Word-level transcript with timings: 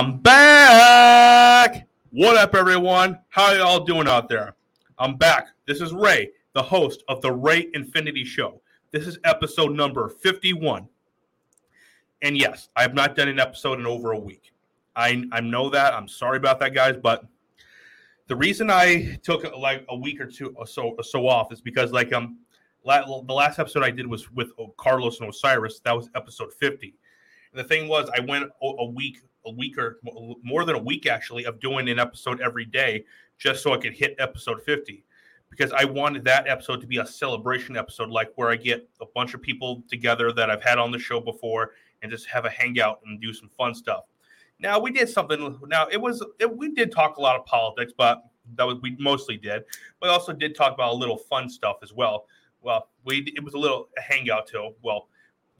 I'm 0.00 0.16
back. 0.16 1.86
What 2.10 2.38
up, 2.38 2.54
everyone? 2.54 3.18
How 3.28 3.52
y'all 3.52 3.84
doing 3.84 4.08
out 4.08 4.30
there? 4.30 4.56
I'm 4.98 5.18
back. 5.18 5.48
This 5.66 5.82
is 5.82 5.92
Ray, 5.92 6.30
the 6.54 6.62
host 6.62 7.04
of 7.08 7.20
the 7.20 7.30
Ray 7.30 7.68
Infinity 7.74 8.24
Show. 8.24 8.62
This 8.92 9.06
is 9.06 9.18
episode 9.24 9.72
number 9.72 10.08
51. 10.08 10.88
And 12.22 12.38
yes, 12.38 12.70
I 12.76 12.80
have 12.80 12.94
not 12.94 13.14
done 13.14 13.28
an 13.28 13.38
episode 13.38 13.78
in 13.78 13.84
over 13.86 14.12
a 14.12 14.18
week. 14.18 14.54
I, 14.96 15.22
I 15.32 15.40
know 15.40 15.68
that. 15.68 15.92
I'm 15.92 16.08
sorry 16.08 16.38
about 16.38 16.60
that, 16.60 16.72
guys. 16.72 16.96
But 16.96 17.26
the 18.26 18.36
reason 18.36 18.70
I 18.70 19.18
took 19.22 19.44
like 19.54 19.84
a 19.90 19.96
week 19.96 20.18
or 20.18 20.26
two 20.28 20.54
or 20.56 20.66
so 20.66 20.94
or 20.96 21.04
so 21.04 21.28
off 21.28 21.52
is 21.52 21.60
because 21.60 21.92
like 21.92 22.10
um 22.14 22.38
la- 22.86 23.04
the 23.04 23.34
last 23.34 23.58
episode 23.58 23.82
I 23.82 23.90
did 23.90 24.06
was 24.06 24.32
with 24.32 24.48
uh, 24.58 24.64
Carlos 24.78 25.20
and 25.20 25.28
Osiris. 25.28 25.80
That 25.80 25.94
was 25.94 26.08
episode 26.14 26.54
50. 26.54 26.94
And 27.52 27.60
the 27.60 27.64
thing 27.64 27.86
was, 27.86 28.08
I 28.16 28.20
went 28.20 28.48
a 28.62 28.86
week 28.86 29.18
a 29.46 29.52
week 29.52 29.78
or 29.78 30.00
more 30.42 30.64
than 30.64 30.76
a 30.76 30.82
week 30.82 31.06
actually 31.06 31.44
of 31.44 31.60
doing 31.60 31.88
an 31.88 31.98
episode 31.98 32.40
every 32.40 32.64
day 32.64 33.04
just 33.38 33.62
so 33.62 33.72
I 33.72 33.78
could 33.78 33.94
hit 33.94 34.14
episode 34.18 34.62
50 34.62 35.04
because 35.50 35.72
I 35.72 35.84
wanted 35.84 36.24
that 36.24 36.46
episode 36.48 36.80
to 36.80 36.86
be 36.86 36.98
a 36.98 37.06
celebration 37.06 37.76
episode, 37.76 38.08
like 38.08 38.32
where 38.36 38.50
I 38.50 38.56
get 38.56 38.88
a 39.00 39.06
bunch 39.14 39.34
of 39.34 39.42
people 39.42 39.82
together 39.88 40.32
that 40.32 40.48
I've 40.48 40.62
had 40.62 40.78
on 40.78 40.92
the 40.92 40.98
show 40.98 41.20
before 41.20 41.72
and 42.02 42.10
just 42.10 42.26
have 42.26 42.44
a 42.44 42.50
hangout 42.50 43.00
and 43.04 43.20
do 43.20 43.34
some 43.34 43.48
fun 43.48 43.74
stuff. 43.74 44.04
Now 44.60 44.78
we 44.78 44.90
did 44.92 45.08
something. 45.08 45.58
Now 45.66 45.88
it 45.90 46.00
was 46.00 46.24
it, 46.38 46.56
we 46.56 46.72
did 46.72 46.92
talk 46.92 47.16
a 47.16 47.20
lot 47.20 47.38
of 47.38 47.44
politics, 47.46 47.92
but 47.96 48.22
that 48.56 48.66
was 48.66 48.78
we 48.80 48.96
mostly 48.98 49.36
did. 49.36 49.64
We 50.00 50.08
also 50.08 50.32
did 50.32 50.54
talk 50.54 50.72
about 50.72 50.92
a 50.92 50.96
little 50.96 51.16
fun 51.16 51.48
stuff 51.48 51.78
as 51.82 51.92
well. 51.92 52.26
Well, 52.62 52.88
we 53.04 53.32
it 53.36 53.42
was 53.42 53.54
a 53.54 53.58
little 53.58 53.88
hangout 53.96 54.46
too. 54.46 54.74
Well, 54.82 55.08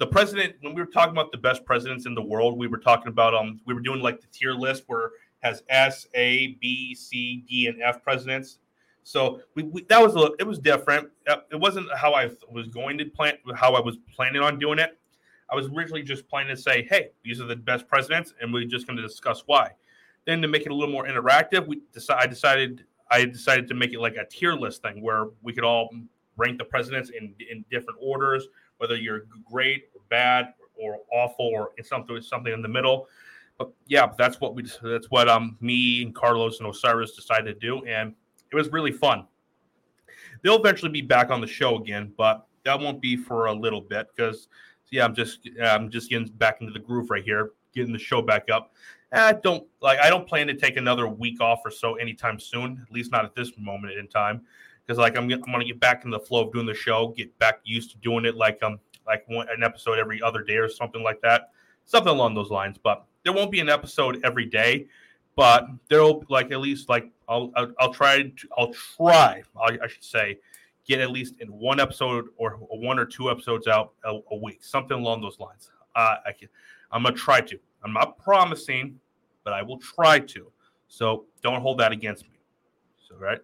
the 0.01 0.06
president 0.06 0.56
when 0.62 0.75
we 0.75 0.81
were 0.81 0.91
talking 0.91 1.12
about 1.12 1.31
the 1.31 1.39
best 1.39 1.65
presidents 1.65 2.06
in 2.06 2.15
the 2.15 2.23
world, 2.23 2.59
we 2.59 2.67
were 2.67 2.79
talking 2.79 3.09
about 3.09 3.34
um 3.34 3.61
we 3.67 3.75
were 3.75 3.81
doing 3.81 4.01
like 4.01 4.20
the 4.20 4.27
tier 4.33 4.55
list 4.55 4.84
where 4.87 5.12
has 5.41 5.62
S, 5.69 6.06
A, 6.15 6.59
B, 6.61 6.95
C, 6.95 7.45
D, 7.48 7.67
and 7.67 7.81
F 7.83 8.03
presidents. 8.03 8.59
So 9.05 9.41
we, 9.55 9.62
we 9.62 9.83
that 9.84 10.01
was 10.01 10.17
a, 10.17 10.33
it 10.39 10.47
was 10.47 10.59
different. 10.59 11.11
Uh, 11.28 11.37
it 11.53 11.56
wasn't 11.56 11.87
how 11.97 12.15
I 12.15 12.31
was 12.51 12.69
going 12.69 12.98
to 12.98 13.05
plan 13.05 13.34
how 13.55 13.75
I 13.75 13.81
was 13.81 13.98
planning 14.15 14.43
on 14.43 14.59
doing 14.59 14.78
it. 14.78 14.98
I 15.51 15.55
was 15.55 15.69
originally 15.69 16.03
just 16.03 16.28
planning 16.28 16.55
to 16.55 16.61
say, 16.61 16.87
hey, 16.89 17.11
these 17.23 17.41
are 17.41 17.47
the 17.47 17.56
best 17.56 17.87
presidents, 17.87 18.33
and 18.41 18.53
we're 18.53 18.65
just 18.65 18.87
going 18.87 18.97
to 18.97 19.03
discuss 19.03 19.43
why. 19.47 19.73
Then 20.27 20.41
to 20.43 20.48
make 20.48 20.62
it 20.62 20.71
a 20.71 20.75
little 20.75 20.93
more 20.93 21.06
interactive, 21.06 21.67
we 21.67 21.83
decided 21.93 22.23
I 22.23 22.27
decided 22.27 22.84
I 23.11 23.25
decided 23.27 23.69
to 23.69 23.75
make 23.75 23.93
it 23.93 24.01
like 24.01 24.17
a 24.17 24.25
tier 24.25 24.55
list 24.55 24.81
thing 24.81 25.03
where 25.03 25.27
we 25.43 25.53
could 25.53 25.65
all 25.65 25.91
rank 26.37 26.56
the 26.56 26.65
presidents 26.65 27.11
in 27.11 27.34
in 27.51 27.67
different 27.71 27.98
orders, 28.01 28.48
whether 28.81 28.97
you're 28.97 29.27
great 29.50 29.84
or 29.95 30.00
bad 30.09 30.55
or 30.75 30.98
awful 31.12 31.47
or 31.47 31.70
something 31.84 32.20
something 32.20 32.53
in 32.53 32.62
the 32.62 32.69
middle. 32.69 33.06
But 33.59 33.72
yeah, 33.87 34.11
that's 34.17 34.41
what 34.41 34.55
we 34.55 34.64
that's 34.83 35.11
what 35.11 35.28
um 35.28 35.56
me 35.61 36.03
and 36.03 36.14
Carlos 36.14 36.61
and 36.61 36.69
Osiris 36.69 37.14
decided 37.14 37.61
to 37.61 37.67
do, 37.67 37.84
and 37.84 38.14
it 38.50 38.56
was 38.56 38.70
really 38.72 38.92
fun. 38.92 39.27
They'll 40.42 40.59
eventually 40.59 40.91
be 40.91 41.03
back 41.03 41.31
on 41.31 41.41
the 41.41 41.47
show 41.47 41.77
again, 41.77 42.12
but 42.17 42.47
that 42.64 42.81
won't 42.81 43.03
be 43.03 43.17
for 43.17 43.47
a 43.47 43.53
little 43.53 43.83
bit 43.83 44.09
because 44.17 44.48
yeah, 44.91 45.05
I'm 45.05 45.15
just 45.15 45.48
I'm 45.62 45.91
just 45.91 46.09
getting 46.09 46.28
back 46.28 46.61
into 46.61 46.72
the 46.72 46.78
groove 46.78 47.11
right 47.11 47.22
here, 47.22 47.50
getting 47.75 47.92
the 47.92 47.98
show 47.98 48.22
back 48.22 48.48
up. 48.50 48.72
I 49.12 49.33
don't 49.33 49.67
like 49.83 49.98
I 49.98 50.09
don't 50.09 50.27
plan 50.27 50.47
to 50.47 50.55
take 50.55 50.77
another 50.77 51.09
week 51.09 51.41
off 51.41 51.61
or 51.65 51.70
so 51.70 51.97
anytime 51.97 52.38
soon, 52.38 52.84
at 52.87 52.93
least 52.93 53.12
not 53.12 53.25
at 53.25 53.34
this 53.34 53.53
moment 53.59 53.99
in 53.99 54.09
time, 54.09 54.43
because 54.87 54.99
like 54.99 55.17
I'm 55.17 55.31
I'm 55.31 55.41
gonna 55.41 55.65
get 55.65 55.81
back 55.81 56.05
in 56.05 56.11
the 56.11 56.21
flow 56.21 56.47
of 56.47 56.53
doing 56.53 56.67
the 56.67 56.75
show, 56.75 57.09
get 57.17 57.37
back 57.39 57.61
used 57.65 57.91
to 57.93 57.99
doing 57.99 58.25
it 58.25 58.37
like 58.37 58.63
um 58.63 58.79
like 59.07 59.25
one, 59.29 59.49
an 59.51 59.63
episode 59.63 59.99
every 59.99 60.21
other 60.23 60.43
day 60.43 60.57
or 60.57 60.69
something 60.69 61.03
like 61.03 61.21
that, 61.23 61.51
something 61.85 62.13
along 62.13 62.35
those 62.35 62.51
lines. 62.51 62.79
But 62.83 63.05
there 63.25 63.33
won't 63.33 63.51
be 63.51 63.61
an 63.61 63.69
episode 63.69 64.21
every 64.25 64.47
day, 64.47 64.87
but 65.37 65.67
there'll 65.89 66.25
like 66.29 66.51
at 66.53 66.61
least 66.61 66.89
like 66.89 67.11
I'll 67.29 67.53
I'll, 67.57 67.73
I'll 67.79 67.95
try 67.95 68.23
to, 68.23 68.49
I'll 68.57 68.73
try 68.73 69.43
I, 69.57 69.79
I 69.83 69.87
should 69.89 70.05
say 70.05 70.39
get 70.87 71.01
at 71.01 71.11
least 71.11 71.37
in 71.41 71.49
one 71.49 71.79
episode 71.79 72.27
or 72.37 72.53
one 72.71 72.99
or 72.99 73.05
two 73.05 73.31
episodes 73.31 73.67
out 73.69 73.93
a, 74.05 74.19
a 74.31 74.37
week, 74.37 74.62
something 74.62 74.97
along 74.97 75.21
those 75.21 75.39
lines. 75.39 75.71
Uh, 75.95 76.17
I 76.27 76.33
can, 76.33 76.49
I'm 76.91 77.03
gonna 77.03 77.15
try 77.15 77.41
to. 77.41 77.59
I'm 77.85 77.93
not 77.93 78.19
promising, 78.19 78.99
but 79.45 79.53
I 79.53 79.62
will 79.62 79.79
try 79.79 80.19
to. 80.19 80.51
So 80.89 81.27
don't 81.43 81.61
hold 81.61 81.79
that 81.79 81.93
against 81.93 82.25
me. 82.25 82.41
So 83.09 83.17
right. 83.17 83.39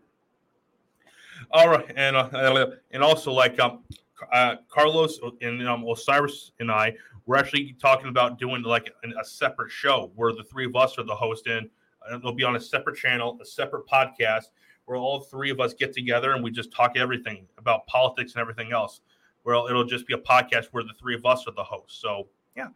All 1.53 1.69
right, 1.69 1.91
and 1.97 2.17
uh, 2.17 2.67
and 2.91 3.03
also 3.03 3.33
like 3.33 3.59
um, 3.61 3.81
uh, 4.33 4.57
Carlos 4.69 5.21
and 5.41 5.67
um, 5.67 5.85
Osiris 5.89 6.53
and 6.61 6.71
I 6.71 6.97
we're 7.27 7.37
actually 7.37 7.77
talking 7.81 8.09
about 8.09 8.39
doing 8.39 8.63
like 8.63 8.93
a, 9.05 9.21
a 9.21 9.25
separate 9.25 9.71
show 9.71 10.11
where 10.15 10.33
the 10.33 10.45
three 10.45 10.65
of 10.65 10.75
us 10.77 10.97
are 10.99 11.03
the 11.03 11.15
host 11.15 11.47
and 11.49 11.69
it'll 12.13 12.33
be 12.33 12.45
on 12.45 12.57
a 12.57 12.61
separate 12.61 12.97
channel, 12.97 13.39
a 13.43 13.45
separate 13.45 13.87
podcast 13.87 14.47
where 14.85 14.97
all 14.97 15.21
three 15.21 15.51
of 15.51 15.59
us 15.59 15.75
get 15.75 15.93
together 15.93 16.33
and 16.33 16.43
we 16.43 16.51
just 16.51 16.73
talk 16.73 16.93
everything 16.97 17.47
about 17.59 17.87
politics 17.89 18.35
and 18.35 18.41
everything 18.41 18.73
else. 18.73 19.01
Where 19.43 19.55
it'll 19.69 19.85
just 19.85 20.07
be 20.07 20.15
a 20.15 20.19
podcast 20.19 20.67
where 20.67 20.83
the 20.83 20.95
three 20.99 21.15
of 21.15 21.25
us 21.25 21.47
are 21.47 21.53
the 21.53 21.63
hosts. 21.63 22.01
So 22.01 22.27
yeah, 22.57 22.69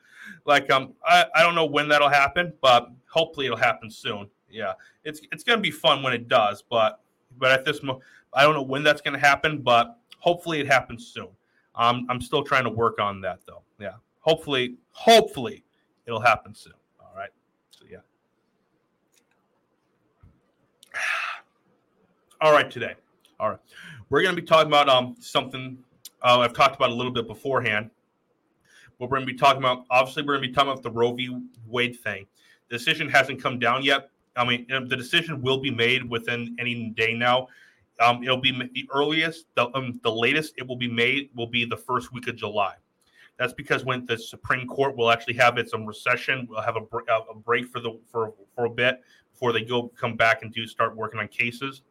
like 0.44 0.70
um, 0.70 0.92
I, 1.04 1.24
I 1.34 1.42
don't 1.42 1.54
know 1.56 1.64
when 1.66 1.88
that'll 1.88 2.08
happen, 2.08 2.52
but 2.60 2.90
hopefully 3.08 3.46
it'll 3.46 3.58
happen 3.58 3.90
soon. 3.90 4.28
Yeah, 4.48 4.74
it's 5.02 5.20
it's 5.32 5.42
gonna 5.42 5.60
be 5.60 5.72
fun 5.72 6.00
when 6.02 6.12
it 6.12 6.28
does, 6.28 6.62
but 6.68 7.00
but 7.38 7.50
at 7.50 7.64
this 7.64 7.82
moment, 7.82 8.04
I 8.32 8.42
don't 8.42 8.54
know 8.54 8.62
when 8.62 8.82
that's 8.82 9.00
gonna 9.00 9.18
happen, 9.18 9.58
but 9.58 9.98
hopefully 10.18 10.60
it 10.60 10.66
happens 10.66 11.06
soon. 11.06 11.28
Um, 11.74 12.06
I'm 12.08 12.20
still 12.20 12.42
trying 12.42 12.64
to 12.64 12.70
work 12.70 13.00
on 13.00 13.20
that 13.22 13.40
though. 13.46 13.62
Yeah, 13.78 13.94
hopefully, 14.20 14.76
hopefully 14.92 15.64
it'll 16.06 16.20
happen 16.20 16.54
soon. 16.54 16.74
All 17.00 17.12
right. 17.16 17.30
So 17.70 17.84
yeah. 17.90 17.98
All 22.40 22.52
right, 22.52 22.70
today. 22.70 22.94
All 23.38 23.50
right, 23.50 23.58
we're 24.10 24.22
going 24.22 24.36
to 24.36 24.40
be 24.40 24.46
talking 24.46 24.68
about 24.68 24.88
um 24.88 25.16
something 25.18 25.78
uh, 26.22 26.40
I've 26.40 26.52
talked 26.52 26.76
about 26.76 26.90
a 26.90 26.94
little 26.94 27.12
bit 27.12 27.26
beforehand. 27.26 27.90
But 28.98 29.10
we're 29.10 29.18
going 29.18 29.26
to 29.26 29.32
be 29.32 29.38
talking 29.38 29.58
about 29.58 29.84
obviously 29.90 30.22
we're 30.22 30.34
going 30.34 30.42
to 30.42 30.48
be 30.48 30.54
talking 30.54 30.72
about 30.72 30.82
the 30.82 30.90
Roe 30.90 31.12
v. 31.12 31.34
Wade 31.66 31.98
thing. 31.98 32.26
The 32.68 32.76
decision 32.76 33.08
hasn't 33.08 33.42
come 33.42 33.58
down 33.58 33.82
yet. 33.82 34.09
I 34.36 34.44
mean, 34.44 34.66
the 34.68 34.96
decision 34.96 35.42
will 35.42 35.58
be 35.58 35.70
made 35.70 36.08
within 36.08 36.56
any 36.58 36.90
day 36.90 37.14
now. 37.14 37.48
Um, 38.00 38.22
it'll 38.22 38.38
be 38.38 38.52
the 38.52 38.88
earliest, 38.94 39.46
the, 39.56 39.68
um, 39.76 40.00
the 40.02 40.10
latest 40.10 40.54
it 40.56 40.66
will 40.66 40.76
be 40.76 40.90
made 40.90 41.30
will 41.34 41.46
be 41.46 41.64
the 41.64 41.76
first 41.76 42.12
week 42.12 42.28
of 42.28 42.36
July. 42.36 42.74
That's 43.38 43.52
because 43.52 43.84
when 43.84 44.04
the 44.06 44.18
Supreme 44.18 44.66
Court 44.66 44.96
will 44.96 45.10
actually 45.10 45.34
have 45.34 45.58
its 45.58 45.72
own 45.72 45.86
recession, 45.86 46.46
we'll 46.48 46.62
have 46.62 46.76
a, 46.76 47.12
a 47.30 47.34
break 47.34 47.68
for 47.68 47.80
the 47.80 47.98
for 48.10 48.34
for 48.54 48.66
a 48.66 48.70
bit 48.70 49.00
before 49.32 49.52
they 49.52 49.62
go 49.62 49.88
come 49.88 50.14
back 50.14 50.42
and 50.42 50.52
do 50.52 50.66
start 50.66 50.94
working 50.94 51.20
on 51.20 51.28
cases. 51.28 51.82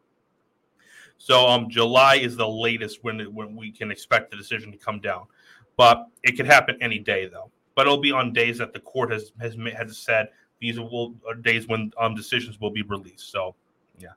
So 1.17 1.47
um, 1.47 1.67
July 1.69 2.16
is 2.16 2.38
the 2.38 2.47
latest 2.47 3.00
when 3.03 3.19
when 3.33 3.56
we 3.56 3.71
can 3.71 3.89
expect 3.91 4.29
the 4.29 4.38
decision 4.38 4.71
to 4.71 4.77
come 4.77 5.00
down, 5.00 5.25
but 5.75 6.06
it 6.23 6.38
could 6.38 6.45
happen 6.45 6.77
any 6.81 7.00
day 7.00 7.27
though. 7.27 7.51
But 7.75 7.88
it'll 7.88 7.97
be 7.97 8.11
on 8.11 8.31
days 8.31 8.59
that 8.59 8.71
the 8.71 8.79
court 8.79 9.11
has 9.11 9.31
has 9.41 9.56
has 9.75 9.97
said 9.97 10.29
these 10.59 10.79
will 10.79 11.15
are 11.27 11.35
days 11.35 11.67
when 11.67 11.91
um, 11.99 12.15
decisions 12.15 12.59
will 12.59 12.71
be 12.71 12.81
released. 12.83 13.31
So 13.31 13.55
yeah, 13.97 14.09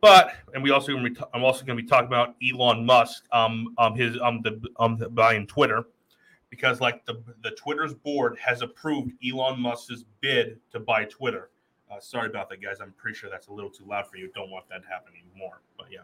but 0.00 0.34
and 0.54 0.62
we 0.62 0.70
also 0.70 0.92
I'm 0.96 1.44
also 1.44 1.64
going 1.64 1.76
to 1.76 1.82
be 1.82 1.88
talking 1.88 2.06
about 2.06 2.34
Elon 2.42 2.84
Musk 2.84 3.24
um 3.32 3.74
um 3.78 3.94
his 3.94 4.18
um 4.22 4.40
the 4.42 4.60
um 4.78 4.96
the, 4.96 5.08
buying 5.08 5.46
Twitter 5.46 5.84
because 6.50 6.80
like 6.80 7.04
the 7.04 7.22
the 7.42 7.50
Twitter's 7.52 7.94
board 7.94 8.38
has 8.38 8.62
approved 8.62 9.12
Elon 9.26 9.60
Musk's 9.60 10.04
bid 10.20 10.58
to 10.72 10.80
buy 10.80 11.04
Twitter. 11.04 11.50
Uh, 11.90 12.00
sorry 12.00 12.28
about 12.28 12.50
that, 12.50 12.62
guys. 12.62 12.80
I'm 12.80 12.92
pretty 12.98 13.16
sure 13.16 13.30
that's 13.30 13.48
a 13.48 13.52
little 13.52 13.70
too 13.70 13.84
loud 13.86 14.06
for 14.08 14.16
you. 14.16 14.30
Don't 14.34 14.50
want 14.50 14.68
that 14.68 14.82
to 14.82 14.88
happen 14.88 15.12
anymore. 15.14 15.62
But 15.76 15.86
yeah. 15.90 16.00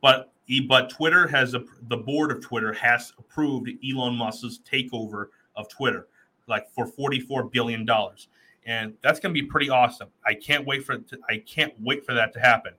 But 0.00 0.32
but 0.68 0.90
Twitter 0.90 1.26
has 1.26 1.54
a, 1.54 1.64
the 1.88 1.96
board 1.96 2.30
of 2.30 2.40
Twitter 2.42 2.72
has 2.74 3.12
approved 3.18 3.70
Elon 3.88 4.14
Musk's 4.14 4.60
takeover 4.70 5.28
of 5.56 5.68
Twitter, 5.68 6.08
like 6.46 6.70
for 6.70 6.86
44 6.86 7.44
billion 7.44 7.84
dollars, 7.84 8.28
and 8.66 8.94
that's 9.02 9.20
going 9.20 9.34
to 9.34 9.40
be 9.40 9.46
pretty 9.46 9.70
awesome. 9.70 10.08
I 10.26 10.34
can't 10.34 10.66
wait 10.66 10.84
for 10.84 10.98
to, 10.98 11.18
I 11.28 11.38
can't 11.38 11.74
wait 11.80 12.04
for 12.04 12.14
that 12.14 12.32
to 12.34 12.40
happen. 12.40 12.72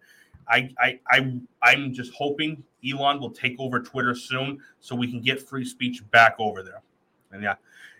I, 0.47 0.69
I 0.79 0.99
I 1.09 1.39
I'm 1.61 1.93
just 1.93 2.13
hoping 2.13 2.63
Elon 2.87 3.19
will 3.19 3.31
take 3.31 3.55
over 3.59 3.79
Twitter 3.79 4.15
soon 4.15 4.59
so 4.79 4.95
we 4.95 5.09
can 5.09 5.21
get 5.21 5.41
free 5.41 5.65
speech 5.65 6.03
back 6.11 6.35
over 6.39 6.61
there. 6.63 6.81
And 7.31 7.41
yeah, 7.41 7.55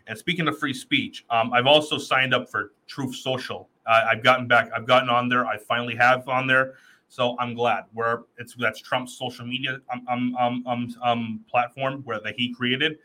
and 0.08 0.18
speaking 0.18 0.48
of 0.48 0.58
free 0.58 0.74
speech, 0.74 1.26
um, 1.30 1.52
I've 1.54 1.66
also 1.66 1.98
signed 1.98 2.34
up 2.34 2.50
for 2.50 2.74
Truth 2.88 3.16
Social. 3.16 3.70
Uh, 3.86 4.06
I've 4.10 4.24
gotten 4.24 4.48
back. 4.48 4.70
I've 4.76 4.86
gotten 4.86 5.10
on 5.10 5.30
there. 5.30 5.46
I 5.46 5.58
finally 5.58 5.96
have 5.96 6.28
on 6.28 6.48
there. 6.48 6.76
So 7.08 7.36
I'm 7.40 7.54
glad. 7.54 7.86
Where 7.94 8.24
it's 8.38 8.56
that's 8.56 8.82
Trump's 8.82 9.18
social 9.18 9.46
media 9.46 9.80
um, 9.92 10.06
um, 10.08 10.36
um, 10.38 10.64
um, 10.68 10.96
um 11.04 11.40
platform 11.50 12.02
where 12.04 12.20
that 12.20 12.36
he 12.38 12.54
created, 12.54 13.00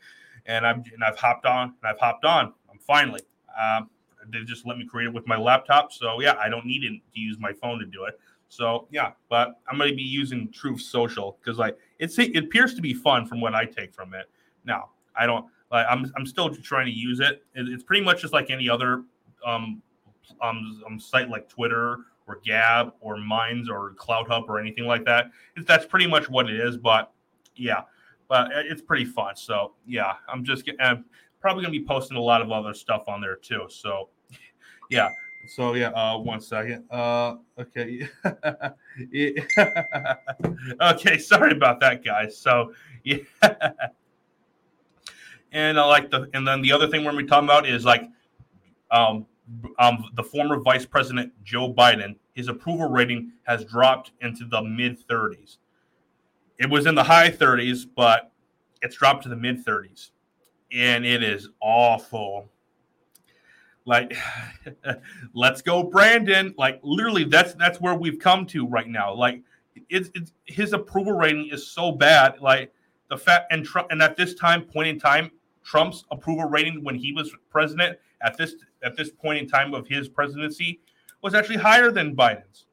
and 0.45 0.65
I've 0.65 0.77
and 0.77 1.03
I've 1.05 1.17
hopped 1.17 1.45
on 1.45 1.73
and 1.81 1.85
I've 1.91 1.99
hopped 1.99 2.25
on. 2.25 2.53
I'm 2.69 2.79
finally. 2.79 3.21
Um, 3.59 3.89
they 4.31 4.43
just 4.43 4.65
let 4.65 4.77
me 4.77 4.85
create 4.85 5.07
it 5.07 5.13
with 5.13 5.27
my 5.27 5.37
laptop. 5.37 5.91
So 5.91 6.21
yeah, 6.21 6.35
I 6.39 6.49
don't 6.49 6.65
need 6.65 6.81
to 6.81 7.19
use 7.19 7.37
my 7.39 7.53
phone 7.53 7.79
to 7.79 7.85
do 7.85 8.05
it. 8.05 8.19
So 8.49 8.87
yeah, 8.91 9.11
but 9.29 9.59
I'm 9.67 9.77
going 9.77 9.89
to 9.89 9.95
be 9.95 10.03
using 10.03 10.51
Truth 10.51 10.81
Social 10.81 11.37
because 11.39 11.57
like 11.57 11.77
it's 11.99 12.19
it 12.19 12.35
appears 12.35 12.73
to 12.75 12.81
be 12.81 12.93
fun 12.93 13.25
from 13.25 13.39
what 13.41 13.55
I 13.55 13.65
take 13.65 13.93
from 13.93 14.13
it. 14.13 14.29
Now 14.65 14.89
I 15.15 15.25
don't 15.25 15.45
like 15.71 15.85
I'm 15.89 16.11
I'm 16.17 16.25
still 16.25 16.53
trying 16.53 16.85
to 16.85 16.91
use 16.91 17.19
it. 17.19 17.43
It's 17.55 17.83
pretty 17.83 18.03
much 18.03 18.21
just 18.21 18.33
like 18.33 18.49
any 18.49 18.69
other 18.69 19.03
um, 19.45 19.81
um, 20.41 20.83
um 20.85 20.99
site 20.99 21.29
like 21.29 21.47
Twitter 21.47 21.99
or 22.27 22.39
Gab 22.45 22.93
or 22.99 23.17
Minds 23.17 23.69
or 23.69 23.93
CloutHub 23.93 24.47
or 24.47 24.59
anything 24.59 24.85
like 24.85 25.05
that. 25.05 25.31
It's, 25.55 25.65
that's 25.65 25.85
pretty 25.85 26.07
much 26.07 26.29
what 26.29 26.49
it 26.49 26.59
is. 26.59 26.77
But 26.77 27.11
yeah, 27.55 27.83
but 28.31 28.49
it's 28.53 28.81
pretty 28.81 29.03
fun. 29.03 29.35
So 29.35 29.73
yeah, 29.85 30.13
I'm 30.29 30.45
just 30.45 30.63
I'm 30.79 31.03
probably 31.41 31.63
gonna 31.63 31.77
be 31.77 31.83
posting 31.83 32.15
a 32.15 32.21
lot 32.21 32.41
of 32.41 32.49
other 32.49 32.73
stuff 32.73 33.03
on 33.09 33.19
there 33.19 33.35
too. 33.35 33.65
So 33.67 34.07
yeah. 34.89 35.09
So 35.49 35.73
yeah, 35.73 35.89
uh, 35.89 36.17
one 36.17 36.39
second. 36.39 36.85
Uh, 36.89 37.35
okay. 37.59 38.07
okay, 40.81 41.17
sorry 41.17 41.51
about 41.51 41.81
that, 41.81 42.05
guys. 42.05 42.37
So 42.37 42.73
yeah. 43.03 43.17
and 45.51 45.77
I 45.77 45.83
like 45.83 46.09
the 46.09 46.29
and 46.33 46.47
then 46.47 46.61
the 46.61 46.71
other 46.71 46.87
thing 46.87 47.03
we're 47.03 47.11
gonna 47.11 47.23
be 47.23 47.29
talking 47.29 47.49
about 47.49 47.67
is 47.67 47.83
like 47.83 48.03
um 48.91 49.25
um, 49.77 50.05
the 50.13 50.23
former 50.23 50.61
Vice 50.61 50.85
President 50.85 51.33
Joe 51.43 51.73
Biden, 51.73 52.15
his 52.35 52.47
approval 52.47 52.89
rating 52.89 53.33
has 53.43 53.65
dropped 53.65 54.11
into 54.21 54.45
the 54.45 54.61
mid 54.61 55.05
30s. 55.05 55.57
It 56.61 56.69
was 56.69 56.85
in 56.85 56.93
the 56.93 57.03
high 57.03 57.31
30s, 57.31 57.87
but 57.95 58.31
it's 58.83 58.95
dropped 58.95 59.23
to 59.23 59.29
the 59.29 59.35
mid 59.35 59.65
30s, 59.65 60.11
and 60.71 61.03
it 61.03 61.23
is 61.23 61.49
awful. 61.59 62.49
Like, 63.85 64.15
let's 65.33 65.63
go, 65.63 65.81
Brandon. 65.81 66.53
Like, 66.59 66.79
literally, 66.83 67.23
that's 67.23 67.55
that's 67.55 67.81
where 67.81 67.95
we've 67.95 68.19
come 68.19 68.45
to 68.47 68.67
right 68.67 68.87
now. 68.87 69.11
Like, 69.11 69.41
it's, 69.89 70.11
it's 70.13 70.33
his 70.45 70.73
approval 70.73 71.13
rating 71.13 71.49
is 71.51 71.65
so 71.65 71.91
bad. 71.91 72.39
Like 72.41 72.71
the 73.09 73.17
fact 73.17 73.51
and 73.51 73.65
Trump, 73.65 73.87
and 73.89 73.99
at 73.99 74.15
this 74.15 74.35
time, 74.35 74.61
point 74.61 74.87
in 74.87 74.99
time, 74.99 75.31
Trump's 75.63 76.05
approval 76.11 76.47
rating 76.47 76.83
when 76.83 76.93
he 76.93 77.11
was 77.11 77.35
president 77.49 77.97
at 78.21 78.37
this 78.37 78.53
at 78.83 78.95
this 78.95 79.09
point 79.09 79.39
in 79.39 79.47
time 79.47 79.73
of 79.73 79.87
his 79.87 80.07
presidency 80.07 80.79
was 81.23 81.33
actually 81.33 81.57
higher 81.57 81.91
than 81.91 82.15
Biden's. 82.15 82.67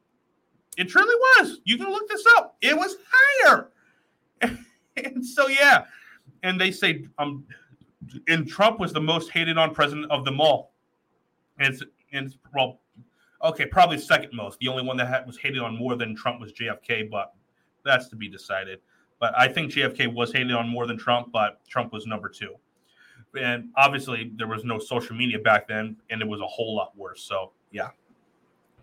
It 0.77 0.89
truly 0.89 1.15
was. 1.15 1.59
You 1.63 1.77
can 1.77 1.89
look 1.89 2.07
this 2.07 2.23
up. 2.37 2.55
It 2.61 2.77
was 2.77 2.97
higher. 3.11 3.71
And 5.05 5.25
so 5.25 5.47
yeah, 5.47 5.85
and 6.43 6.59
they 6.59 6.71
say 6.71 7.05
um, 7.17 7.45
and 8.27 8.47
Trump 8.47 8.79
was 8.79 8.93
the 8.93 9.01
most 9.01 9.31
hated 9.31 9.57
on 9.57 9.73
president 9.73 10.11
of 10.11 10.25
them 10.25 10.39
all. 10.39 10.73
And 11.59 11.73
it's 11.73 11.83
and 12.13 12.27
it's 12.27 12.37
well, 12.53 12.79
okay, 13.43 13.65
probably 13.65 13.97
second 13.97 14.31
most. 14.33 14.59
The 14.59 14.67
only 14.67 14.83
one 14.83 14.97
that 14.97 15.25
was 15.27 15.37
hated 15.37 15.59
on 15.59 15.77
more 15.77 15.95
than 15.95 16.15
Trump 16.15 16.39
was 16.39 16.53
JFK, 16.53 17.09
but 17.09 17.33
that's 17.83 18.07
to 18.09 18.15
be 18.15 18.29
decided. 18.29 18.79
But 19.19 19.37
I 19.37 19.47
think 19.47 19.73
JFK 19.73 20.13
was 20.13 20.31
hated 20.31 20.53
on 20.53 20.69
more 20.69 20.87
than 20.87 20.97
Trump, 20.97 21.31
but 21.31 21.59
Trump 21.67 21.91
was 21.91 22.05
number 22.07 22.29
two 22.29 22.55
and 23.37 23.69
obviously 23.75 24.31
there 24.35 24.47
was 24.47 24.63
no 24.63 24.79
social 24.79 25.15
media 25.15 25.39
back 25.39 25.67
then, 25.67 25.95
and 26.09 26.21
it 26.21 26.27
was 26.27 26.41
a 26.41 26.47
whole 26.47 26.75
lot 26.75 26.95
worse. 26.97 27.21
So 27.21 27.51
yeah, 27.71 27.89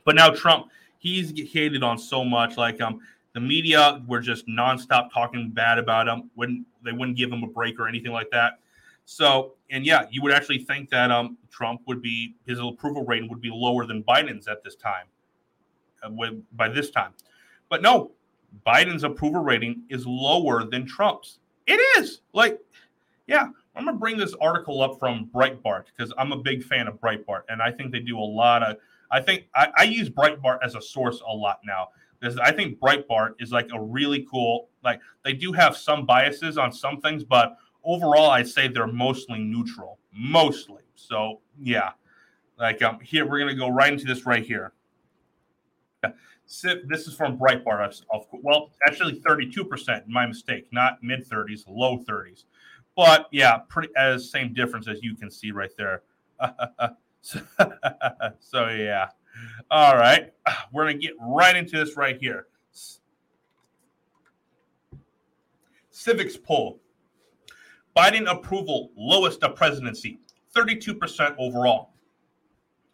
but 0.05 0.15
now 0.15 0.31
Trump, 0.31 0.69
he's 0.99 1.33
hated 1.51 1.83
on 1.83 1.99
so 1.99 2.25
much. 2.25 2.57
Like 2.57 2.81
um, 2.81 3.01
the 3.37 3.41
media 3.41 4.03
were 4.09 4.21
just 4.21 4.49
nonstop 4.49 5.13
talking 5.13 5.51
bad 5.51 5.77
about 5.77 6.09
him. 6.09 6.31
Wouldn't 6.37 6.67
they 6.83 6.93
wouldn't 6.93 7.19
give 7.19 7.31
him 7.31 7.43
a 7.43 7.47
break 7.47 7.79
or 7.79 7.87
anything 7.87 8.13
like 8.13 8.31
that. 8.31 8.61
So 9.05 9.53
and 9.71 9.85
yeah, 9.85 10.07
you 10.11 10.23
would 10.23 10.33
actually 10.33 10.61
think 10.61 10.89
that 10.89 11.11
um 11.11 11.37
Trump 11.51 11.83
would 11.87 12.01
be 12.01 12.35
his 12.47 12.59
approval 12.59 13.05
rating 13.05 13.29
would 13.29 13.43
be 13.43 13.51
lower 13.53 13.85
than 13.85 14.03
Biden's 14.03 14.49
at 14.49 14.65
this 14.65 14.75
time. 14.75 15.05
Uh, 16.03 16.13
with, 16.13 16.43
by 16.57 16.67
this 16.67 16.91
time, 16.91 17.13
but 17.69 17.83
no, 17.83 18.13
Biden's 18.67 19.05
approval 19.05 19.43
rating 19.43 19.83
is 19.91 20.07
lower 20.07 20.65
than 20.65 20.87
Trump's. 20.87 21.41
It 21.67 21.79
is 21.99 22.23
like, 22.33 22.59
yeah, 23.27 23.49
I'm 23.75 23.85
to 23.85 23.93
bring 23.93 24.17
this 24.17 24.35
article 24.41 24.81
up 24.81 24.99
from 24.99 25.29
Breitbart 25.35 25.85
because 25.95 26.11
I'm 26.17 26.33
a 26.33 26.39
big 26.39 26.65
fan 26.65 26.89
of 26.89 26.99
Breitbart, 27.03 27.43
and 27.51 27.61
I 27.61 27.71
think 27.71 27.93
they 27.93 28.01
do 28.01 28.19
a 28.19 28.21
lot 28.21 28.63
of. 28.63 28.79
I 29.11 29.21
think 29.21 29.47
I, 29.55 29.69
I 29.77 29.83
use 29.85 30.09
Breitbart 30.09 30.61
as 30.63 30.75
a 30.75 30.81
source 30.81 31.21
a 31.21 31.35
lot 31.35 31.61
now 31.67 31.89
because 32.19 32.39
I 32.39 32.53
think 32.53 32.79
Breitbart 32.79 33.35
is 33.41 33.53
like 33.53 33.69
a 33.73 33.81
really 33.81 34.27
cool. 34.31 34.69
Like 34.85 35.01
they 35.25 35.33
do 35.33 35.53
have 35.53 35.77
some 35.77 36.07
biases 36.07 36.59
on 36.59 36.73
some 36.73 37.01
things, 37.01 37.25
but 37.25 37.57
overall, 37.85 38.31
I'd 38.31 38.49
say 38.49 38.69
they're 38.69 38.87
mostly 38.87 39.39
neutral, 39.39 39.99
mostly. 40.13 40.83
So 40.95 41.41
yeah, 41.59 41.93
like 42.59 42.83
um, 42.83 43.01
here 43.01 43.27
we're 43.27 43.39
gonna 43.39 43.55
go 43.55 43.69
right 43.69 43.93
into 43.93 44.07
this 44.07 44.27
right 44.27 44.45
here. 44.45 44.73
Yeah. 46.03 46.11
This 46.87 47.09
is 47.09 47.15
from 47.15 47.37
Breitbart. 47.39 48.03
Of, 48.11 48.27
Well, 48.31 48.71
actually, 48.87 49.21
32%. 49.21 50.07
My 50.07 50.27
mistake, 50.27 50.69
not 50.71 51.03
mid 51.03 51.29
30s, 51.29 51.65
low 51.67 51.99
30s. 51.99 52.45
But 52.95 53.27
yeah, 53.33 53.59
pretty 53.69 53.89
as 53.97 54.31
same 54.31 54.55
difference 54.55 54.89
as 54.89 55.03
you 55.03 55.17
can 55.17 55.31
see 55.31 55.51
right 55.51 55.73
there. 55.77 56.03
so 58.41 58.69
yeah. 58.69 59.09
All 59.71 59.97
right. 59.97 60.33
We're 60.73 60.85
going 60.85 61.01
to 61.01 61.07
get 61.07 61.15
right 61.21 61.57
into 61.57 61.77
this 61.77 61.97
right 61.97 62.19
here. 62.21 62.47
Civiqs 65.93 66.43
poll. 66.43 66.81
Biden 67.97 68.31
approval 68.31 68.91
lowest 68.97 69.43
of 69.43 69.57
presidency, 69.57 70.19
32% 70.55 71.35
overall. 71.39 71.91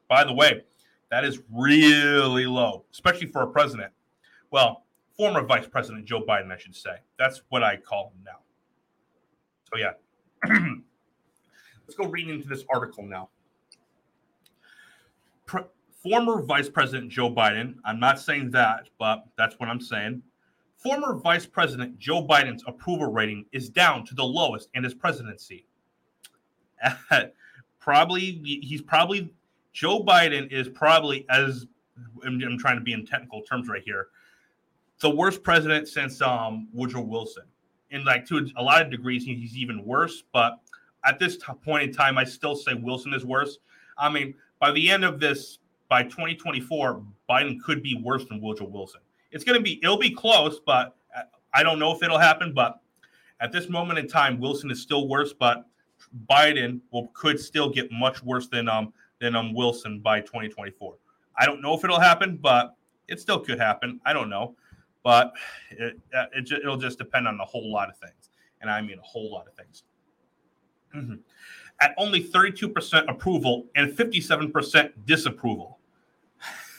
By 0.09 0.25
the 0.25 0.33
way, 0.33 0.63
that 1.11 1.25
is 1.25 1.41
really 1.53 2.47
low, 2.47 2.85
especially 2.93 3.27
for 3.27 3.43
a 3.43 3.47
president. 3.47 3.93
Well, 4.51 4.85
former 5.17 5.45
Vice 5.45 5.67
President 5.67 6.05
Joe 6.05 6.23
Biden, 6.23 6.53
I 6.53 6.57
should 6.57 6.77
say. 6.77 6.97
That's 7.19 7.43
what 7.49 7.63
I 7.63 7.77
call 7.77 8.13
him 8.17 8.25
now. 8.25 8.39
So 9.65 9.79
yeah, 9.79 9.93
let's 11.87 11.95
go 11.97 12.07
read 12.07 12.29
into 12.29 12.47
this 12.47 12.65
article 12.73 13.05
now. 13.05 13.29
Pre- 15.47 15.65
former 16.03 16.43
Vice 16.43 16.69
President 16.69 17.11
Joe 17.11 17.31
Biden. 17.31 17.77
I'm 17.85 18.01
not 18.01 18.19
saying 18.19 18.51
that, 18.51 18.89
but 18.99 19.25
that's 19.37 19.59
what 19.59 19.69
I'm 19.69 19.81
saying. 19.81 20.23
Former 20.77 21.15
Vice 21.15 21.47
President 21.47 21.99
Joe 21.99 22.27
Biden's 22.27 22.65
approval 22.67 23.13
rating 23.13 23.47
is 23.53 23.69
down 23.69 24.05
to 24.07 24.15
the 24.15 24.25
lowest 24.25 24.69
in 24.75 24.83
his 24.83 24.95
presidency. 24.95 25.67
probably 27.79 28.41
he's 28.63 28.83
probably 28.83 29.33
Joe 29.73 30.03
Biden 30.03 30.51
is 30.51 30.69
probably 30.69 31.25
as 31.31 31.67
I'm, 32.25 32.43
I'm, 32.43 32.59
trying 32.59 32.77
to 32.77 32.83
be 32.83 32.93
in 32.93 33.07
technical 33.07 33.43
terms 33.43 33.69
right 33.69 33.83
here, 33.85 34.09
the 35.01 35.11
worst 35.11 35.45
president 35.45 35.87
since 35.87 36.21
um, 36.21 36.69
Woodrow 36.73 37.03
Wilson 37.03 37.45
in 37.91 38.05
like 38.05 38.27
to 38.27 38.49
a 38.57 38.63
lot 38.63 38.83
of 38.83 38.91
degrees 38.91 39.25
he's 39.25 39.57
even 39.57 39.85
worse. 39.85 40.25
But 40.33 40.59
at 41.05 41.21
this 41.21 41.37
t- 41.37 41.45
point 41.65 41.85
in 41.85 41.93
time, 41.93 42.19
I 42.19 42.25
still 42.25 42.57
say 42.57 42.75
Wilson 42.75 43.15
is 43.15 43.25
worse. 43.25 43.59
I 43.99 44.09
mean, 44.09 44.35
by 44.59 44.73
the 44.73 44.91
end 44.91 45.05
of 45.05 45.21
this, 45.21 45.59
by 45.93 46.05
2024, 46.05 47.03
Biden 47.29 47.61
could 47.61 47.83
be 47.83 48.01
worse 48.03 48.25
than 48.25 48.41
Woodrow 48.41 48.67
Wilson. 48.67 49.03
It's 49.31 49.45
going 49.45 49.59
to 49.59 49.63
be 49.63 49.79
it'll 49.83 49.99
be 49.99 50.11
close, 50.11 50.59
but 50.65 50.97
I 51.53 51.63
don't 51.63 51.79
know 51.79 51.95
if 51.95 52.03
it'll 52.03 52.19
happen. 52.19 52.55
But 52.55 52.81
at 53.41 53.53
this 53.53 53.69
moment 53.69 53.99
in 53.99 54.09
time, 54.09 54.41
Wilson 54.41 54.71
is 54.71 54.81
still 54.81 55.07
worse, 55.07 55.35
but 55.35 55.67
Biden 56.31 56.81
will 56.93 57.09
could 57.09 57.39
still 57.39 57.69
get 57.69 57.93
much 57.93 58.23
worse 58.23 58.49
than 58.49 58.71
um 58.71 58.95
than 59.21 59.37
um 59.37 59.53
Wilson 59.53 60.01
by 60.01 60.21
2024. 60.21 60.95
I 61.39 61.45
don't 61.45 61.61
know 61.61 61.75
if 61.75 61.85
it'll 61.85 62.01
happen, 62.01 62.39
but 62.39 62.75
it 63.09 63.21
still 63.21 63.41
could 63.41 63.59
happen. 63.59 64.01
I 64.07 64.15
don't 64.15 64.31
know 64.31 64.57
but 65.03 65.33
it, 65.71 65.99
uh, 66.17 66.27
it, 66.33 66.51
it'll 66.53 66.77
just 66.77 66.99
depend 66.99 67.27
on 67.27 67.39
a 67.41 67.45
whole 67.45 67.73
lot 67.73 67.89
of 67.89 67.97
things. 67.97 68.31
And 68.61 68.71
I 68.71 68.81
mean 68.81 68.99
a 68.99 69.03
whole 69.03 69.31
lot 69.33 69.47
of 69.49 69.55
things. 69.55 69.83
Mm-hmm. 70.95 71.15
At 71.81 71.95
only 71.99 72.23
32% 72.23 73.11
approval 73.11 73.67
and 73.75 73.91
57% 73.91 74.93
disapproval. 75.07 75.79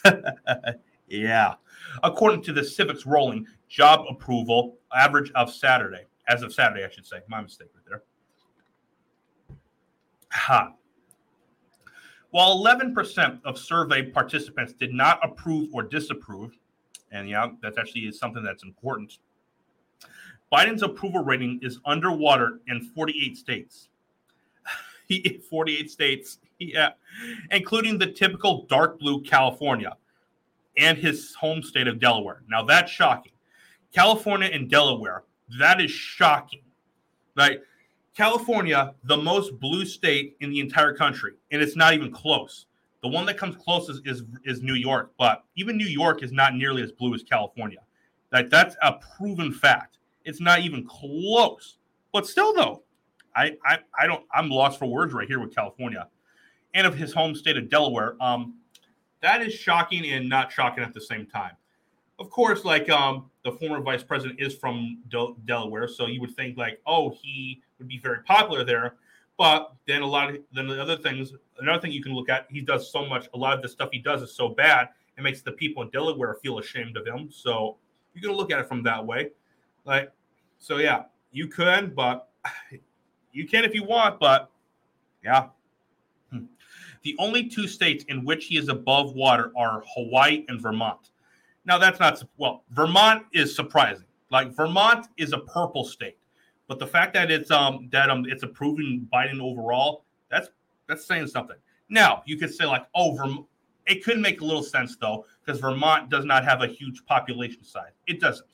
yeah. 1.07 1.55
According 2.03 2.41
to 2.43 2.53
the 2.53 2.61
Civiqs 2.61 3.05
Rolling 3.05 3.45
job 3.67 4.05
approval 4.09 4.77
average 4.95 5.31
of 5.35 5.51
Saturday, 5.51 6.05
as 6.27 6.43
of 6.43 6.53
Saturday, 6.53 6.83
I 6.83 6.89
should 6.89 7.05
say. 7.05 7.17
My 7.27 7.41
mistake 7.41 7.69
right 7.75 7.83
there. 7.87 8.03
Ha. 10.31 10.73
While 12.31 12.57
11% 12.63 13.39
of 13.45 13.59
survey 13.59 14.03
participants 14.03 14.73
did 14.73 14.93
not 14.93 15.19
approve 15.23 15.69
or 15.71 15.83
disapprove, 15.83 16.57
and 17.11 17.29
yeah, 17.29 17.47
that's 17.61 17.77
actually 17.77 18.11
something 18.11 18.43
that's 18.43 18.63
important. 18.63 19.19
Biden's 20.51 20.83
approval 20.83 21.23
rating 21.23 21.59
is 21.61 21.79
underwater 21.85 22.59
in 22.67 22.81
48 22.81 23.37
states. 23.37 23.89
48 25.49 25.91
states, 25.91 26.39
yeah, 26.73 26.91
including 27.51 27.97
the 27.97 28.07
typical 28.07 28.65
dark 28.65 28.99
blue 28.99 29.21
California 29.21 29.95
and 30.77 30.97
his 30.97 31.33
home 31.35 31.61
state 31.61 31.87
of 31.87 31.99
Delaware. 31.99 32.43
Now 32.49 32.63
that's 32.63 32.91
shocking. 32.91 33.33
California 33.93 34.49
and 34.51 34.69
Delaware, 34.69 35.23
that 35.59 35.81
is 35.81 35.91
shocking. 35.91 36.61
Right? 37.35 37.59
California, 38.15 38.93
the 39.05 39.17
most 39.17 39.59
blue 39.59 39.85
state 39.85 40.35
in 40.39 40.51
the 40.51 40.59
entire 40.59 40.93
country, 40.93 41.33
and 41.51 41.61
it's 41.61 41.75
not 41.75 41.93
even 41.93 42.11
close. 42.11 42.67
The 43.01 43.09
one 43.09 43.25
that 43.25 43.37
comes 43.37 43.55
closest 43.55 44.01
is, 44.05 44.23
is 44.45 44.61
New 44.61 44.75
York, 44.75 45.11
but 45.17 45.43
even 45.57 45.77
New 45.77 45.87
York 45.87 46.23
is 46.23 46.31
not 46.31 46.55
nearly 46.55 46.83
as 46.83 46.91
blue 46.91 47.13
as 47.13 47.23
California. 47.23 47.79
Like 48.31 48.49
that's 48.49 48.75
a 48.81 48.93
proven 49.17 49.51
fact. 49.51 49.97
It's 50.25 50.39
not 50.39 50.61
even 50.61 50.85
close. 50.85 51.77
But 52.13 52.27
still, 52.27 52.53
though, 52.53 52.83
I, 53.35 53.55
I 53.65 53.79
I 53.99 54.07
don't 54.07 54.23
I'm 54.33 54.49
lost 54.49 54.79
for 54.79 54.85
words 54.85 55.13
right 55.13 55.27
here 55.27 55.39
with 55.39 55.53
California. 55.53 56.07
And 56.73 56.87
of 56.87 56.95
his 56.95 57.13
home 57.13 57.35
state 57.35 57.57
of 57.57 57.69
Delaware. 57.69 58.15
Um, 58.21 58.55
that 59.21 59.41
is 59.41 59.53
shocking 59.53 60.05
and 60.11 60.27
not 60.27 60.51
shocking 60.51 60.83
at 60.83 60.93
the 60.93 61.01
same 61.01 61.25
time. 61.25 61.53
Of 62.19 62.29
course, 62.29 62.65
like 62.65 62.89
um, 62.89 63.29
the 63.43 63.51
former 63.53 63.81
vice 63.81 64.03
president 64.03 64.39
is 64.39 64.55
from 64.55 65.01
Del- 65.09 65.35
Delaware, 65.45 65.87
so 65.87 66.07
you 66.07 66.21
would 66.21 66.35
think 66.35 66.57
like, 66.57 66.79
oh, 66.85 67.15
he 67.21 67.61
would 67.79 67.87
be 67.87 67.97
very 67.97 68.21
popular 68.23 68.63
there. 68.63 68.95
But 69.37 69.73
then 69.87 70.01
a 70.01 70.05
lot 70.05 70.29
of 70.29 70.37
then 70.53 70.67
the 70.67 70.79
other 70.79 70.97
things, 70.97 71.33
another 71.59 71.81
thing 71.81 71.91
you 71.91 72.03
can 72.03 72.13
look 72.13 72.29
at, 72.29 72.45
he 72.49 72.61
does 72.61 72.91
so 72.91 73.05
much. 73.05 73.27
A 73.33 73.37
lot 73.37 73.55
of 73.55 73.61
the 73.61 73.69
stuff 73.69 73.89
he 73.91 73.99
does 73.99 74.21
is 74.21 74.35
so 74.35 74.49
bad, 74.49 74.89
it 75.17 75.21
makes 75.21 75.41
the 75.41 75.51
people 75.51 75.83
in 75.83 75.89
Delaware 75.89 76.35
feel 76.35 76.59
ashamed 76.59 76.97
of 76.97 77.05
him. 77.05 77.29
So 77.31 77.77
you 78.13 78.21
can 78.21 78.31
look 78.31 78.51
at 78.51 78.59
it 78.59 78.67
from 78.67 78.83
that 78.83 79.03
way. 79.03 79.31
Like, 79.85 80.11
so 80.59 80.77
yeah, 80.77 81.03
you 81.31 81.47
could, 81.47 81.95
but 81.95 82.29
you 83.31 83.47
can 83.47 83.63
if 83.63 83.73
you 83.73 83.83
want, 83.83 84.19
but 84.19 84.49
yeah. 85.23 85.47
The 87.03 87.15
only 87.19 87.47
two 87.47 87.67
states 87.67 88.05
in 88.07 88.23
which 88.23 88.45
he 88.45 88.57
is 88.57 88.69
above 88.69 89.13
water 89.13 89.51
are 89.57 89.83
Hawaii 89.95 90.45
and 90.47 90.61
Vermont. 90.61 91.11
Now 91.65 91.77
that's 91.77 91.99
not 91.99 92.23
well. 92.37 92.63
Vermont 92.71 93.25
is 93.33 93.55
surprising. 93.55 94.05
Like 94.31 94.55
Vermont 94.55 95.07
is 95.17 95.33
a 95.33 95.39
purple 95.39 95.85
state, 95.85 96.17
but 96.67 96.79
the 96.79 96.87
fact 96.87 97.13
that 97.13 97.29
it's 97.29 97.51
um 97.51 97.89
that 97.91 98.09
um 98.09 98.25
it's 98.27 98.43
approving 98.43 99.07
Biden 99.13 99.41
overall, 99.41 100.05
that's 100.29 100.49
that's 100.87 101.05
saying 101.05 101.27
something. 101.27 101.57
Now 101.89 102.23
you 102.25 102.37
could 102.37 102.53
say 102.53 102.65
like, 102.65 102.85
oh, 102.95 103.15
Vermont. 103.15 103.47
It 103.85 104.01
could 104.01 104.19
make 104.19 104.39
a 104.39 104.45
little 104.45 104.63
sense 104.63 104.95
though, 104.95 105.25
because 105.45 105.59
Vermont 105.59 106.09
does 106.09 106.23
not 106.23 106.45
have 106.45 106.61
a 106.61 106.67
huge 106.67 107.05
population 107.05 107.65
size. 107.65 107.91
It 108.07 108.21
doesn't. 108.21 108.47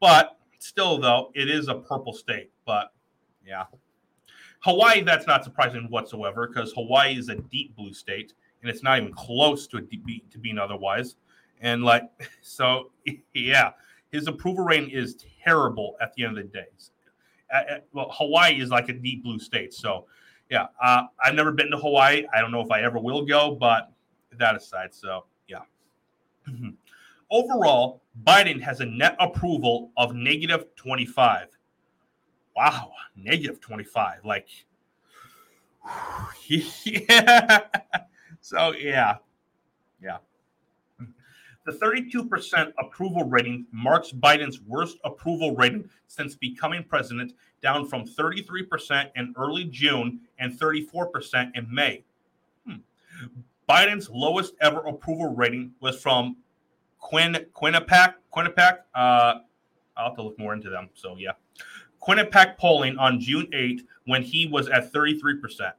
But 0.00 0.38
still, 0.58 0.98
though, 0.98 1.30
it 1.34 1.50
is 1.50 1.68
a 1.68 1.74
purple 1.74 2.14
state. 2.14 2.50
But 2.64 2.90
yeah. 3.46 3.64
Hawaii, 4.60 5.02
that's 5.02 5.26
not 5.26 5.42
surprising 5.42 5.86
whatsoever 5.88 6.46
because 6.46 6.72
Hawaii 6.72 7.16
is 7.16 7.28
a 7.28 7.36
deep 7.36 7.74
blue 7.76 7.92
state 7.92 8.34
and 8.62 8.70
it's 8.70 8.82
not 8.82 8.98
even 8.98 9.12
close 9.12 9.66
to 9.68 9.78
a 9.78 9.80
deep, 9.80 10.30
to 10.30 10.38
being 10.38 10.58
otherwise. 10.58 11.16
And 11.60 11.82
like, 11.82 12.04
so 12.42 12.90
yeah, 13.34 13.72
his 14.12 14.26
approval 14.28 14.64
rating 14.64 14.90
is 14.90 15.24
terrible 15.42 15.96
at 16.00 16.14
the 16.14 16.24
end 16.24 16.38
of 16.38 16.44
the 16.44 16.50
day. 16.50 16.66
well, 17.92 18.10
Hawaii 18.12 18.60
is 18.60 18.70
like 18.70 18.88
a 18.88 18.92
deep 18.92 19.22
blue 19.22 19.38
state. 19.38 19.72
So 19.72 20.06
yeah, 20.50 20.66
uh, 20.82 21.04
I've 21.24 21.34
never 21.34 21.52
been 21.52 21.70
to 21.70 21.78
Hawaii. 21.78 22.26
I 22.34 22.40
don't 22.40 22.50
know 22.50 22.60
if 22.60 22.70
I 22.70 22.82
ever 22.82 22.98
will 22.98 23.24
go, 23.24 23.54
but 23.54 23.92
that 24.38 24.56
aside, 24.56 24.92
so 24.92 25.24
yeah. 25.48 25.62
Overall, 27.30 28.02
Biden 28.24 28.60
has 28.60 28.80
a 28.80 28.86
net 28.86 29.14
approval 29.20 29.92
of 29.96 30.14
negative 30.14 30.64
25 30.74 31.46
wow, 32.56 32.92
negative 33.16 33.60
25. 33.60 34.24
Like, 34.24 34.48
yeah. 36.46 37.60
So, 38.42 38.72
yeah. 38.72 39.16
Yeah. 40.02 40.16
The 41.66 41.72
32% 41.72 42.72
approval 42.78 43.24
rating 43.24 43.66
marks 43.70 44.12
Biden's 44.12 44.60
worst 44.62 44.96
approval 45.04 45.54
rating 45.54 45.88
since 46.06 46.34
becoming 46.34 46.82
president, 46.82 47.34
down 47.62 47.86
from 47.86 48.06
33% 48.06 49.10
in 49.14 49.34
early 49.36 49.64
June 49.64 50.20
and 50.38 50.58
34% 50.58 51.50
in 51.54 51.72
May. 51.72 52.02
Hmm. 52.66 52.76
Biden's 53.68 54.08
lowest 54.08 54.54
ever 54.62 54.80
approval 54.80 55.34
rating 55.34 55.72
was 55.80 56.00
from 56.00 56.36
Quinn 56.98 57.46
Quinnipiac. 57.54 58.14
Quinnipiac. 58.34 58.78
Uh, 58.94 59.34
I'll 59.96 60.06
have 60.06 60.16
to 60.16 60.22
look 60.22 60.38
more 60.38 60.54
into 60.54 60.70
them. 60.70 60.88
So 60.94 61.16
yeah, 61.18 61.32
Quinnipiac 62.02 62.56
polling 62.56 62.96
on 62.98 63.20
June 63.20 63.46
8th 63.52 63.82
when 64.06 64.22
he 64.22 64.46
was 64.46 64.68
at 64.68 64.92
33%. 64.92 65.72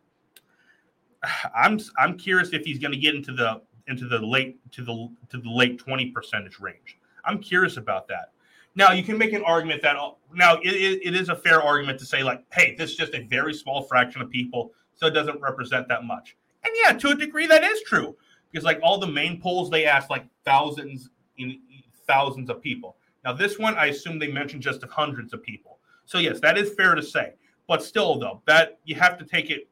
I'm 1.55 1.79
I'm 1.99 2.17
curious 2.17 2.49
if 2.51 2.65
he's 2.65 2.79
going 2.79 2.93
to 2.93 2.97
get 2.97 3.13
into 3.15 3.33
the 3.33 3.61
into 3.87 4.07
the 4.07 4.19
late 4.19 4.59
to 4.71 4.83
the 4.83 5.09
to 5.29 5.37
the 5.37 5.49
late 5.49 5.77
20 5.77 6.11
percentage 6.11 6.59
range. 6.59 6.97
I'm 7.25 7.39
curious 7.39 7.77
about 7.77 8.07
that. 8.07 8.31
Now 8.75 8.91
you 8.91 9.03
can 9.03 9.17
make 9.17 9.33
an 9.33 9.43
argument 9.43 9.81
that 9.83 9.97
now 10.33 10.55
it, 10.63 11.01
it 11.03 11.15
is 11.15 11.29
a 11.29 11.35
fair 11.35 11.61
argument 11.61 11.99
to 11.99 12.05
say 12.05 12.23
like, 12.23 12.43
hey, 12.53 12.75
this 12.75 12.91
is 12.91 12.95
just 12.95 13.13
a 13.13 13.23
very 13.23 13.53
small 13.53 13.83
fraction 13.83 14.21
of 14.21 14.29
people, 14.29 14.71
so 14.95 15.07
it 15.07 15.11
doesn't 15.11 15.39
represent 15.41 15.87
that 15.89 16.05
much. 16.05 16.37
And 16.63 16.73
yeah, 16.83 16.93
to 16.93 17.09
a 17.09 17.15
degree, 17.15 17.47
that 17.47 17.63
is 17.63 17.81
true 17.83 18.15
because 18.51 18.63
like 18.63 18.79
all 18.81 18.97
the 18.97 19.07
main 19.07 19.41
polls 19.41 19.69
they 19.69 19.85
asked 19.85 20.09
like 20.09 20.25
thousands 20.45 21.09
in 21.37 21.59
thousands 22.07 22.49
of 22.49 22.61
people. 22.61 22.95
Now 23.23 23.33
this 23.33 23.59
one, 23.59 23.75
I 23.75 23.87
assume 23.87 24.19
they 24.19 24.31
mentioned 24.31 24.63
just 24.63 24.83
hundreds 24.83 25.33
of 25.33 25.43
people. 25.43 25.79
So 26.11 26.17
yes, 26.17 26.41
that 26.41 26.57
is 26.57 26.73
fair 26.73 26.93
to 26.93 27.01
say. 27.01 27.35
But 27.69 27.81
still, 27.81 28.19
though, 28.19 28.41
that 28.45 28.79
you 28.83 28.95
have 28.95 29.17
to 29.17 29.23
take 29.23 29.49
it. 29.49 29.69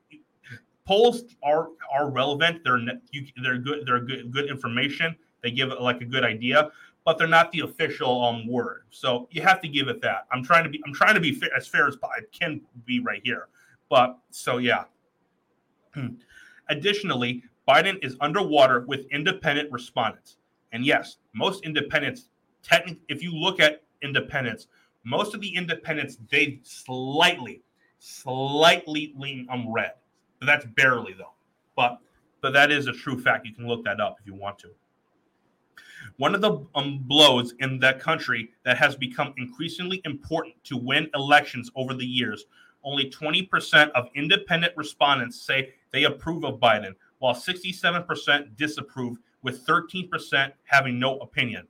Polls 0.85 1.23
are 1.43 1.67
are 1.91 2.09
relevant. 2.09 2.61
They're 2.63 2.79
you, 3.11 3.25
they're 3.43 3.57
good. 3.57 3.85
They're 3.85 3.99
good 3.99 4.31
good 4.31 4.49
information. 4.49 5.17
They 5.43 5.51
give 5.51 5.67
like 5.81 5.99
a 5.99 6.05
good 6.05 6.23
idea, 6.23 6.71
but 7.03 7.17
they're 7.17 7.27
not 7.27 7.51
the 7.51 7.59
official 7.59 8.23
um 8.23 8.47
word. 8.47 8.83
So 8.89 9.27
you 9.31 9.41
have 9.41 9.59
to 9.59 9.67
give 9.67 9.89
it 9.89 10.01
that. 10.01 10.27
I'm 10.31 10.41
trying 10.41 10.63
to 10.63 10.69
be 10.69 10.81
I'm 10.87 10.93
trying 10.93 11.15
to 11.15 11.19
be 11.19 11.33
fair, 11.33 11.49
as 11.57 11.67
fair 11.67 11.89
as 11.89 11.97
I 12.01 12.21
can 12.31 12.61
be 12.85 13.01
right 13.01 13.21
here. 13.21 13.49
But 13.89 14.17
so 14.29 14.59
yeah. 14.59 14.85
Additionally, 16.69 17.43
Biden 17.67 18.01
is 18.01 18.15
underwater 18.21 18.85
with 18.87 19.07
independent 19.11 19.69
respondents. 19.73 20.37
And 20.71 20.85
yes, 20.85 21.17
most 21.33 21.65
independents, 21.65 22.29
technically, 22.63 23.01
if 23.09 23.21
you 23.21 23.35
look 23.35 23.59
at 23.59 23.83
independents, 24.01 24.67
most 25.03 25.33
of 25.33 25.41
the 25.41 25.55
independents 25.55 26.17
they 26.29 26.59
slightly, 26.63 27.61
slightly 27.99 29.13
lean 29.17 29.47
on 29.49 29.71
red. 29.71 29.93
But 30.39 30.45
that's 30.45 30.65
barely 30.65 31.13
though. 31.13 31.33
But 31.75 31.99
but 32.41 32.53
that 32.53 32.71
is 32.71 32.87
a 32.87 32.93
true 32.93 33.19
fact. 33.19 33.45
You 33.45 33.53
can 33.53 33.67
look 33.67 33.83
that 33.85 33.99
up 33.99 34.17
if 34.19 34.27
you 34.27 34.33
want 34.33 34.59
to. 34.59 34.69
One 36.17 36.35
of 36.35 36.41
the 36.41 36.65
um, 36.75 36.99
blows 37.03 37.53
in 37.59 37.79
that 37.79 37.99
country 37.99 38.51
that 38.63 38.77
has 38.77 38.95
become 38.95 39.33
increasingly 39.37 40.01
important 40.05 40.55
to 40.65 40.77
win 40.77 41.09
elections 41.13 41.71
over 41.75 41.93
the 41.93 42.05
years. 42.05 42.45
Only 42.83 43.09
20% 43.09 43.91
of 43.91 44.07
independent 44.15 44.73
respondents 44.77 45.41
say 45.41 45.73
they 45.91 46.05
approve 46.05 46.45
of 46.45 46.59
Biden, 46.59 46.93
while 47.19 47.33
67% 47.33 48.55
disapprove, 48.55 49.17
with 49.41 49.65
13% 49.65 50.51
having 50.65 50.99
no 50.99 51.17
opinion. 51.19 51.67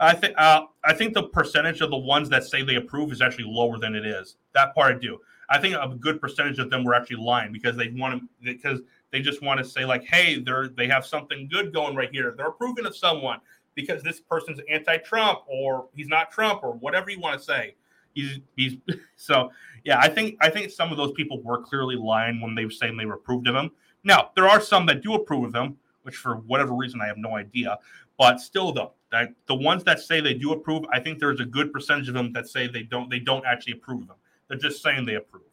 I 0.00 0.14
think 0.14 0.34
uh, 0.36 0.62
I 0.84 0.92
think 0.92 1.14
the 1.14 1.24
percentage 1.24 1.80
of 1.80 1.90
the 1.90 1.96
ones 1.96 2.28
that 2.30 2.44
say 2.44 2.62
they 2.62 2.76
approve 2.76 3.12
is 3.12 3.22
actually 3.22 3.44
lower 3.48 3.78
than 3.78 3.94
it 3.94 4.04
is. 4.04 4.36
That 4.54 4.74
part 4.74 4.94
I 4.94 4.98
do. 4.98 5.18
I 5.48 5.58
think 5.58 5.76
a 5.76 5.88
good 5.88 6.20
percentage 6.20 6.58
of 6.58 6.70
them 6.70 6.84
were 6.84 6.94
actually 6.94 7.22
lying 7.22 7.52
because 7.52 7.76
they 7.76 7.88
want 7.88 8.20
to 8.20 8.28
because 8.44 8.80
they 9.12 9.20
just 9.20 9.42
want 9.42 9.58
to 9.58 9.64
say 9.64 9.84
like, 9.84 10.04
hey, 10.04 10.40
they're 10.40 10.68
they 10.68 10.88
have 10.88 11.06
something 11.06 11.48
good 11.48 11.72
going 11.72 11.94
right 11.94 12.10
here. 12.10 12.34
They're 12.36 12.48
approving 12.48 12.86
of 12.86 12.96
someone 12.96 13.40
because 13.74 14.02
this 14.02 14.20
person's 14.20 14.60
anti-Trump 14.70 15.40
or 15.46 15.88
he's 15.94 16.08
not 16.08 16.30
Trump 16.30 16.64
or 16.64 16.72
whatever 16.72 17.10
you 17.10 17.20
want 17.20 17.38
to 17.38 17.44
say. 17.44 17.76
He's 18.14 18.40
he's 18.56 18.76
so 19.16 19.50
yeah. 19.84 20.00
I 20.00 20.08
think 20.08 20.36
I 20.40 20.50
think 20.50 20.70
some 20.70 20.90
of 20.90 20.96
those 20.96 21.12
people 21.12 21.40
were 21.42 21.62
clearly 21.62 21.96
lying 21.96 22.40
when 22.40 22.54
they 22.54 22.64
were 22.64 22.70
saying 22.70 22.96
they 22.96 23.06
were 23.06 23.14
approved 23.14 23.46
of 23.46 23.54
him. 23.54 23.70
Now 24.02 24.30
there 24.34 24.48
are 24.48 24.60
some 24.60 24.86
that 24.86 25.02
do 25.02 25.14
approve 25.14 25.44
of 25.44 25.54
him, 25.54 25.76
which 26.02 26.16
for 26.16 26.36
whatever 26.36 26.74
reason 26.74 27.00
I 27.00 27.06
have 27.06 27.18
no 27.18 27.36
idea. 27.36 27.78
But 28.18 28.40
still, 28.40 28.72
though, 28.72 28.92
that 29.12 29.30
the 29.46 29.54
ones 29.54 29.84
that 29.84 30.00
say 30.00 30.20
they 30.20 30.34
do 30.34 30.52
approve, 30.52 30.84
I 30.92 31.00
think 31.00 31.18
there's 31.18 31.40
a 31.40 31.44
good 31.44 31.72
percentage 31.72 32.08
of 32.08 32.14
them 32.14 32.32
that 32.32 32.48
say 32.48 32.66
they 32.66 32.82
don't. 32.82 33.08
They 33.08 33.20
don't 33.20 33.44
actually 33.46 33.74
approve 33.74 34.02
of 34.02 34.08
them. 34.08 34.16
They're 34.48 34.58
just 34.58 34.82
saying 34.82 35.06
they 35.06 35.14
approve 35.14 35.44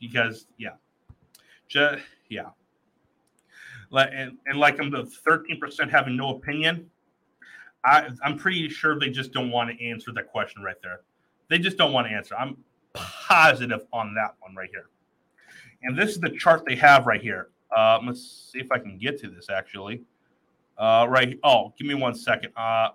because, 0.00 0.46
yeah, 0.58 0.70
just 1.68 2.02
yeah. 2.28 2.50
And, 3.92 4.36
and 4.46 4.58
like 4.58 4.80
I'm 4.80 4.90
the 4.90 5.04
13% 5.28 5.90
having 5.90 6.16
no 6.16 6.30
opinion. 6.30 6.90
I, 7.84 8.08
I'm 8.24 8.36
pretty 8.36 8.68
sure 8.68 8.98
they 8.98 9.10
just 9.10 9.32
don't 9.32 9.50
want 9.50 9.70
to 9.70 9.84
answer 9.84 10.12
that 10.12 10.28
question 10.28 10.62
right 10.62 10.76
there. 10.82 11.02
They 11.48 11.58
just 11.58 11.76
don't 11.76 11.92
want 11.92 12.08
to 12.08 12.12
answer. 12.12 12.34
I'm 12.36 12.56
positive 12.94 13.82
on 13.92 14.12
that 14.14 14.34
one 14.40 14.56
right 14.56 14.68
here. 14.70 14.86
And 15.82 15.96
this 15.96 16.10
is 16.10 16.20
the 16.20 16.30
chart 16.30 16.64
they 16.66 16.74
have 16.76 17.06
right 17.06 17.22
here. 17.22 17.50
Uh, 17.74 18.00
let's 18.04 18.50
see 18.52 18.58
if 18.58 18.72
I 18.72 18.78
can 18.78 18.98
get 18.98 19.20
to 19.20 19.28
this 19.28 19.48
actually. 19.50 20.02
Uh, 20.78 21.06
right. 21.08 21.38
Oh, 21.42 21.72
give 21.78 21.86
me 21.86 21.94
one 21.94 22.14
second. 22.14 22.52
Uh, 22.56 22.90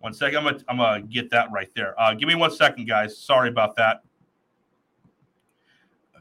one 0.00 0.12
second. 0.12 0.38
I'm 0.38 0.44
gonna 0.44 0.64
I'm 0.68 0.76
gonna 0.78 1.02
get 1.02 1.30
that 1.30 1.50
right 1.52 1.70
there. 1.74 1.98
Uh, 2.00 2.14
give 2.14 2.28
me 2.28 2.34
one 2.34 2.50
second, 2.50 2.86
guys. 2.86 3.16
Sorry 3.16 3.48
about 3.48 3.76
that. 3.76 4.02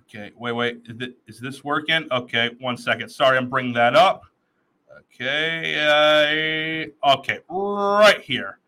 Okay. 0.02 0.32
Wait, 0.38 0.52
wait. 0.52 0.82
Is, 0.86 1.02
it, 1.02 1.18
is 1.28 1.40
this 1.40 1.64
working? 1.64 2.08
Okay. 2.12 2.52
One 2.60 2.78
second. 2.78 3.10
Sorry, 3.10 3.38
I'm 3.38 3.50
bringing 3.50 3.74
that 3.74 3.96
up. 3.96 4.24
Okay. 5.14 6.92
Uh, 7.04 7.14
okay. 7.18 7.40
Right 7.50 8.22
here. 8.22 8.60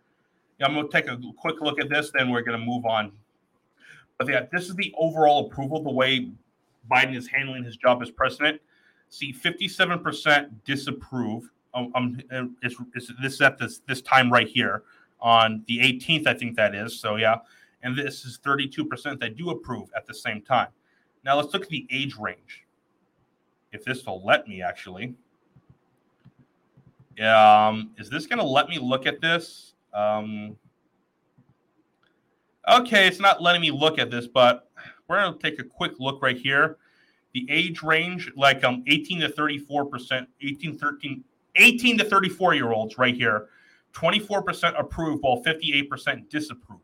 Yeah, 0.59 0.67
I'm 0.67 0.73
gonna 0.73 0.87
take 0.87 1.07
a 1.07 1.19
quick 1.37 1.61
look 1.61 1.79
at 1.79 1.89
this. 1.89 2.11
Then 2.13 2.31
we're 2.31 2.41
gonna 2.41 2.57
move 2.57 2.85
on. 2.85 3.11
But 4.17 4.27
yeah, 4.27 4.45
this 4.51 4.67
is 4.67 4.75
the 4.75 4.93
overall 4.97 5.45
approval. 5.45 5.83
The 5.83 5.91
way 5.91 6.31
Biden 6.91 7.15
is 7.15 7.27
handling 7.27 7.63
his 7.63 7.77
job 7.77 8.01
as 8.01 8.09
president. 8.09 8.59
See, 9.09 9.31
57% 9.31 10.49
disapprove 10.65 11.49
um, 11.77 12.21
um 12.31 12.55
it's, 12.61 12.75
it's, 12.95 13.11
this 13.21 13.33
is 13.33 13.41
at 13.41 13.57
this 13.57 13.81
this 13.87 14.01
time 14.01 14.31
right 14.31 14.47
here 14.47 14.83
on 15.19 15.63
the 15.67 15.79
18th, 15.79 16.27
I 16.27 16.33
think 16.33 16.55
that 16.57 16.75
is. 16.75 16.99
So 16.99 17.15
yeah, 17.15 17.37
and 17.83 17.97
this 17.97 18.25
is 18.25 18.39
32% 18.43 19.19
that 19.19 19.35
do 19.35 19.49
approve 19.49 19.89
at 19.95 20.05
the 20.05 20.13
same 20.13 20.41
time. 20.41 20.67
Now 21.23 21.37
let's 21.37 21.53
look 21.53 21.63
at 21.63 21.69
the 21.69 21.87
age 21.91 22.15
range. 22.15 22.65
if 23.71 23.83
this 23.83 24.05
will 24.05 24.23
let 24.25 24.47
me 24.47 24.61
actually. 24.61 25.15
Um, 27.21 27.91
is 27.97 28.09
this 28.09 28.27
going 28.27 28.39
to 28.39 28.45
let 28.45 28.69
me 28.69 28.77
look 28.79 29.07
at 29.07 29.21
this? 29.21 29.73
Um, 29.93 30.55
okay, 32.69 33.07
it's 33.07 33.19
not 33.19 33.41
letting 33.41 33.61
me 33.61 33.71
look 33.71 33.97
at 33.97 34.11
this, 34.11 34.27
but 34.27 34.69
we're 35.07 35.19
going 35.21 35.33
to 35.33 35.39
take 35.39 35.59
a 35.59 35.63
quick 35.63 35.93
look 35.99 36.21
right 36.21 36.37
here. 36.37 36.77
The 37.33 37.47
age 37.49 37.81
range, 37.81 38.31
like 38.35 38.63
um, 38.63 38.83
18 38.87 39.21
to 39.21 39.29
34 39.29 39.85
percent, 39.85 40.29
18, 40.41 40.77
13, 40.77 41.23
18 41.57 41.97
to 41.99 42.05
34 42.05 42.55
year 42.55 42.71
olds, 42.71 42.97
right 42.97 43.15
here, 43.15 43.47
24 43.93 44.41
percent 44.43 44.75
approve, 44.77 45.19
while 45.21 45.41
58 45.43 45.89
percent 45.89 46.29
disapprove. 46.29 46.79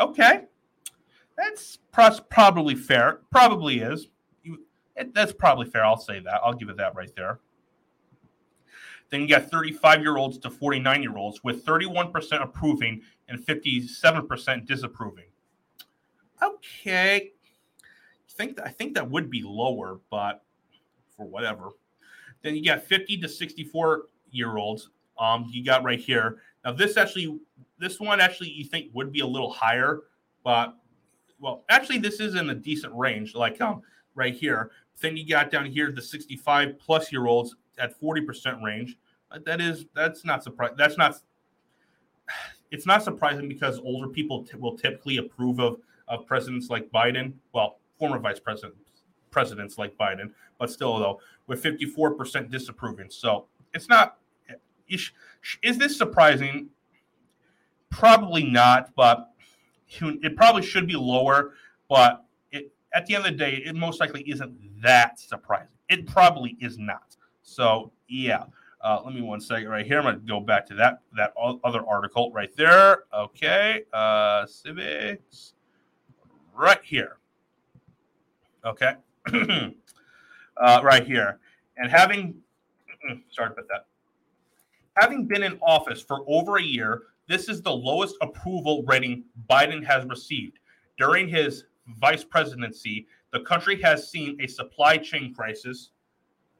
Okay, 0.00 0.44
that's 1.36 1.78
probably 1.92 2.74
fair. 2.74 3.20
Probably 3.30 3.80
is. 3.80 4.08
That's 5.14 5.32
probably 5.32 5.66
fair. 5.66 5.84
I'll 5.84 5.96
say 5.96 6.20
that. 6.20 6.40
I'll 6.44 6.52
give 6.52 6.68
it 6.68 6.76
that 6.76 6.94
right 6.94 7.14
there. 7.16 7.40
Then 9.10 9.20
you 9.20 9.28
got 9.28 9.50
35 9.50 10.00
year 10.00 10.16
olds 10.16 10.38
to 10.38 10.50
49 10.50 11.02
year 11.02 11.16
olds 11.16 11.44
with 11.44 11.64
31% 11.66 12.42
approving 12.42 13.02
and 13.28 13.38
57% 13.38 14.66
disapproving. 14.66 15.26
Okay. 16.42 17.32
I 17.86 18.32
think 18.32 18.58
I 18.60 18.70
think 18.70 18.94
that 18.94 19.10
would 19.10 19.28
be 19.30 19.42
lower, 19.42 20.00
but 20.10 20.42
for 21.14 21.26
whatever. 21.26 21.68
Then 22.42 22.56
you 22.56 22.64
got 22.64 22.82
50 22.82 23.18
to 23.18 23.28
64 23.28 24.02
year 24.30 24.56
olds. 24.56 24.90
Um, 25.18 25.46
you 25.50 25.64
got 25.64 25.84
right 25.84 26.00
here. 26.00 26.38
Now 26.64 26.72
this 26.72 26.96
actually, 26.96 27.38
this 27.78 28.00
one 28.00 28.20
actually 28.20 28.50
you 28.50 28.64
think 28.64 28.90
would 28.94 29.12
be 29.12 29.20
a 29.20 29.26
little 29.26 29.50
higher, 29.50 30.00
but 30.44 30.76
well, 31.40 31.64
actually 31.68 31.98
this 31.98 32.20
is 32.20 32.34
in 32.34 32.50
a 32.50 32.54
decent 32.54 32.94
range. 32.94 33.34
Like 33.34 33.60
um, 33.60 33.82
right 34.14 34.34
here. 34.34 34.70
Then 35.00 35.16
you 35.16 35.26
got 35.26 35.50
down 35.50 35.66
here 35.66 35.90
the 35.90 36.02
65 36.02 36.78
plus 36.78 37.10
year 37.12 37.26
olds 37.26 37.56
at 37.78 37.98
40% 38.00 38.62
range. 38.62 38.96
Uh, 39.30 39.38
that 39.46 39.60
is 39.60 39.86
that's 39.94 40.24
not 40.24 40.44
surprising. 40.44 40.76
That's 40.76 40.98
not 40.98 41.16
it's 42.70 42.86
not 42.86 43.02
surprising 43.02 43.48
because 43.48 43.78
older 43.80 44.08
people 44.08 44.44
t- 44.44 44.56
will 44.56 44.76
typically 44.76 45.18
approve 45.18 45.60
of 45.60 45.78
of 46.08 46.26
presidents 46.26 46.68
like 46.70 46.90
Biden. 46.90 47.34
Well, 47.52 47.78
former 47.98 48.18
vice 48.18 48.40
presidents 48.40 48.78
presidents 49.30 49.78
like 49.78 49.96
Biden, 49.96 50.30
but 50.62 50.70
still 50.70 50.96
though 51.00 51.18
with 51.48 51.60
54% 51.60 52.48
disapproving. 52.48 53.10
So 53.10 53.46
it's 53.74 53.88
not. 53.88 54.18
Is 54.88 55.76
this 55.76 55.98
surprising? 55.98 56.68
Probably 57.90 58.44
not, 58.44 58.94
but 58.94 59.32
it 60.00 60.36
probably 60.36 60.62
should 60.62 60.86
be 60.86 60.94
lower. 60.94 61.54
But 61.88 62.24
it, 62.52 62.72
at 62.94 63.06
the 63.06 63.16
end 63.16 63.26
of 63.26 63.32
the 63.32 63.36
day, 63.36 63.56
it 63.66 63.74
most 63.74 63.98
likely 63.98 64.22
isn't 64.30 64.56
that 64.82 65.18
surprising. 65.18 65.74
It 65.88 66.06
probably 66.06 66.56
is 66.60 66.78
not. 66.78 67.16
So 67.42 67.90
yeah. 68.06 68.44
Uh, 68.82 69.00
let 69.04 69.14
me 69.14 69.20
one 69.20 69.40
second 69.40 69.68
right 69.68 69.86
here. 69.86 69.98
I'm 69.98 70.04
going 70.04 70.20
to 70.20 70.26
go 70.26 70.40
back 70.40 70.66
to 70.66 70.74
that 70.74 71.00
that 71.16 71.32
other 71.64 71.84
article 71.88 72.30
right 72.32 72.54
there. 72.56 73.04
Okay, 73.14 73.82
uh, 73.92 74.44
Civiqs, 74.44 75.52
right 76.56 76.80
here. 76.82 77.18
Okay, 78.64 78.94
uh, 80.58 80.80
right 80.82 81.06
here, 81.06 81.38
and 81.76 81.90
having 81.90 82.34
sorry 83.30 83.50
about 83.52 83.68
that. 83.68 83.86
Having 84.96 85.26
been 85.26 85.42
in 85.42 85.58
office 85.62 86.02
for 86.02 86.22
over 86.26 86.58
a 86.58 86.62
year, 86.62 87.02
this 87.26 87.48
is 87.48 87.62
the 87.62 87.72
lowest 87.72 88.16
approval 88.20 88.84
rating 88.86 89.24
Biden 89.48 89.84
has 89.84 90.04
received 90.06 90.58
during 90.98 91.28
his 91.28 91.64
vice 91.98 92.24
presidency. 92.24 93.06
The 93.32 93.40
country 93.40 93.80
has 93.80 94.10
seen 94.10 94.38
a 94.40 94.46
supply 94.46 94.98
chain 94.98 95.34
crisis. 95.34 95.90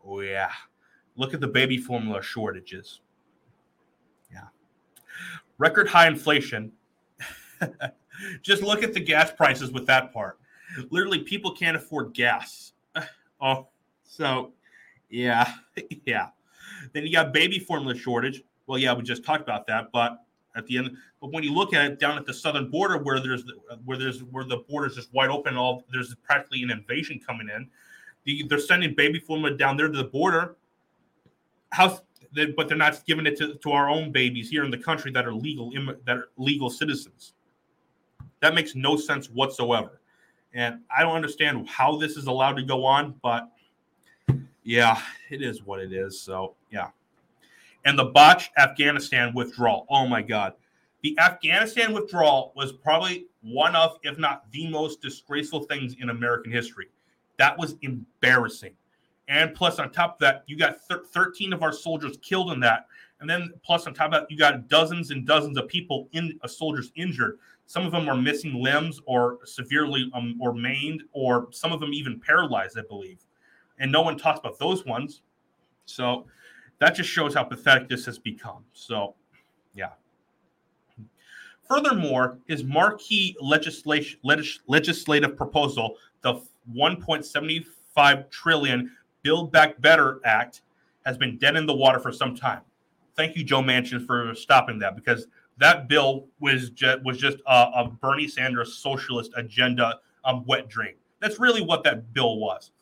Oh 0.04 0.20
yeah 0.20 0.50
Look 1.16 1.34
at 1.34 1.40
the 1.40 1.48
baby 1.48 1.76
formula 1.76 2.22
shortages. 2.22 3.00
Yeah. 4.30 4.46
Record 5.58 5.88
high 5.88 6.08
inflation. 6.08 6.72
Just 8.42 8.62
look 8.62 8.82
at 8.82 8.94
the 8.94 9.00
gas 9.00 9.30
prices 9.30 9.72
with 9.72 9.86
that 9.86 10.12
part. 10.12 10.38
Literally, 10.90 11.18
people 11.18 11.52
can't 11.52 11.76
afford 11.76 12.14
gas. 12.14 12.72
Oh, 13.44 13.66
so 14.12 14.52
yeah, 15.08 15.54
yeah. 16.06 16.28
Then 16.92 17.04
you 17.04 17.12
got 17.12 17.32
baby 17.32 17.58
formula 17.58 17.96
shortage. 17.96 18.42
Well, 18.66 18.78
yeah, 18.78 18.94
we 18.94 19.02
just 19.02 19.24
talked 19.24 19.42
about 19.42 19.66
that, 19.66 19.90
but 19.92 20.18
at 20.54 20.66
the 20.66 20.78
end, 20.78 20.96
but 21.20 21.32
when 21.32 21.42
you 21.42 21.52
look 21.52 21.72
at 21.72 21.90
it 21.90 21.98
down 21.98 22.18
at 22.18 22.26
the 22.26 22.34
southern 22.34 22.70
border, 22.70 22.98
where 22.98 23.20
there's 23.20 23.44
where 23.84 23.96
there's 23.96 24.22
where 24.24 24.44
the 24.44 24.58
border 24.68 24.86
is 24.86 24.94
just 24.94 25.12
wide 25.14 25.30
open, 25.30 25.56
all 25.56 25.84
there's 25.90 26.14
practically 26.22 26.62
an 26.62 26.70
invasion 26.70 27.20
coming 27.26 27.48
in. 27.54 27.68
The, 28.24 28.44
they're 28.48 28.58
sending 28.58 28.94
baby 28.94 29.18
formula 29.18 29.56
down 29.56 29.76
there 29.76 29.88
to 29.88 29.96
the 29.96 30.04
border 30.04 30.56
how 31.72 31.98
but 32.56 32.68
they're 32.68 32.78
not 32.78 33.02
giving 33.06 33.26
it 33.26 33.36
to, 33.36 33.54
to 33.56 33.72
our 33.72 33.88
own 33.90 34.12
babies 34.12 34.48
here 34.48 34.64
in 34.64 34.70
the 34.70 34.78
country 34.78 35.10
that 35.10 35.26
are 35.26 35.34
legal 35.34 35.70
that 36.06 36.16
are 36.16 36.28
legal 36.36 36.70
citizens 36.70 37.34
that 38.40 38.54
makes 38.54 38.74
no 38.74 38.96
sense 38.96 39.28
whatsoever 39.28 40.00
and 40.54 40.80
i 40.96 41.02
don't 41.02 41.16
understand 41.16 41.68
how 41.68 41.96
this 41.96 42.16
is 42.16 42.26
allowed 42.26 42.54
to 42.54 42.62
go 42.62 42.84
on 42.84 43.14
but 43.22 43.50
yeah 44.64 45.00
it 45.30 45.42
is 45.42 45.62
what 45.62 45.80
it 45.80 45.92
is 45.92 46.20
so 46.20 46.54
yeah 46.70 46.88
and 47.84 47.98
the 47.98 48.04
botched 48.04 48.50
afghanistan 48.58 49.32
withdrawal 49.34 49.86
oh 49.90 50.06
my 50.06 50.22
god 50.22 50.54
the 51.02 51.18
afghanistan 51.18 51.92
withdrawal 51.92 52.52
was 52.54 52.72
probably 52.72 53.26
one 53.42 53.74
of 53.74 53.98
if 54.02 54.18
not 54.18 54.50
the 54.52 54.68
most 54.68 55.00
disgraceful 55.00 55.64
things 55.64 55.96
in 56.00 56.10
american 56.10 56.52
history 56.52 56.88
that 57.38 57.58
was 57.58 57.76
embarrassing 57.82 58.74
and 59.28 59.54
plus, 59.54 59.78
on 59.78 59.90
top 59.90 60.14
of 60.14 60.18
that, 60.20 60.44
you 60.46 60.58
got 60.58 60.76
13 60.80 61.52
of 61.52 61.62
our 61.62 61.72
soldiers 61.72 62.18
killed 62.22 62.52
in 62.52 62.60
that. 62.60 62.86
And 63.20 63.30
then, 63.30 63.52
plus, 63.64 63.86
on 63.86 63.94
top 63.94 64.06
of 64.06 64.12
that, 64.12 64.30
you 64.30 64.36
got 64.36 64.68
dozens 64.68 65.10
and 65.10 65.26
dozens 65.26 65.56
of 65.56 65.68
people 65.68 66.08
in 66.12 66.38
uh, 66.42 66.48
soldiers 66.48 66.90
injured. 66.96 67.38
Some 67.66 67.86
of 67.86 67.92
them 67.92 68.08
are 68.08 68.16
missing 68.16 68.60
limbs 68.60 69.00
or 69.06 69.38
severely 69.44 70.10
um, 70.12 70.36
or 70.40 70.52
maimed, 70.52 71.04
or 71.12 71.48
some 71.52 71.72
of 71.72 71.78
them 71.78 71.94
even 71.94 72.20
paralyzed, 72.20 72.76
I 72.78 72.82
believe. 72.82 73.24
And 73.78 73.90
no 73.90 74.02
one 74.02 74.18
talks 74.18 74.40
about 74.40 74.58
those 74.58 74.84
ones. 74.84 75.22
So 75.84 76.26
that 76.78 76.94
just 76.94 77.08
shows 77.08 77.34
how 77.34 77.44
pathetic 77.44 77.88
this 77.88 78.04
has 78.06 78.18
become. 78.18 78.64
So, 78.72 79.14
yeah. 79.74 79.90
Furthermore, 81.68 82.38
his 82.46 82.64
marquee 82.64 83.36
legislation, 83.40 84.18
legislative 84.66 85.36
proposal, 85.36 85.96
the 86.22 86.42
1.75 86.74 88.30
trillion 88.30 88.90
Build 89.22 89.52
Back 89.52 89.80
Better 89.80 90.20
Act 90.24 90.62
has 91.06 91.16
been 91.16 91.38
dead 91.38 91.56
in 91.56 91.66
the 91.66 91.74
water 91.74 91.98
for 91.98 92.12
some 92.12 92.34
time. 92.34 92.60
Thank 93.16 93.36
you, 93.36 93.44
Joe 93.44 93.62
Manchin, 93.62 94.04
for 94.06 94.34
stopping 94.34 94.78
that 94.80 94.96
because 94.96 95.26
that 95.58 95.88
bill 95.88 96.26
was 96.40 96.70
just, 96.70 97.04
was 97.04 97.18
just 97.18 97.38
a, 97.46 97.70
a 97.74 97.92
Bernie 98.00 98.28
Sanders 98.28 98.74
socialist 98.74 99.32
agenda 99.36 100.00
um, 100.24 100.44
wet 100.46 100.68
dream. 100.68 100.94
That's 101.20 101.38
really 101.38 101.62
what 101.62 101.84
that 101.84 102.12
bill 102.12 102.38
was. 102.38 102.72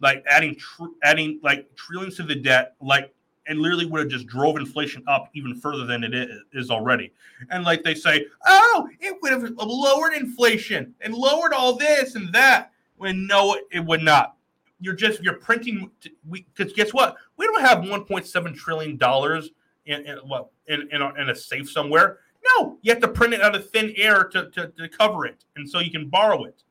Like 0.00 0.24
adding 0.28 0.54
tr- 0.56 0.94
adding 1.02 1.40
like 1.42 1.74
trillions 1.74 2.16
to 2.16 2.22
the 2.22 2.34
debt, 2.34 2.74
like 2.80 3.12
and 3.48 3.58
literally 3.60 3.86
would 3.86 4.00
have 4.00 4.08
just 4.08 4.26
drove 4.26 4.56
inflation 4.56 5.02
up 5.08 5.30
even 5.34 5.54
further 5.54 5.86
than 5.86 6.04
it 6.04 6.30
is 6.52 6.70
already. 6.70 7.12
And 7.50 7.64
like 7.64 7.82
they 7.82 7.94
say, 7.94 8.26
oh, 8.46 8.88
it 9.00 9.16
would 9.22 9.32
have 9.32 9.50
lowered 9.56 10.12
inflation 10.12 10.94
and 11.00 11.14
lowered 11.14 11.54
all 11.54 11.76
this 11.76 12.14
and 12.14 12.32
that. 12.34 12.72
When 12.96 13.26
no, 13.26 13.56
it 13.70 13.84
would 13.84 14.02
not. 14.02 14.34
You're 14.80 14.94
just 14.94 15.22
you're 15.22 15.38
printing 15.38 15.90
because 16.30 16.72
guess 16.72 16.92
what? 16.92 17.16
We 17.36 17.46
don't 17.46 17.60
have 17.60 17.78
1.7 17.78 18.56
trillion 18.56 18.96
dollars 18.96 19.50
in, 19.86 20.04
in 20.04 20.18
what 20.18 20.50
in, 20.66 20.88
in 20.92 21.00
a, 21.00 21.14
in, 21.14 21.30
a, 21.30 21.34
safe 21.34 21.70
somewhere. 21.70 22.18
No 22.56 22.78
you 22.82 22.92
have 22.92 23.00
to 23.02 23.08
print 23.08 23.34
it 23.34 23.40
out 23.40 23.54
of 23.54 23.70
thin 23.70 23.94
air 23.96 24.24
to, 24.24 24.50
to, 24.50 24.68
to 24.68 24.88
cover 24.88 25.26
it. 25.26 25.44
And 25.56 25.68
so 25.68 25.78
you 25.80 25.90
can 25.90 26.08
borrow 26.08 26.44
it 26.44 26.62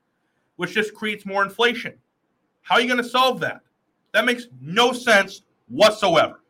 which 0.58 0.74
just 0.74 0.94
creates 0.94 1.26
more 1.26 1.44
inflation 1.44 1.94
how 2.68 2.76
are 2.76 2.82
you 2.82 2.88
going 2.88 3.02
to 3.02 3.10
solve 3.10 3.40
that 3.40 3.62
that 4.14 4.26
makes 4.26 4.48
no 4.62 4.92
sense 4.92 5.44
whatsoever 5.68 6.42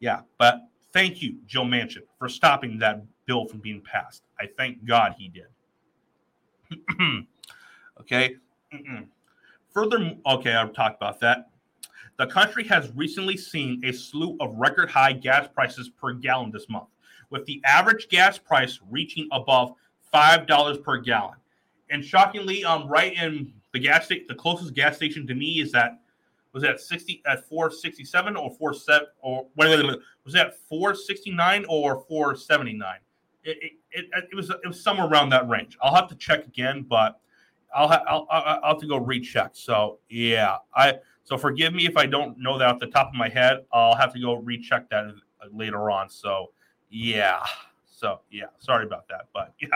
yeah 0.00 0.20
but 0.38 0.62
thank 0.92 1.22
you 1.22 1.36
joe 1.46 1.62
manchin 1.62 2.02
for 2.18 2.28
stopping 2.28 2.78
that 2.78 3.02
bill 3.26 3.46
from 3.46 3.60
being 3.60 3.80
passed 3.80 4.22
i 4.38 4.46
thank 4.56 4.84
god 4.84 5.14
he 5.18 5.28
did 5.28 5.46
okay. 8.00 8.36
Further, 9.72 10.14
okay, 10.26 10.54
I've 10.54 10.72
talked 10.72 10.96
about 10.96 11.20
that. 11.20 11.50
The 12.18 12.26
country 12.26 12.64
has 12.64 12.90
recently 12.94 13.36
seen 13.36 13.80
a 13.84 13.92
slew 13.92 14.36
of 14.40 14.54
record 14.56 14.90
high 14.90 15.12
gas 15.12 15.48
prices 15.48 15.88
per 15.88 16.12
gallon 16.12 16.50
this 16.50 16.68
month, 16.68 16.88
with 17.30 17.46
the 17.46 17.62
average 17.64 18.08
gas 18.08 18.36
price 18.36 18.78
reaching 18.90 19.28
above 19.32 19.74
$5 20.12 20.82
per 20.82 20.98
gallon. 20.98 21.36
And 21.88 22.04
shockingly, 22.04 22.64
um, 22.64 22.88
right 22.88 23.14
in 23.14 23.52
the 23.72 23.78
gas 23.78 24.06
station, 24.06 24.26
the 24.28 24.34
closest 24.34 24.74
gas 24.74 24.96
station 24.96 25.26
to 25.26 25.34
me 25.34 25.60
is 25.60 25.72
that 25.72 26.00
was 26.52 26.62
that 26.62 26.80
60 26.80 27.22
at 27.26 27.48
467 27.48 28.36
or 28.36 28.50
47 28.50 29.06
or 29.20 29.46
wait, 29.56 29.68
wait, 29.68 29.86
wait, 29.86 29.98
was 30.24 30.34
that 30.34 30.58
469 30.68 31.64
or 31.68 32.04
479? 32.08 32.96
It, 33.42 33.58
it, 33.62 33.72
it, 33.92 34.24
it 34.32 34.34
was 34.34 34.50
it 34.50 34.66
was 34.66 34.82
somewhere 34.82 35.06
around 35.06 35.30
that 35.30 35.48
range. 35.48 35.78
I'll 35.82 35.94
have 35.94 36.08
to 36.08 36.16
check 36.16 36.46
again, 36.46 36.84
but 36.88 37.20
I'll, 37.74 37.88
ha- 37.88 38.04
I'll 38.08 38.26
I'll 38.30 38.60
I'll 38.62 38.72
have 38.72 38.80
to 38.80 38.86
go 38.86 38.98
recheck. 38.98 39.50
So 39.54 39.98
yeah, 40.08 40.56
I 40.74 40.98
so 41.24 41.38
forgive 41.38 41.72
me 41.72 41.86
if 41.86 41.96
I 41.96 42.06
don't 42.06 42.38
know 42.38 42.58
that 42.58 42.68
off 42.68 42.80
the 42.80 42.88
top 42.88 43.08
of 43.08 43.14
my 43.14 43.28
head. 43.28 43.64
I'll 43.72 43.94
have 43.94 44.12
to 44.14 44.20
go 44.20 44.34
recheck 44.34 44.90
that 44.90 45.06
uh, 45.06 45.46
later 45.52 45.90
on. 45.90 46.10
So 46.10 46.52
yeah, 46.90 47.46
so 47.86 48.20
yeah, 48.30 48.46
sorry 48.58 48.84
about 48.84 49.08
that, 49.08 49.28
but 49.32 49.54
yeah. 49.60 49.68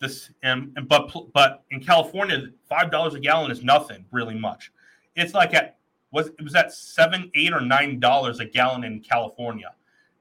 This 0.00 0.30
and, 0.42 0.72
and 0.76 0.88
but 0.88 1.12
but 1.34 1.64
in 1.70 1.80
California, 1.80 2.48
five 2.68 2.90
dollars 2.90 3.14
a 3.14 3.20
gallon 3.20 3.50
is 3.50 3.62
nothing 3.62 4.04
really 4.10 4.34
much. 4.34 4.72
It's 5.14 5.34
like 5.34 5.52
at 5.54 5.76
was 6.10 6.28
it 6.28 6.42
was 6.42 6.54
at 6.54 6.72
seven, 6.72 7.30
eight, 7.34 7.52
or 7.52 7.60
nine 7.60 8.00
dollars 8.00 8.40
a 8.40 8.46
gallon 8.46 8.84
in 8.84 9.00
California. 9.00 9.74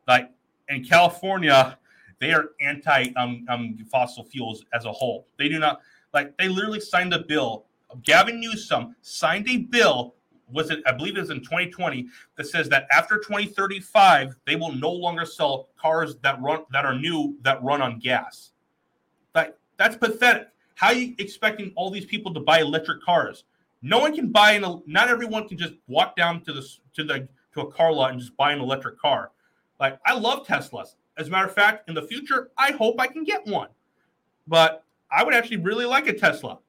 Like 0.08 0.32
in 0.68 0.84
California, 0.84 1.78
they 2.20 2.34
are 2.34 2.50
anti 2.60 3.08
um, 3.16 3.46
um, 3.50 3.78
fossil 3.90 4.24
fuels 4.24 4.66
as 4.74 4.86
a 4.86 4.92
whole. 4.92 5.28
They 5.38 5.50
do 5.50 5.60
not 5.60 5.80
like 6.14 6.38
they 6.38 6.48
literally 6.48 6.82
signed 6.82 7.14
a 7.14 7.24
bill. 7.24 7.66
Gavin 8.04 8.40
Newsom 8.40 8.96
signed 9.02 9.48
a 9.50 9.58
bill. 9.58 10.16
Was 10.52 10.72
it? 10.72 10.82
I 10.86 10.92
believe 10.92 11.16
it 11.16 11.22
was 11.22 11.30
in 11.30 11.42
2020 11.42 12.08
that 12.36 12.48
says 12.48 12.68
that 12.70 12.88
after 12.92 13.18
2035 13.18 14.36
they 14.46 14.56
will 14.56 14.74
no 14.74 14.92
longer 14.92 15.26
sell 15.26 15.70
cars 15.80 16.18
that 16.24 16.42
run 16.42 16.64
that 16.72 16.86
are 16.86 16.96
new 16.96 17.38
that 17.44 17.64
run 17.64 17.82
on 17.82 18.00
gas. 18.00 18.52
That's 19.80 19.96
pathetic. 19.96 20.50
How 20.76 20.88
are 20.88 20.94
you 20.94 21.16
expecting 21.18 21.72
all 21.76 21.90
these 21.90 22.06
people 22.06 22.34
to 22.34 22.40
buy 22.42 22.60
electric 22.60 23.02
cars? 23.02 23.46
No 23.82 24.00
one 24.00 24.14
can 24.14 24.30
buy 24.30 24.52
an. 24.52 24.84
Not 24.86 25.08
everyone 25.08 25.48
can 25.48 25.58
just 25.58 25.74
walk 25.88 26.18
down 26.18 26.42
to 26.42 26.54
the 26.54 26.68
to 26.96 27.04
the 27.04 27.28
to 27.54 27.62
a 27.62 27.72
car 27.72 27.92
lot 27.92 28.12
and 28.12 28.20
just 28.20 28.36
buy 28.36 28.52
an 28.52 28.60
electric 28.60 29.00
car. 29.00 29.32
Like 29.80 29.98
I 30.06 30.14
love 30.14 30.46
Teslas. 30.46 30.96
As 31.18 31.30
a 31.30 31.32
matter 31.32 31.48
of 31.48 31.54
fact, 31.54 31.90
in 31.90 31.96
the 31.96 32.02
future, 32.02 32.52
I 32.58 32.74
hope 32.74 33.00
I 33.00 33.08
can 33.08 33.24
get 33.24 33.48
one. 33.48 33.70
But 34.48 34.84
I 35.10 35.24
would 35.24 35.34
actually 35.34 35.58
really 35.58 35.86
like 35.86 36.08
a 36.08 36.14
Tesla. 36.14 36.60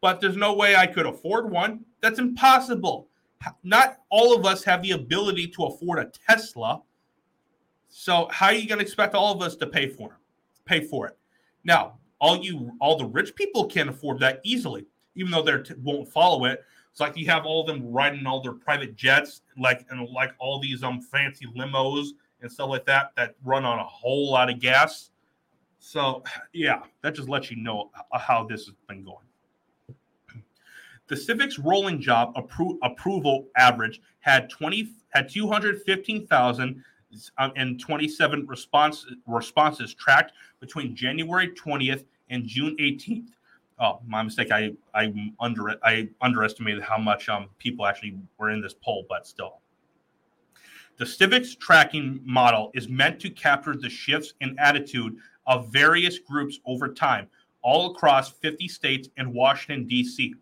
But 0.00 0.20
there's 0.20 0.36
no 0.36 0.54
way 0.54 0.76
I 0.76 0.86
could 0.86 1.06
afford 1.06 1.50
one. 1.50 1.84
That's 2.00 2.18
impossible. 2.18 3.08
Not 3.62 3.98
all 4.10 4.34
of 4.34 4.46
us 4.46 4.64
have 4.64 4.82
the 4.82 4.92
ability 4.92 5.48
to 5.48 5.64
afford 5.64 5.98
a 5.98 6.10
Tesla. 6.26 6.82
So 7.88 8.28
how 8.30 8.46
are 8.46 8.54
you 8.54 8.66
going 8.66 8.78
to 8.78 8.84
expect 8.84 9.14
all 9.14 9.34
of 9.34 9.42
us 9.42 9.56
to 9.56 9.66
pay 9.66 9.88
for 9.88 10.12
it? 10.12 10.18
Pay 10.64 10.80
for 10.80 11.06
it. 11.06 11.18
Now, 11.64 11.98
all 12.20 12.36
you 12.36 12.72
all 12.80 12.96
the 12.96 13.04
rich 13.04 13.34
people 13.34 13.66
can 13.66 13.88
afford 13.88 14.18
that 14.20 14.40
easily, 14.42 14.86
even 15.14 15.30
though 15.30 15.42
they 15.42 15.56
won't 15.82 16.08
follow 16.08 16.44
it. 16.44 16.64
It's 16.90 17.00
like 17.00 17.16
you 17.16 17.26
have 17.26 17.44
all 17.44 17.64
them 17.64 17.92
riding 17.92 18.26
all 18.26 18.40
their 18.40 18.52
private 18.52 18.96
jets, 18.96 19.42
like 19.58 19.84
and 19.90 20.08
like 20.08 20.32
all 20.38 20.58
these 20.58 20.82
um 20.82 21.00
fancy 21.00 21.46
limos 21.56 22.08
and 22.40 22.50
stuff 22.50 22.70
like 22.70 22.86
that 22.86 23.12
that 23.16 23.34
run 23.44 23.64
on 23.64 23.78
a 23.78 23.84
whole 23.84 24.30
lot 24.30 24.50
of 24.50 24.60
gas. 24.60 25.10
So 25.78 26.22
yeah, 26.52 26.82
that 27.02 27.14
just 27.14 27.28
lets 27.28 27.50
you 27.50 27.56
know 27.56 27.90
how 28.12 28.44
this 28.44 28.66
has 28.66 28.74
been 28.88 29.04
going. 29.04 29.18
The 31.08 31.14
Civiqs 31.14 31.62
rolling 31.64 32.00
job 32.00 32.34
appro- 32.34 32.78
approval 32.82 33.46
average 33.56 34.00
had 34.20 34.50
20 34.50 34.90
had 35.10 35.28
215,000 35.28 36.62
um, 36.68 36.84
and 37.38 37.80
27 37.80 38.46
response, 38.46 39.06
responses 39.26 39.94
tracked 39.94 40.32
between 40.60 40.94
January 40.94 41.48
20th 41.48 42.04
and 42.30 42.46
June 42.46 42.76
18th. 42.78 43.28
Oh, 43.78 44.00
my 44.06 44.22
mistake. 44.22 44.50
I 44.50 44.72
I 44.94 45.12
under 45.38 45.76
I 45.84 46.08
underestimated 46.22 46.82
how 46.82 46.96
much 46.96 47.28
um 47.28 47.50
people 47.58 47.86
actually 47.86 48.18
were 48.38 48.50
in 48.50 48.62
this 48.62 48.74
poll, 48.74 49.04
but 49.08 49.26
still. 49.26 49.58
The 50.96 51.04
Civiqs 51.04 51.58
tracking 51.58 52.20
model 52.24 52.70
is 52.72 52.88
meant 52.88 53.20
to 53.20 53.28
capture 53.28 53.74
the 53.76 53.90
shifts 53.90 54.32
in 54.40 54.58
attitude 54.58 55.18
of 55.46 55.70
various 55.70 56.18
groups 56.18 56.58
over 56.64 56.88
time, 56.88 57.28
all 57.60 57.92
across 57.92 58.30
50 58.30 58.66
states 58.68 59.10
and 59.18 59.34
Washington 59.34 59.86
D.C. 59.86 60.34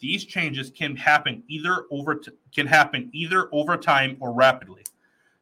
These 0.00 0.26
changes 0.26 0.70
can 0.70 0.94
happen 0.94 1.42
either 1.48 1.86
over 1.90 2.16
t- 2.16 2.32
can 2.54 2.66
happen 2.66 3.08
either 3.14 3.48
over 3.52 3.78
time 3.78 4.18
or 4.20 4.34
rapidly. 4.34 4.82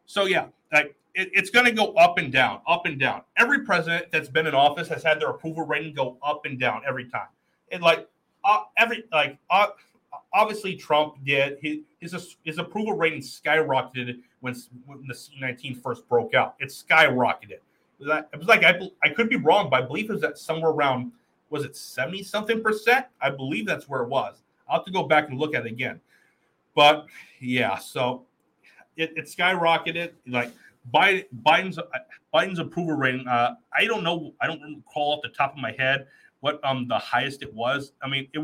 So 0.07 0.27
yeah, 0.27 0.47
like 0.73 0.97
it, 1.15 1.31
it's 1.33 1.51
going 1.51 1.67
to 1.67 1.73
go 1.73 1.93
up 1.95 2.19
and 2.19 2.33
down, 2.33 2.61
up 2.67 2.87
and 2.87 2.99
down. 2.99 3.23
Every 3.37 3.65
president 3.65 4.07
that's 4.11 4.29
been 4.29 4.47
in 4.47 4.55
office 4.55 4.89
has 4.89 5.03
had 5.03 5.21
their 5.21 5.31
approval 5.31 5.65
rating 5.65 5.95
go 5.95 6.17
up 6.23 6.47
and 6.47 6.59
down 6.59 6.83
every 6.87 7.09
time. 7.09 7.29
And 7.71 7.83
like 7.83 8.09
uh, 8.45 8.63
every 8.77 9.05
like 9.13 9.39
uh, 9.51 9.69
obviously 10.33 10.77
Trump 10.77 11.17
did 11.25 11.59
his 11.61 11.79
his, 12.01 12.37
his 12.45 12.59
approval 12.59 12.95
rating 12.95 13.21
skyrocketed 13.21 14.21
when 14.41 14.55
when 14.87 15.07
the 15.07 15.15
C19 15.15 15.83
first 15.83 16.09
broke 16.09 16.35
out. 16.35 16.57
It 16.61 16.69
skyrocketed. 16.69 17.61
It 18.01 18.39
was 18.39 18.49
like 18.49 18.65
I 18.65 18.79
I 19.03 19.09
could 19.11 19.29
be 19.29 19.37
wrong, 19.37 19.71
but 19.71 19.83
I 19.83 19.87
believe 19.87 20.11
it 20.11 20.15
was 20.15 20.25
at 20.25 20.39
somewhere 20.39 20.71
around 20.71 21.13
was 21.51 21.65
it 21.65 21.77
70 21.77 22.23
something 22.23 22.63
percent? 22.63 23.07
I 23.21 23.29
believe 23.29 23.67
that's 23.67 23.87
where 23.87 24.03
it 24.03 24.09
was. 24.09 24.43
I'll 24.69 24.79
have 24.79 24.87
to 24.87 24.91
go 24.91 25.03
back 25.03 25.29
and 25.29 25.39
look 25.39 25.55
at 25.55 25.67
it 25.67 25.73
again. 25.73 26.01
But 26.75 27.07
yeah, 27.41 27.77
so 27.77 28.25
it, 28.97 29.13
it 29.17 29.27
skyrocketed. 29.27 30.13
Like 30.27 30.51
Biden, 30.93 31.25
Biden's 31.45 31.79
Biden's 32.35 32.59
approval 32.59 32.95
rating. 32.95 33.27
Uh, 33.27 33.55
I 33.77 33.85
don't 33.85 34.03
know. 34.03 34.35
I 34.41 34.47
don't 34.47 34.61
recall 34.61 35.15
off 35.15 35.21
the 35.23 35.29
top 35.29 35.53
of 35.53 35.59
my 35.59 35.73
head 35.79 36.07
what 36.41 36.61
um 36.65 36.89
the 36.89 36.99
highest 36.99 37.43
it 37.43 37.53
was. 37.53 37.93
I 38.03 38.09
mean, 38.09 38.29
it. 38.33 38.41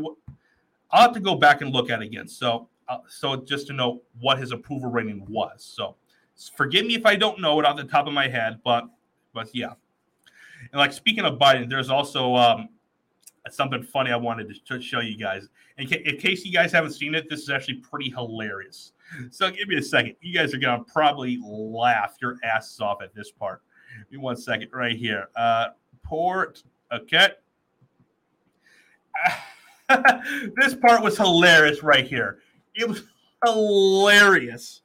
I'll 0.91 1.01
have 1.01 1.13
to 1.13 1.19
go 1.19 1.35
back 1.35 1.61
and 1.61 1.71
look 1.71 1.89
at 1.89 2.01
it 2.01 2.05
again. 2.05 2.27
So, 2.27 2.67
uh, 2.87 2.97
so 3.07 3.35
just 3.35 3.67
to 3.67 3.73
know 3.73 4.01
what 4.19 4.39
his 4.39 4.51
approval 4.51 4.89
rating 4.89 5.23
was. 5.29 5.63
So, 5.63 5.95
forgive 6.55 6.85
me 6.85 6.95
if 6.95 7.05
I 7.05 7.15
don't 7.15 7.39
know 7.39 7.59
it 7.59 7.65
off 7.65 7.77
the 7.77 7.83
top 7.83 8.07
of 8.07 8.13
my 8.13 8.27
head, 8.27 8.59
but 8.63 8.85
but 9.33 9.49
yeah. 9.53 9.73
And 10.71 10.79
like 10.79 10.93
speaking 10.93 11.25
of 11.25 11.37
Biden, 11.37 11.69
there's 11.69 11.89
also 11.89 12.35
um, 12.35 12.69
something 13.49 13.83
funny 13.83 14.11
I 14.11 14.15
wanted 14.15 14.53
to 14.65 14.81
show 14.81 14.99
you 14.99 15.17
guys. 15.17 15.47
In, 15.77 15.87
ca- 15.87 16.03
in 16.05 16.17
case 16.17 16.45
you 16.45 16.51
guys 16.51 16.71
haven't 16.71 16.93
seen 16.93 17.15
it, 17.15 17.29
this 17.29 17.41
is 17.41 17.49
actually 17.49 17.75
pretty 17.75 18.09
hilarious. 18.09 18.93
So 19.31 19.49
give 19.51 19.67
me 19.67 19.77
a 19.77 19.81
second. 19.81 20.15
You 20.21 20.33
guys 20.33 20.53
are 20.53 20.57
gonna 20.57 20.83
probably 20.83 21.39
laugh 21.43 22.15
your 22.21 22.37
asses 22.43 22.79
off 22.79 23.01
at 23.01 23.13
this 23.13 23.31
part. 23.31 23.61
Give 24.09 24.19
me 24.19 24.23
one 24.23 24.37
second 24.37 24.69
right 24.73 24.95
here. 24.95 25.29
Uh, 25.35 25.69
port. 26.03 26.63
Okay. 26.91 27.29
this 30.55 30.75
part 30.75 31.01
was 31.01 31.17
hilarious 31.17 31.83
right 31.83 32.05
here. 32.05 32.39
It 32.75 32.87
was 32.87 33.03
hilarious. 33.45 34.81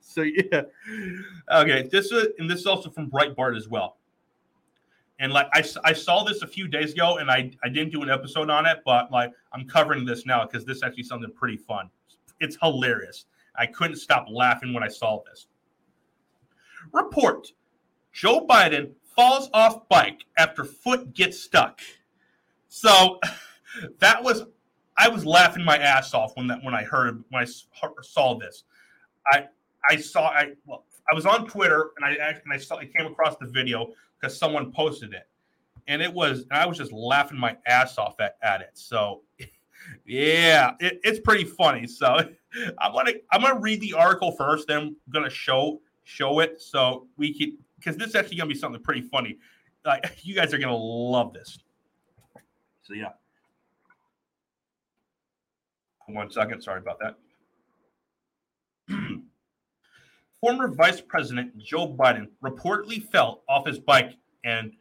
So 0.00 0.22
yeah. 0.22 0.62
Okay. 1.50 1.88
This 1.90 2.12
is 2.12 2.28
and 2.38 2.48
this 2.48 2.60
is 2.60 2.66
also 2.66 2.90
from 2.90 3.10
Breitbart 3.10 3.56
as 3.56 3.68
well. 3.68 3.96
And 5.20 5.32
like 5.32 5.48
I, 5.52 5.64
I 5.84 5.92
saw 5.92 6.24
this 6.24 6.42
a 6.42 6.46
few 6.46 6.66
days 6.66 6.92
ago 6.92 7.18
and 7.18 7.30
I, 7.30 7.50
I 7.62 7.68
didn't 7.68 7.90
do 7.90 8.02
an 8.02 8.10
episode 8.10 8.50
on 8.50 8.66
it, 8.66 8.78
but 8.84 9.12
like 9.12 9.32
I'm 9.52 9.66
covering 9.66 10.04
this 10.04 10.26
now 10.26 10.44
because 10.44 10.64
this 10.64 10.78
is 10.78 10.82
actually 10.82 11.04
something 11.04 11.30
pretty 11.32 11.56
fun. 11.56 11.88
It's 12.40 12.56
hilarious. 12.60 13.26
I 13.56 13.66
couldn't 13.66 13.96
stop 13.96 14.26
laughing 14.30 14.72
when 14.72 14.82
I 14.82 14.88
saw 14.88 15.22
this. 15.28 15.46
Report 16.92 17.48
Joe 18.12 18.46
Biden 18.46 18.92
falls 19.16 19.50
off 19.52 19.88
bike 19.88 20.24
after 20.38 20.64
foot 20.64 21.14
gets 21.14 21.38
stuck. 21.40 21.80
So 22.68 23.20
that 23.98 24.22
was 24.22 24.44
I 24.96 25.08
was 25.08 25.26
laughing 25.26 25.64
my 25.64 25.76
ass 25.76 26.14
off 26.14 26.36
when 26.36 26.46
that 26.46 26.62
when 26.62 26.74
I 26.74 26.84
heard 26.84 27.24
when 27.30 27.42
I 27.42 27.46
saw 28.02 28.38
this. 28.38 28.64
I 29.26 29.46
I 29.88 29.96
saw 29.96 30.28
I 30.28 30.52
well 30.66 30.84
I 31.10 31.14
was 31.14 31.26
on 31.26 31.46
Twitter 31.46 31.90
and 31.96 32.04
I 32.04 32.10
and 32.44 32.52
I 32.52 32.58
saw 32.58 32.76
I 32.76 32.86
came 32.86 33.06
across 33.06 33.36
the 33.36 33.46
video 33.46 33.92
because 34.20 34.38
someone 34.38 34.72
posted 34.72 35.12
it, 35.12 35.28
and 35.86 36.00
it 36.00 36.12
was 36.12 36.40
and 36.50 36.52
I 36.52 36.66
was 36.66 36.78
just 36.78 36.92
laughing 36.92 37.38
my 37.38 37.56
ass 37.66 37.98
off 37.98 38.20
at, 38.20 38.36
at 38.42 38.60
it. 38.60 38.70
So 38.74 39.22
yeah, 40.06 40.74
it, 40.78 41.00
it's 41.02 41.18
pretty 41.18 41.44
funny. 41.44 41.86
So 41.86 42.28
I'm 42.78 42.92
gonna 42.92 43.12
I'm 43.32 43.40
gonna 43.40 43.60
read 43.60 43.80
the 43.80 43.94
article 43.94 44.32
first, 44.32 44.68
then 44.68 44.78
I'm 44.78 44.96
gonna 45.10 45.30
show 45.30 45.80
show 46.04 46.40
it 46.40 46.60
so 46.60 47.06
we 47.16 47.32
can 47.32 47.58
because 47.76 47.96
this 47.96 48.08
is 48.08 48.14
actually 48.14 48.36
gonna 48.36 48.48
be 48.48 48.54
something 48.54 48.82
pretty 48.82 49.02
funny. 49.02 49.38
Like 49.84 50.18
you 50.22 50.34
guys 50.34 50.54
are 50.54 50.58
gonna 50.58 50.76
love 50.76 51.32
this. 51.32 51.58
So 52.82 52.94
yeah. 52.94 53.10
One 56.06 56.30
second. 56.30 56.60
Sorry 56.60 56.80
about 56.80 56.98
that. 57.00 57.16
Former 60.40 60.68
Vice 60.68 61.00
President 61.00 61.56
Joe 61.58 61.88
Biden 61.88 62.28
reportedly 62.42 63.02
fell 63.10 63.42
off 63.48 63.66
his 63.66 63.78
bike 63.78 64.18
and 64.44 64.72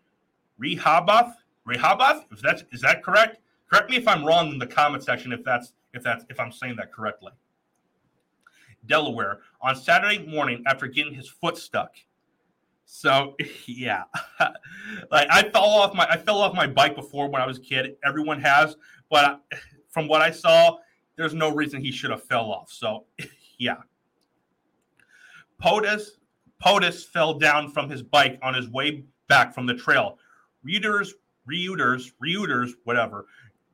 Rehoboth. 0.57 1.33
Rehoboth? 1.65 2.25
Is 2.33 2.41
that 2.41 2.63
is 2.71 2.81
that 2.81 3.03
correct? 3.03 3.39
Correct 3.69 3.89
me 3.89 3.95
if 3.95 4.07
I'm 4.07 4.25
wrong 4.25 4.49
in 4.49 4.59
the 4.59 4.67
comment 4.67 5.03
section 5.03 5.31
if 5.31 5.43
that's 5.43 5.73
if 5.93 6.03
that's 6.03 6.25
if 6.29 6.39
I'm 6.39 6.51
saying 6.51 6.75
that 6.77 6.91
correctly. 6.91 7.31
Delaware 8.87 9.39
on 9.61 9.75
Saturday 9.75 10.25
morning 10.25 10.63
after 10.67 10.87
getting 10.87 11.13
his 11.13 11.29
foot 11.29 11.57
stuck. 11.57 11.95
So 12.85 13.35
yeah, 13.65 14.03
like 15.11 15.27
I 15.31 15.43
fell 15.49 15.63
off 15.63 15.93
my 15.93 16.07
I 16.09 16.17
fell 16.17 16.37
off 16.37 16.53
my 16.53 16.67
bike 16.67 16.95
before 16.95 17.29
when 17.29 17.41
I 17.41 17.47
was 17.47 17.57
a 17.57 17.61
kid. 17.61 17.95
Everyone 18.05 18.39
has, 18.41 18.75
but 19.09 19.41
from 19.89 20.07
what 20.07 20.21
I 20.21 20.31
saw, 20.31 20.77
there's 21.15 21.33
no 21.33 21.49
reason 21.49 21.81
he 21.81 21.91
should 21.91 22.11
have 22.11 22.23
fell 22.23 22.51
off. 22.51 22.71
So, 22.71 23.05
yeah. 23.57 23.77
POTUS, 25.61 26.17
POTUS 26.61 27.05
fell 27.05 27.35
down 27.35 27.69
from 27.69 27.89
his 27.89 28.01
bike 28.01 28.37
on 28.41 28.53
his 28.53 28.67
way 28.67 29.05
back 29.29 29.53
from 29.53 29.65
the 29.65 29.75
trail. 29.75 30.17
Reuters 30.67 31.13
Reuters, 31.49 32.11
Reuters, 32.23 32.71
whatever, 32.83 33.25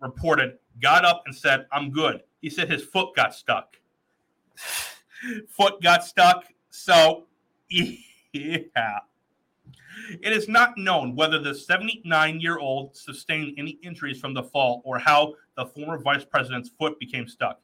reported, 0.02 0.58
got 0.82 1.06
up 1.06 1.24
and 1.26 1.36
said, 1.36 1.66
I'm 1.72 1.92
good. 1.92 2.22
He 2.42 2.50
said 2.50 2.70
his 2.70 2.84
foot 2.84 3.16
got 3.16 3.34
stuck. 3.34 3.76
Foot 5.50 5.82
got 5.82 6.04
stuck. 6.04 6.46
So, 6.70 7.26
yeah. 7.70 9.00
It 10.22 10.34
is 10.34 10.48
not 10.48 10.78
known 10.78 11.16
whether 11.16 11.40
the 11.40 11.54
79 11.54 12.40
year 12.40 12.58
old 12.58 12.96
sustained 12.96 13.56
any 13.58 13.72
injuries 13.84 14.20
from 14.20 14.34
the 14.34 14.44
fall 14.44 14.82
or 14.86 14.98
how 14.98 15.34
the 15.56 15.66
former 15.66 15.98
vice 16.00 16.26
president's 16.26 16.70
foot 16.70 17.00
became 17.00 17.28
stuck. 17.28 17.60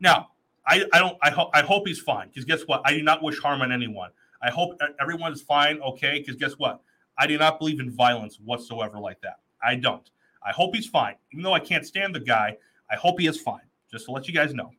Now, 0.00 0.30
I, 0.66 0.84
I 0.92 0.98
don't 0.98 1.16
I 1.22 1.30
hope 1.30 1.50
I 1.54 1.62
hope 1.62 1.86
he's 1.86 2.00
fine 2.00 2.28
because 2.28 2.44
guess 2.44 2.62
what? 2.62 2.82
I 2.84 2.92
do 2.92 3.02
not 3.02 3.22
wish 3.22 3.38
harm 3.38 3.62
on 3.62 3.70
anyone. 3.70 4.10
I 4.42 4.50
hope 4.50 4.78
everyone's 5.00 5.42
fine, 5.42 5.80
okay? 5.80 6.18
Because 6.18 6.36
guess 6.36 6.52
what? 6.54 6.82
I 7.18 7.26
do 7.26 7.38
not 7.38 7.58
believe 7.58 7.80
in 7.80 7.90
violence 7.90 8.38
whatsoever 8.44 8.98
like 8.98 9.20
that. 9.22 9.36
I 9.62 9.76
don't. 9.76 10.08
I 10.44 10.52
hope 10.52 10.74
he's 10.74 10.86
fine. 10.86 11.14
Even 11.32 11.42
though 11.42 11.54
I 11.54 11.60
can't 11.60 11.86
stand 11.86 12.14
the 12.14 12.20
guy, 12.20 12.56
I 12.90 12.96
hope 12.96 13.18
he 13.18 13.26
is 13.26 13.40
fine. 13.40 13.62
Just 13.90 14.06
to 14.06 14.12
let 14.12 14.28
you 14.28 14.34
guys 14.34 14.54
know. 14.54 14.72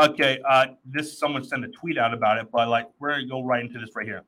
Okay, 0.00 0.40
uh, 0.48 0.66
this 0.86 1.18
someone 1.18 1.44
sent 1.44 1.64
a 1.64 1.68
tweet 1.68 1.98
out 1.98 2.14
about 2.14 2.38
it, 2.38 2.48
but 2.50 2.68
like 2.68 2.88
we're 2.98 3.10
gonna 3.10 3.26
go 3.26 3.42
right 3.42 3.62
into 3.62 3.78
this 3.78 3.90
right 3.94 4.06
here. 4.06 4.22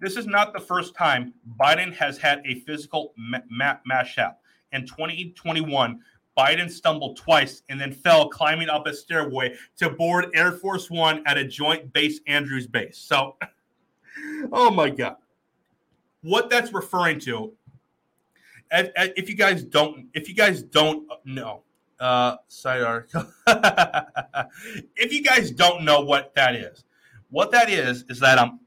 This 0.00 0.16
is 0.16 0.26
not 0.26 0.52
the 0.52 0.60
first 0.60 0.94
time 0.94 1.32
Biden 1.58 1.92
has 1.94 2.18
had 2.18 2.42
a 2.44 2.60
physical 2.60 3.14
ma- 3.16 3.38
ma- 3.50 3.76
mashup. 3.90 4.34
In 4.72 4.86
2021, 4.86 6.00
Biden 6.36 6.70
stumbled 6.70 7.16
twice 7.16 7.62
and 7.68 7.80
then 7.80 7.92
fell 7.92 8.28
climbing 8.28 8.68
up 8.68 8.86
a 8.86 8.92
stairway 8.92 9.54
to 9.76 9.88
board 9.88 10.26
Air 10.34 10.52
Force 10.52 10.90
One 10.90 11.22
at 11.26 11.38
a 11.38 11.44
joint 11.46 11.92
base 11.92 12.20
Andrews 12.26 12.66
base. 12.66 12.98
So, 12.98 13.36
oh 14.52 14.70
my 14.70 14.90
God. 14.90 15.16
What 16.22 16.50
that's 16.50 16.72
referring 16.72 17.20
to, 17.20 17.52
if 18.70 19.28
you 19.28 19.36
guys 19.36 19.62
don't, 19.62 20.08
if 20.14 20.28
you 20.28 20.34
guys 20.34 20.62
don't 20.62 21.06
know, 21.24 21.62
uh, 22.04 22.36
article. 22.64 23.26
if 24.96 25.12
you 25.12 25.22
guys 25.22 25.50
don't 25.50 25.84
know 25.84 26.00
what 26.00 26.34
that 26.34 26.54
is, 26.54 26.84
what 27.30 27.50
that 27.52 27.70
is 27.70 28.04
is 28.08 28.20
that 28.20 28.38
um, 28.38 28.60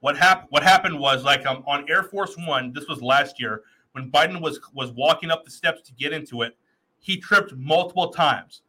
what 0.00 0.16
happened? 0.16 0.48
What 0.50 0.62
happened 0.62 0.98
was 0.98 1.24
like 1.24 1.44
um, 1.46 1.62
on 1.66 1.88
Air 1.88 2.02
Force 2.04 2.34
One. 2.36 2.72
This 2.72 2.86
was 2.88 3.02
last 3.02 3.40
year 3.40 3.62
when 3.92 4.10
Biden 4.10 4.40
was 4.40 4.60
was 4.72 4.90
walking 4.92 5.30
up 5.30 5.44
the 5.44 5.50
steps 5.50 5.82
to 5.82 5.92
get 5.94 6.12
into 6.12 6.42
it 6.42 6.56
he 7.04 7.18
tripped 7.18 7.54
multiple 7.54 8.08
times, 8.08 8.62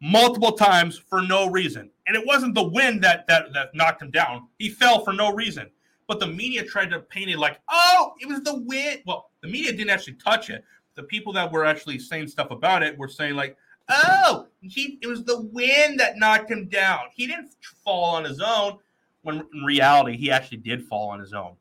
multiple 0.00 0.52
times 0.52 0.96
for 0.96 1.20
no 1.20 1.50
reason. 1.50 1.90
And 2.06 2.16
it 2.16 2.26
wasn't 2.26 2.54
the 2.54 2.66
wind 2.66 3.04
that 3.04 3.26
that 3.28 3.52
that 3.52 3.74
knocked 3.74 4.00
him 4.00 4.10
down. 4.10 4.48
He 4.58 4.70
fell 4.70 5.04
for 5.04 5.12
no 5.12 5.34
reason. 5.34 5.68
But 6.06 6.18
the 6.18 6.26
media 6.26 6.64
tried 6.64 6.88
to 6.90 7.00
paint 7.00 7.28
it 7.28 7.38
like, 7.38 7.60
oh, 7.68 8.14
it 8.20 8.26
was 8.26 8.40
the 8.40 8.58
wind. 8.60 9.02
Well, 9.06 9.28
the 9.42 9.48
media 9.48 9.72
didn't 9.72 9.90
actually 9.90 10.14
touch 10.14 10.48
it. 10.48 10.64
The 10.98 11.04
people 11.04 11.32
that 11.34 11.52
were 11.52 11.64
actually 11.64 12.00
saying 12.00 12.26
stuff 12.26 12.50
about 12.50 12.82
it 12.82 12.98
were 12.98 13.06
saying 13.06 13.36
like, 13.36 13.56
oh, 13.88 14.48
he 14.62 14.98
it 15.00 15.06
was 15.06 15.22
the 15.22 15.42
wind 15.42 16.00
that 16.00 16.18
knocked 16.18 16.50
him 16.50 16.66
down. 16.66 17.02
He 17.14 17.28
didn't 17.28 17.54
fall 17.84 18.16
on 18.16 18.24
his 18.24 18.40
own. 18.40 18.78
When 19.22 19.44
in 19.54 19.62
reality, 19.64 20.16
he 20.16 20.32
actually 20.32 20.58
did 20.58 20.82
fall 20.82 21.10
on 21.10 21.20
his 21.20 21.32
own. 21.32 21.54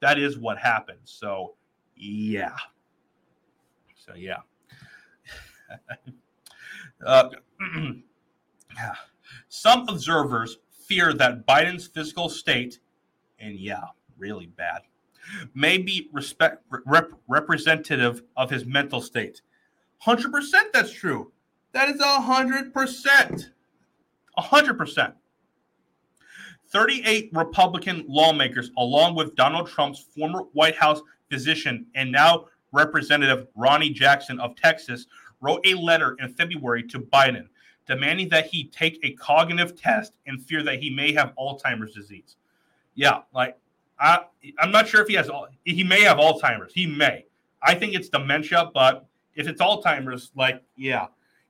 That 0.00 0.18
is 0.18 0.38
what 0.38 0.58
happened. 0.58 0.98
So, 1.04 1.54
yeah. 1.94 2.56
So 3.94 4.16
yeah. 4.16 4.38
uh, 7.06 7.28
some 9.48 9.88
observers 9.88 10.58
fear 10.72 11.12
that 11.12 11.46
Biden's 11.46 11.86
physical 11.86 12.28
state, 12.28 12.80
and 13.38 13.54
yeah, 13.54 13.84
really 14.18 14.46
bad, 14.46 14.80
may 15.54 15.78
be 15.78 16.08
respect, 16.12 16.62
rep, 16.86 17.10
representative 17.28 18.22
of 18.36 18.50
his 18.50 18.64
mental 18.64 19.00
state. 19.00 19.42
100% 20.06 20.50
that's 20.72 20.92
true. 20.92 21.32
That 21.72 21.88
is 21.88 22.00
100%. 22.00 23.50
100%. 24.38 25.12
38 26.72 27.30
Republican 27.32 28.04
lawmakers, 28.08 28.70
along 28.78 29.14
with 29.16 29.34
Donald 29.34 29.68
Trump's 29.68 30.00
former 30.00 30.42
White 30.52 30.76
House 30.76 31.00
physician 31.28 31.86
and 31.94 32.10
now 32.10 32.46
Representative 32.72 33.48
Ronny 33.56 33.90
Jackson 33.90 34.38
of 34.38 34.54
Texas, 34.54 35.06
wrote 35.40 35.60
a 35.66 35.74
letter 35.74 36.16
in 36.20 36.32
February 36.32 36.84
to 36.84 37.00
Biden 37.00 37.48
demanding 37.90 38.28
that 38.28 38.46
he 38.46 38.64
take 38.68 39.00
a 39.02 39.12
cognitive 39.14 39.74
test 39.74 40.12
in 40.26 40.38
fear 40.38 40.62
that 40.62 40.78
he 40.78 40.90
may 40.90 41.12
have 41.12 41.34
Alzheimer's 41.36 41.92
disease. 41.92 42.36
Yeah, 42.94 43.22
like 43.34 43.58
I, 44.00 44.24
I'm 44.58 44.70
not 44.70 44.88
sure 44.88 45.02
if 45.02 45.08
he 45.08 45.14
has. 45.14 45.30
He 45.64 45.84
may 45.84 46.02
have 46.02 46.16
Alzheimer's. 46.16 46.72
He 46.72 46.86
may. 46.86 47.26
I 47.62 47.74
think 47.74 47.94
it's 47.94 48.08
dementia, 48.08 48.70
but 48.72 49.06
if 49.34 49.46
it's 49.46 49.60
Alzheimer's, 49.60 50.32
like 50.34 50.62
yeah. 50.76 51.06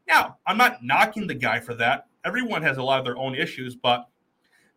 Now 0.08 0.38
I'm 0.46 0.56
not 0.56 0.82
knocking 0.82 1.26
the 1.26 1.34
guy 1.34 1.60
for 1.60 1.74
that. 1.74 2.06
Everyone 2.24 2.62
has 2.62 2.76
a 2.76 2.82
lot 2.82 2.98
of 2.98 3.04
their 3.04 3.16
own 3.16 3.34
issues, 3.34 3.76
but 3.76 4.08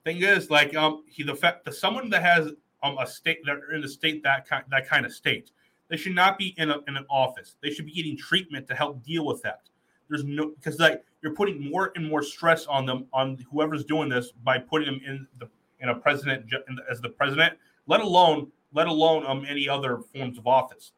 thing 0.06 0.22
is, 0.22 0.50
like 0.50 0.76
um, 0.76 1.04
he 1.08 1.24
the 1.24 1.36
fact 1.36 1.66
that 1.66 1.74
someone 1.74 2.10
that 2.12 2.22
has 2.22 2.52
um 2.84 2.98
a 3.00 3.08
state 3.08 3.40
that 3.46 3.58
in 3.74 3.84
a 3.84 3.88
state 3.88 4.24
that 4.24 4.48
kind 4.48 4.64
that 4.70 4.88
kind 4.88 5.06
of 5.06 5.12
state 5.12 5.52
they 5.90 5.98
should 5.98 6.16
not 6.16 6.38
be 6.38 6.56
in, 6.58 6.72
a, 6.72 6.78
in 6.88 6.98
an 6.98 7.06
office. 7.10 7.56
They 7.62 7.70
should 7.70 7.86
be 7.86 7.92
getting 7.92 8.18
treatment 8.18 8.68
to 8.68 8.74
help 8.76 9.04
deal 9.04 9.26
with 9.26 9.42
that. 9.44 9.62
There's 10.10 10.24
no 10.24 10.50
because 10.50 10.80
like 10.80 11.04
you're 11.22 11.34
putting 11.34 11.70
more 11.70 11.92
and 11.96 12.08
more 12.08 12.24
stress 12.24 12.66
on 12.66 12.86
them 12.86 13.06
on 13.14 13.38
whoever's 13.52 13.86
doing 13.86 14.10
this 14.10 14.32
by 14.44 14.58
putting 14.58 14.88
them 14.88 15.02
in 15.06 15.28
the 15.40 15.48
in 15.84 15.90
a 15.90 15.96
president 15.96 16.52
as 16.90 17.00
the 17.02 17.10
president, 17.10 17.54
let 17.86 18.02
alone 18.02 18.52
let 18.74 18.88
alone 18.88 19.24
um 19.28 19.46
any 19.48 19.70
other 19.70 20.00
forms 20.00 20.40
of 20.40 20.48
office. 20.48 20.94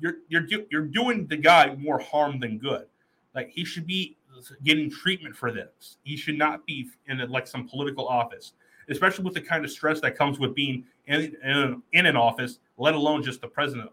You're 0.00 0.16
you're 0.28 0.44
you're 0.70 0.86
doing 0.86 1.28
the 1.28 1.36
guy 1.36 1.76
more 1.76 2.00
harm 2.00 2.40
than 2.40 2.58
good. 2.58 2.86
Like 3.34 3.50
he 3.50 3.64
should 3.64 3.86
be 3.86 4.16
getting 4.64 4.90
treatment 4.90 5.36
for 5.36 5.52
this. 5.52 5.98
He 6.02 6.16
should 6.16 6.38
not 6.38 6.66
be 6.66 6.88
in 7.06 7.18
like 7.30 7.46
some 7.46 7.68
political 7.68 8.08
office, 8.08 8.54
especially 8.88 9.24
with 9.24 9.34
the 9.34 9.40
kind 9.40 9.64
of 9.64 9.70
stress 9.70 10.00
that 10.00 10.16
comes 10.16 10.38
with 10.38 10.54
being 10.54 10.84
in, 11.06 11.34
in, 11.44 11.82
in 11.92 12.06
an 12.06 12.16
office, 12.16 12.58
let 12.78 12.94
alone 12.94 13.22
just 13.22 13.40
the 13.40 13.48
president. 13.48 13.90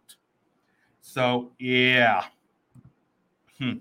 So, 1.02 1.52
yeah. 1.60 2.26
Hmm. 3.58 3.74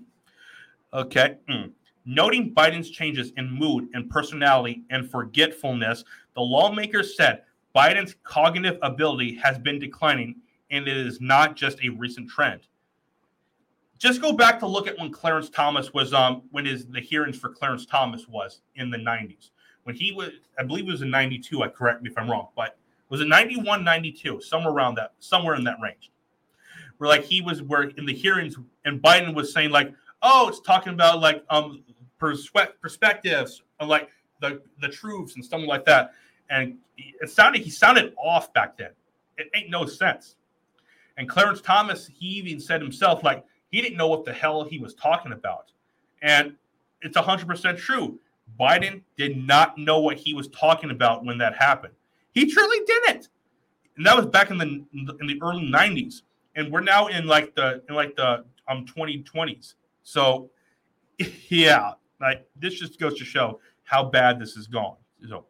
Okay. 0.93 1.37
Hmm. 1.47 1.67
Noting 2.05 2.53
Biden's 2.53 2.89
changes 2.89 3.31
in 3.37 3.51
mood 3.51 3.89
and 3.93 4.09
personality 4.09 4.83
and 4.89 5.09
forgetfulness, 5.09 6.03
the 6.39 6.43
lawmakers 6.43 7.17
said 7.17 7.41
Biden's 7.75 8.15
cognitive 8.23 8.79
ability 8.81 9.35
has 9.43 9.59
been 9.59 9.77
declining 9.77 10.37
and 10.71 10.87
it 10.87 10.95
is 10.95 11.19
not 11.19 11.57
just 11.57 11.83
a 11.83 11.89
recent 11.89 12.29
trend. 12.29 12.61
Just 13.97 14.21
go 14.21 14.31
back 14.31 14.57
to 14.59 14.65
look 14.65 14.87
at 14.87 14.97
when 14.97 15.11
Clarence 15.11 15.49
Thomas 15.49 15.93
was 15.93 16.13
um 16.13 16.43
when 16.51 16.65
his 16.65 16.85
the 16.85 17.01
hearings 17.01 17.37
for 17.37 17.49
Clarence 17.49 17.85
Thomas 17.85 18.25
was 18.29 18.61
in 18.75 18.89
the 18.89 18.97
90s. 18.97 19.49
When 19.83 19.95
he 19.95 20.13
was 20.13 20.29
I 20.57 20.63
believe 20.63 20.87
it 20.87 20.91
was 20.91 21.01
in 21.01 21.09
92, 21.09 21.61
I 21.61 21.67
correct 21.67 22.01
me 22.01 22.09
if 22.09 22.17
I'm 22.17 22.31
wrong, 22.31 22.47
but 22.55 22.77
was 23.09 23.19
it 23.19 23.27
91 23.27 23.83
92, 23.83 24.39
somewhere 24.39 24.71
around 24.71 24.95
that, 24.95 25.11
somewhere 25.19 25.55
in 25.55 25.65
that 25.65 25.75
range 25.83 26.09
where 26.99 27.09
like 27.09 27.25
he 27.25 27.41
was 27.41 27.61
where 27.63 27.89
in 27.97 28.05
the 28.05 28.13
hearings 28.13 28.55
and 28.85 29.01
Biden 29.01 29.35
was 29.35 29.51
saying 29.51 29.71
like, 29.71 29.93
oh, 30.21 30.47
it's 30.47 30.61
talking 30.61 30.93
about 30.93 31.19
like 31.19 31.43
um 31.49 31.83
perspectives 32.17 33.61
like 33.85 34.09
the 34.39 34.61
the 34.79 34.87
truths 34.87 35.35
and 35.35 35.43
stuff 35.43 35.61
like 35.65 35.85
that. 35.85 36.13
And 36.49 36.77
it 36.97 37.29
sounded 37.29 37.61
he 37.61 37.69
sounded 37.69 38.13
off 38.17 38.51
back 38.53 38.77
then. 38.77 38.91
It 39.37 39.49
ain't 39.55 39.69
no 39.69 39.85
sense. 39.85 40.35
And 41.17 41.27
Clarence 41.27 41.61
Thomas, 41.61 42.09
he 42.13 42.27
even 42.27 42.59
said 42.59 42.81
himself 42.81 43.23
like 43.23 43.45
he 43.71 43.81
didn't 43.81 43.97
know 43.97 44.07
what 44.07 44.25
the 44.25 44.33
hell 44.33 44.63
he 44.63 44.79
was 44.79 44.93
talking 44.95 45.31
about. 45.31 45.71
And 46.21 46.55
it's 47.01 47.17
100% 47.17 47.77
true. 47.77 48.19
Biden 48.59 49.01
did 49.15 49.37
not 49.37 49.77
know 49.77 49.99
what 49.99 50.17
he 50.17 50.33
was 50.33 50.47
talking 50.49 50.91
about 50.91 51.23
when 51.23 51.37
that 51.37 51.55
happened. 51.55 51.93
He 52.33 52.51
truly 52.51 52.85
didn't. 52.85 53.29
And 53.95 54.05
that 54.05 54.15
was 54.15 54.25
back 54.25 54.49
in 54.49 54.57
the 54.57 54.65
in 54.93 55.27
the 55.27 55.39
early 55.41 55.69
90s 55.69 56.21
and 56.55 56.71
we're 56.71 56.81
now 56.81 57.07
in 57.07 57.25
like 57.25 57.55
the 57.55 57.81
in 57.89 57.95
like 57.95 58.15
the 58.15 58.43
um 58.67 58.85
2020s. 58.85 59.75
So 60.03 60.49
yeah, 61.49 61.93
like 62.19 62.45
this 62.55 62.75
just 62.75 62.99
goes 62.99 63.17
to 63.17 63.25
show 63.25 63.59
how 63.83 64.03
bad 64.03 64.39
this 64.39 64.53
has 64.55 64.67
gone. 64.67 64.95
So 65.27 65.45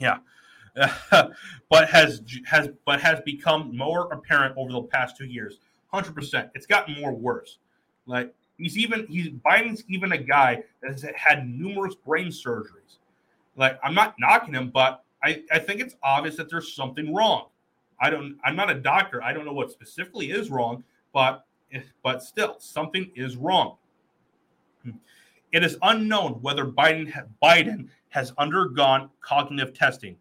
yeah. 0.00 0.18
but 1.10 1.88
has 1.88 2.22
has 2.46 2.68
but 2.84 3.00
has 3.00 3.20
become 3.24 3.76
more 3.76 4.12
apparent 4.12 4.54
over 4.56 4.72
the 4.72 4.82
past 4.82 5.16
two 5.16 5.26
years. 5.26 5.58
Hundred 5.88 6.14
percent, 6.14 6.50
it's 6.54 6.66
gotten 6.66 7.00
more 7.00 7.12
worse. 7.12 7.58
Like 8.06 8.32
he's 8.58 8.78
even 8.78 9.06
he's 9.08 9.28
Biden's 9.28 9.82
even 9.88 10.12
a 10.12 10.18
guy 10.18 10.62
that 10.82 10.92
has 10.92 11.04
had 11.16 11.48
numerous 11.48 11.94
brain 11.94 12.28
surgeries. 12.28 12.98
Like 13.56 13.78
I'm 13.82 13.94
not 13.94 14.14
knocking 14.18 14.54
him, 14.54 14.70
but 14.70 15.02
I 15.22 15.42
I 15.50 15.58
think 15.58 15.80
it's 15.80 15.96
obvious 16.02 16.36
that 16.36 16.48
there's 16.50 16.74
something 16.74 17.12
wrong. 17.12 17.46
I 18.00 18.10
don't. 18.10 18.38
I'm 18.44 18.54
not 18.54 18.70
a 18.70 18.74
doctor. 18.74 19.22
I 19.22 19.32
don't 19.32 19.44
know 19.44 19.52
what 19.52 19.72
specifically 19.72 20.30
is 20.30 20.50
wrong, 20.50 20.84
but 21.12 21.44
but 22.02 22.22
still, 22.22 22.56
something 22.58 23.10
is 23.14 23.36
wrong. 23.36 23.76
It 25.52 25.64
is 25.64 25.78
unknown 25.82 26.34
whether 26.42 26.66
Biden 26.66 27.12
Biden 27.42 27.88
has 28.10 28.32
undergone 28.38 29.10
cognitive 29.20 29.74
testing. 29.74 30.16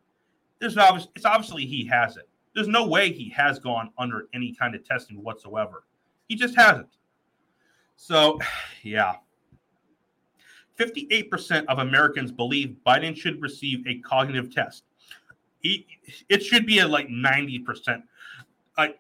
There's 0.59 0.77
obvious. 0.77 1.07
It's 1.15 1.25
obviously 1.25 1.65
he 1.65 1.85
has 1.87 2.17
it. 2.17 2.27
There's 2.55 2.67
no 2.67 2.87
way 2.87 3.11
he 3.11 3.29
has 3.29 3.59
gone 3.59 3.91
under 3.97 4.27
any 4.33 4.53
kind 4.53 4.73
of 4.73 4.83
testing 4.83 5.21
whatsoever. 5.21 5.83
He 6.27 6.35
just 6.35 6.55
hasn't. 6.55 6.89
So, 7.95 8.39
yeah. 8.83 9.13
58% 10.79 11.65
of 11.65 11.79
Americans 11.79 12.31
believe 12.31 12.75
Biden 12.85 13.15
should 13.15 13.41
receive 13.41 13.85
a 13.87 13.99
cognitive 13.99 14.53
test. 14.53 14.83
it 15.63 16.43
should 16.43 16.65
be 16.65 16.79
at 16.79 16.89
like 16.89 17.07
90%. 17.09 18.03
I, 18.77 18.93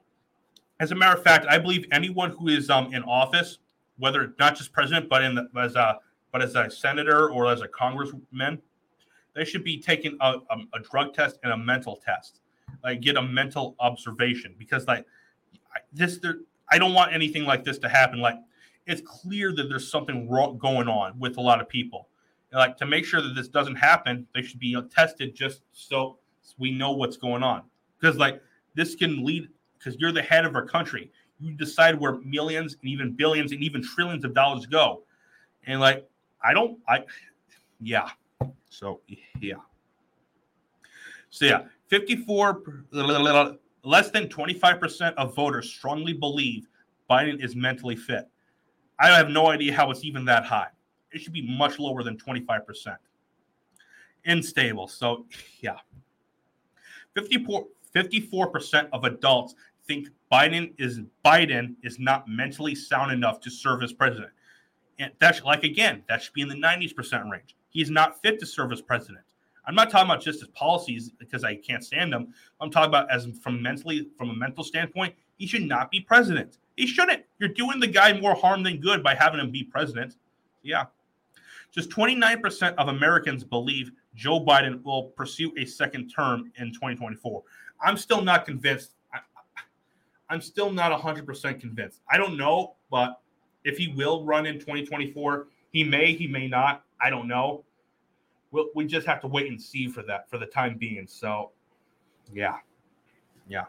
as 0.79 0.91
a 0.91 0.95
matter 0.95 1.15
of 1.15 1.23
fact, 1.23 1.45
I 1.47 1.59
believe 1.59 1.85
anyone 1.91 2.31
who 2.31 2.47
is 2.47 2.69
um, 2.69 2.93
in 2.93 3.03
office, 3.03 3.59
whether 3.99 4.33
not 4.39 4.55
just 4.55 4.73
president, 4.73 5.07
but 5.07 5.23
in 5.23 5.35
the, 5.35 5.47
as 5.55 5.75
a 5.75 5.99
but 6.31 6.41
as 6.41 6.55
a 6.55 6.69
senator 6.69 7.29
or 7.29 7.47
as 7.47 7.61
a 7.61 7.67
congressman, 7.67 8.61
they 9.33 9.45
should 9.45 9.63
be 9.63 9.79
taking 9.79 10.17
a, 10.19 10.37
a, 10.49 10.57
a 10.73 10.79
drug 10.79 11.13
test 11.13 11.37
and 11.43 11.51
a 11.51 11.57
mental 11.57 11.95
test, 12.03 12.41
like 12.83 13.01
get 13.01 13.17
a 13.17 13.21
mental 13.21 13.75
observation 13.79 14.55
because 14.57 14.87
like 14.87 15.05
this, 15.93 16.17
there, 16.17 16.37
I 16.71 16.79
don't 16.79 16.93
want 16.93 17.13
anything 17.13 17.45
like 17.45 17.63
this 17.63 17.77
to 17.79 17.89
happen. 17.89 18.19
Like 18.19 18.37
it's 18.87 19.01
clear 19.05 19.53
that 19.53 19.69
there's 19.69 19.91
something 19.91 20.29
wrong 20.29 20.57
going 20.57 20.87
on 20.87 21.19
with 21.19 21.37
a 21.37 21.41
lot 21.41 21.61
of 21.61 21.69
people. 21.69 22.07
And 22.51 22.59
like 22.59 22.77
to 22.77 22.85
make 22.85 23.05
sure 23.05 23.21
that 23.21 23.35
this 23.35 23.47
doesn't 23.47 23.75
happen, 23.75 24.25
they 24.33 24.41
should 24.41 24.59
be 24.59 24.75
uh, 24.75 24.83
tested 24.93 25.35
just 25.35 25.61
so 25.71 26.17
we 26.57 26.71
know 26.71 26.91
what's 26.91 27.17
going 27.17 27.43
on. 27.43 27.63
Because 27.99 28.17
like 28.17 28.41
this 28.75 28.95
can 28.95 29.23
lead 29.23 29.49
because 29.77 29.99
you're 29.99 30.11
the 30.11 30.21
head 30.21 30.45
of 30.45 30.55
our 30.55 30.65
country. 30.65 31.11
You 31.39 31.53
decide 31.53 31.99
where 31.99 32.13
millions 32.23 32.75
and 32.81 32.89
even 32.89 33.11
billions 33.11 33.51
and 33.51 33.61
even 33.61 33.83
trillions 33.83 34.25
of 34.25 34.33
dollars 34.33 34.65
go. 34.65 35.03
And 35.67 35.79
like 35.79 36.07
I 36.43 36.53
don't 36.53 36.79
I 36.87 37.03
yeah. 37.79 38.09
So 38.69 39.01
yeah. 39.39 39.55
So 41.29 41.45
yeah, 41.45 41.63
54 41.87 42.85
less 43.83 44.11
than 44.11 44.27
25% 44.27 45.13
of 45.15 45.35
voters 45.35 45.69
strongly 45.69 46.13
believe 46.13 46.67
Biden 47.09 47.43
is 47.43 47.55
mentally 47.55 47.95
fit. 47.95 48.29
I 48.99 49.07
have 49.09 49.29
no 49.29 49.47
idea 49.47 49.73
how 49.73 49.91
it's 49.91 50.03
even 50.03 50.25
that 50.25 50.45
high. 50.45 50.67
It 51.11 51.21
should 51.21 51.33
be 51.33 51.57
much 51.57 51.79
lower 51.79 52.03
than 52.03 52.17
25%. 52.17 52.97
Unstable. 54.25 54.87
So, 54.87 55.25
yeah. 55.61 55.77
54, 57.13 57.67
54% 57.95 58.89
of 58.91 59.05
adults 59.05 59.55
think 59.87 60.09
Biden 60.31 60.73
is 60.77 60.99
Biden 61.23 61.75
is 61.81 61.97
not 61.97 62.27
mentally 62.27 62.75
sound 62.75 63.11
enough 63.11 63.39
to 63.41 63.49
serve 63.49 63.83
as 63.83 63.93
president. 63.93 64.31
And 64.99 65.11
that's 65.19 65.43
like 65.43 65.63
again, 65.63 66.03
that 66.07 66.21
should 66.21 66.33
be 66.33 66.41
in 66.41 66.47
the 66.47 66.55
90s 66.55 66.95
percent 66.95 67.23
range. 67.31 67.55
He's 67.69 67.89
not 67.89 68.21
fit 68.21 68.39
to 68.39 68.45
serve 68.45 68.71
as 68.71 68.81
president. 68.81 69.23
I'm 69.67 69.75
not 69.75 69.91
talking 69.91 70.09
about 70.09 70.23
just 70.23 70.39
his 70.39 70.49
policies 70.49 71.11
because 71.19 71.43
I 71.43 71.55
can't 71.55 71.83
stand 71.83 72.13
them. 72.13 72.33
I'm 72.61 72.71
talking 72.71 72.87
about 72.87 73.11
as 73.11 73.27
from 73.43 73.61
mentally, 73.61 74.07
from 74.17 74.29
a 74.29 74.33
mental 74.33 74.63
standpoint, 74.63 75.13
he 75.35 75.45
should 75.45 75.63
not 75.63 75.91
be 75.91 75.99
president. 75.99 76.57
He 76.77 76.87
shouldn't. 76.87 77.23
You're 77.39 77.49
doing 77.49 77.79
the 77.79 77.87
guy 77.87 78.17
more 78.17 78.33
harm 78.33 78.63
than 78.63 78.79
good 78.79 79.03
by 79.03 79.13
having 79.13 79.41
him 79.41 79.51
be 79.51 79.63
president. 79.63 80.15
Yeah. 80.63 80.85
Just 81.71 81.89
29% 81.89 82.75
of 82.75 82.87
Americans 82.87 83.43
believe 83.43 83.91
Joe 84.15 84.43
Biden 84.43 84.81
will 84.83 85.09
pursue 85.17 85.51
a 85.57 85.65
second 85.65 86.09
term 86.09 86.51
in 86.57 86.71
2024. 86.71 87.43
I'm 87.81 87.97
still 87.97 88.21
not 88.21 88.45
convinced. 88.45 88.91
I, 89.13 89.19
am 90.33 90.41
still 90.41 90.71
not 90.71 90.97
100% 90.97 91.59
convinced. 91.59 92.01
I 92.09 92.17
don't 92.17 92.37
know, 92.37 92.75
but 92.89 93.19
if 93.67 93.77
he 93.77 93.89
will 93.89 94.23
run 94.23 94.45
in 94.45 94.59
2024, 94.59 95.47
he 95.71 95.83
may, 95.83 96.13
he 96.13 96.27
may 96.27 96.47
not. 96.47 96.83
I 97.01 97.09
don't 97.09 97.27
know. 97.27 97.63
We'll, 98.51 98.67
we 98.73 98.85
just 98.85 99.05
have 99.05 99.19
to 99.21 99.27
wait 99.27 99.47
and 99.47 99.61
see 99.61 99.87
for 99.87 100.03
that 100.03 100.29
for 100.29 100.37
the 100.37 100.45
time 100.45 100.77
being. 100.77 101.05
So, 101.07 101.51
yeah. 102.33 102.57
Yeah. 103.49 103.65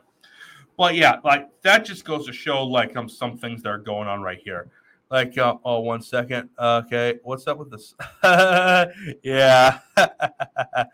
Well, 0.77 0.93
yeah, 0.93 1.17
like 1.25 1.49
that 1.63 1.85
just 1.85 2.05
goes 2.05 2.27
to 2.27 2.33
show 2.33 2.63
like 2.63 2.97
um 2.97 3.09
some 3.09 3.37
things 3.37 3.63
that 3.65 3.69
are 3.69 3.79
going 3.79 4.07
on 4.07 4.23
right 4.23 4.39
here. 4.43 4.71
Like, 5.11 5.37
uh, 5.37 5.55
oh, 5.65 5.81
one 5.81 6.03
second. 6.03 6.51
Okay, 6.59 7.19
what's 7.25 7.49
up 7.49 7.59
with 7.59 7.71
this? 7.71 7.95
yeah. 9.25 9.81
uh, 9.97 10.85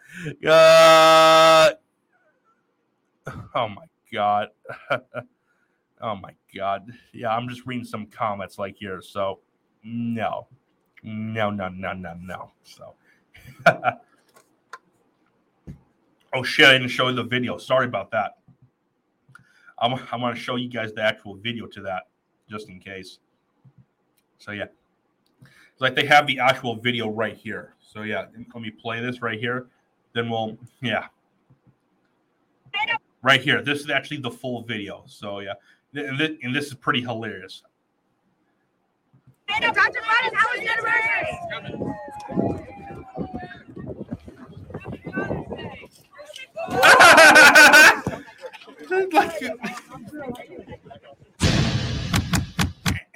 oh 3.54 3.68
my 3.68 3.84
god. 4.10 4.48
oh 6.00 6.16
my 6.16 6.34
god. 6.54 6.90
Yeah, 7.12 7.34
I'm 7.34 7.48
just 7.48 7.66
reading 7.66 7.84
some 7.84 8.06
comments 8.06 8.58
like 8.58 8.76
here. 8.76 9.00
So, 9.02 9.40
no, 9.82 10.46
no, 11.02 11.50
no, 11.50 11.68
no, 11.68 11.92
no, 11.92 12.14
no. 12.20 12.50
So. 12.62 12.94
oh 16.32 16.42
shit! 16.42 16.66
I 16.66 16.72
didn't 16.72 16.88
show 16.88 17.08
you 17.08 17.14
the 17.14 17.24
video. 17.24 17.58
Sorry 17.58 17.86
about 17.86 18.10
that. 18.12 18.36
I'm, 19.78 20.00
I'm 20.12 20.34
to 20.34 20.40
show 20.40 20.56
you 20.56 20.68
guys 20.68 20.92
the 20.92 21.02
actual 21.02 21.34
video 21.36 21.66
to 21.66 21.80
that 21.82 22.04
just 22.48 22.68
in 22.68 22.78
case. 22.78 23.18
So, 24.38 24.52
yeah. 24.52 24.66
It's 25.42 25.80
like 25.80 25.94
they 25.94 26.06
have 26.06 26.26
the 26.26 26.38
actual 26.38 26.76
video 26.76 27.08
right 27.08 27.36
here. 27.36 27.74
So, 27.80 28.02
yeah, 28.02 28.26
let 28.54 28.62
me 28.62 28.70
play 28.70 29.00
this 29.00 29.20
right 29.20 29.38
here. 29.38 29.66
Then 30.14 30.30
we'll, 30.30 30.56
yeah. 30.80 31.06
Right 33.22 33.40
here. 33.40 33.62
This 33.62 33.80
is 33.80 33.90
actually 33.90 34.18
the 34.18 34.30
full 34.30 34.62
video. 34.62 35.02
So, 35.06 35.40
yeah. 35.40 35.54
And 35.94 36.18
this, 36.54 36.66
is 36.66 36.74
pretty 36.74 37.00
hilarious. 37.00 37.62
Dr. 39.46 40.00
Biden, 40.00 40.34
how 40.34 40.48
was 40.48 40.60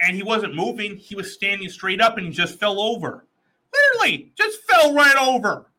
and 0.00 0.16
he 0.16 0.22
wasn't 0.22 0.54
moving. 0.54 0.96
He 0.96 1.14
was 1.14 1.32
standing 1.32 1.68
straight 1.68 2.00
up 2.00 2.16
and 2.16 2.26
he 2.26 2.32
just 2.32 2.58
fell 2.58 2.80
over. 2.80 3.26
Literally, 3.72 4.32
just 4.36 4.62
fell 4.62 4.94
right 4.94 5.16
over. 5.16 5.66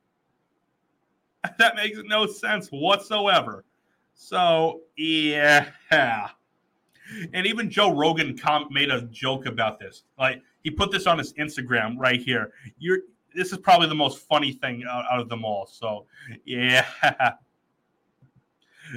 That 1.58 1.78
makes 1.78 1.98
no 2.04 2.28
sense 2.28 2.68
whatsoever. 2.68 3.64
So, 4.14 4.82
yeah. 4.98 5.70
And 7.34 7.48
even 7.48 7.70
Joe 7.70 7.96
Rogan 7.96 8.38
com- 8.38 8.68
made 8.72 8.92
a 8.92 9.02
joke 9.04 9.46
about 9.46 9.80
this. 9.80 10.04
Like, 10.18 10.42
he 10.64 10.70
put 10.70 10.92
this 10.92 11.08
on 11.08 11.18
his 11.18 11.34
Instagram 11.34 11.96
right 11.98 12.22
here. 12.22 12.52
You're 12.78 13.00
this 13.36 13.52
is 13.52 13.60
probably 13.60 13.88
the 13.88 13.96
most 13.96 14.28
funny 14.28 14.52
thing 14.52 14.84
out, 14.90 15.06
out 15.12 15.20
of 15.20 15.30
them 15.30 15.46
all. 15.46 15.68
So, 15.68 16.06
yeah. 16.46 16.86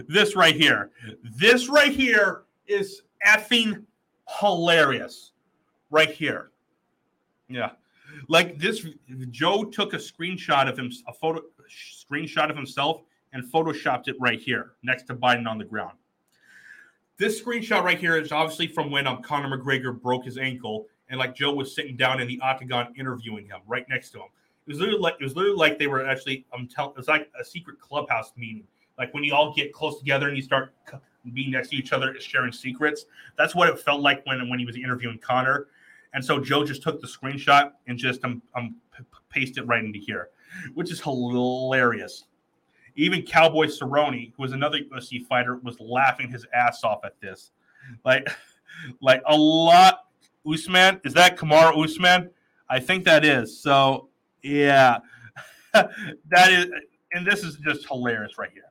this 0.09 0.35
right 0.35 0.55
here. 0.55 0.91
This 1.39 1.69
right 1.69 1.93
here 1.93 2.45
is 2.67 3.03
effing 3.27 3.85
hilarious. 4.41 5.33
Right 5.91 6.11
here. 6.11 6.51
Yeah. 7.49 7.73
Like 8.29 8.59
this, 8.59 8.87
Joe 9.31 9.65
took 9.65 9.95
a 9.95 9.99
screenshot 9.99 10.69
of 10.69 10.79
him, 10.79 10.91
a 11.07 11.13
photo 11.13 11.43
screenshot 11.71 12.51
of 12.51 12.57
himself, 12.57 13.03
and 13.33 13.45
photoshopped 13.51 14.09
it 14.09 14.17
right 14.21 14.41
here 14.41 14.73
next 14.83 15.05
to 15.05 15.15
Biden 15.15 15.47
on 15.47 15.59
the 15.59 15.65
ground. 15.65 15.97
This 17.23 17.41
screenshot 17.41 17.85
right 17.85 18.01
here 18.01 18.17
is 18.17 18.33
obviously 18.33 18.67
from 18.67 18.91
when 18.91 19.07
um, 19.07 19.23
Conor 19.23 19.57
McGregor 19.57 19.97
broke 19.97 20.25
his 20.25 20.39
ankle, 20.39 20.89
and 21.09 21.21
like 21.21 21.37
Joe 21.37 21.55
was 21.55 21.73
sitting 21.73 21.97
down 21.97 22.21
in 22.21 22.27
the 22.27 22.41
octagon 22.41 22.93
interviewing 22.99 23.47
him 23.47 23.61
right 23.69 23.89
next 23.89 24.11
to 24.11 24.19
him. 24.19 24.27
It 24.67 24.71
was 24.73 24.81
literally 24.81 24.99
like 24.99 25.15
it 25.21 25.23
was 25.23 25.37
literally 25.37 25.57
like 25.57 25.79
they 25.79 25.87
were 25.87 26.05
actually 26.05 26.45
um 26.53 26.67
tell, 26.67 26.91
it 26.91 26.97
was 26.97 27.07
like 27.07 27.31
a 27.41 27.45
secret 27.45 27.79
clubhouse 27.79 28.33
meeting 28.37 28.65
like 28.99 29.15
when 29.15 29.23
you 29.23 29.37
all 29.37 29.55
get 29.55 29.73
close 29.73 30.01
together 30.01 30.27
and 30.27 30.37
you 30.37 30.43
start 30.43 30.75
being 31.33 31.53
next 31.53 31.69
to 31.69 31.77
each 31.77 31.93
other, 31.93 32.19
sharing 32.19 32.51
secrets. 32.51 33.05
That's 33.39 33.55
what 33.55 33.69
it 33.69 33.79
felt 33.79 34.01
like 34.01 34.27
when 34.27 34.51
when 34.51 34.59
he 34.59 34.67
was 34.67 34.75
interviewing 34.75 35.21
Conor. 35.21 35.69
And 36.15 36.25
so 36.25 36.41
Joe 36.41 36.65
just 36.65 36.83
took 36.83 37.01
the 37.01 37.07
screenshot 37.07 37.71
and 37.87 37.97
just 37.97 38.25
um, 38.25 38.43
um 38.57 38.75
paste 39.31 39.59
it 39.59 39.63
right 39.69 39.85
into 39.85 40.01
here, 40.01 40.31
which 40.75 40.91
is 40.91 41.01
hilarious. 41.01 42.25
Even 42.97 43.23
Cowboy 43.23 43.67
Cerrone, 43.67 44.33
who 44.37 44.43
was 44.43 44.53
another 44.53 44.79
UFC 44.79 45.25
fighter, 45.27 45.57
was 45.57 45.79
laughing 45.81 46.29
his 46.29 46.47
ass 46.55 46.85
off 46.85 47.05
at 47.05 47.21
this. 47.21 47.51
Like, 48.05 48.29
like 49.01 49.23
a 49.27 49.37
lot. 49.37 50.07
Usman 50.51 51.01
is 51.05 51.15
that 51.15 51.37
Kamaru 51.37 51.85
Usman? 51.85 52.31
I 52.69 52.81
think 52.81 53.05
that 53.05 53.25
is. 53.25 53.61
So 53.61 54.09
yeah, 54.43 54.99
that 55.73 56.53
is, 56.53 56.67
and 57.13 57.27
this 57.27 57.45
is 57.45 57.57
just 57.57 57.87
hilarious 57.87 58.39
right 58.39 58.51
here. 58.53 58.65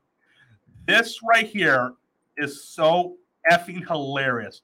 This 0.86 1.20
right 1.24 1.48
here 1.48 1.94
is 2.38 2.64
so 2.64 3.16
effing 3.52 3.88
hilarious. 3.88 4.62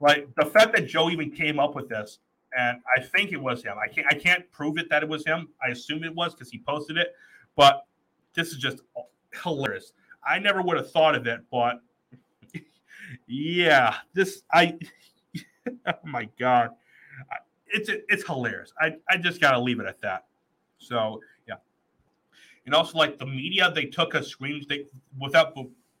Like 0.00 0.28
the 0.36 0.46
fact 0.46 0.74
that 0.76 0.86
Joe 0.86 1.10
even 1.10 1.30
came 1.30 1.58
up 1.58 1.74
with 1.74 1.88
this, 1.88 2.20
and 2.56 2.80
I 2.96 3.00
think 3.00 3.32
it 3.32 3.40
was 3.40 3.62
him. 3.62 3.74
I 3.82 3.88
can't 3.88 4.06
I 4.10 4.14
can't 4.14 4.50
prove 4.52 4.78
it 4.78 4.88
that 4.90 5.02
it 5.02 5.08
was 5.08 5.26
him. 5.26 5.48
I 5.62 5.70
assume 5.70 6.04
it 6.04 6.14
was 6.14 6.34
because 6.34 6.50
he 6.50 6.58
posted 6.58 6.96
it, 6.96 7.14
but 7.56 7.84
this 8.38 8.52
is 8.52 8.58
just 8.58 8.78
hilarious. 9.42 9.92
I 10.24 10.38
never 10.38 10.62
would 10.62 10.76
have 10.76 10.92
thought 10.92 11.16
of 11.16 11.26
it, 11.26 11.40
but 11.50 11.80
yeah, 13.26 13.96
this 14.14 14.42
I 14.52 14.78
oh 15.86 15.92
my 16.04 16.28
god, 16.38 16.70
it's 17.66 17.90
it's 18.08 18.24
hilarious. 18.24 18.72
I 18.80 18.94
I 19.10 19.16
just 19.16 19.40
gotta 19.40 19.58
leave 19.58 19.80
it 19.80 19.86
at 19.86 20.00
that. 20.02 20.26
So 20.78 21.20
yeah, 21.48 21.56
and 22.64 22.74
also 22.74 22.96
like 22.96 23.18
the 23.18 23.26
media 23.26 23.72
they 23.74 23.86
took 23.86 24.14
a 24.14 24.22
screen 24.22 24.64
they 24.68 24.84
without 25.18 25.56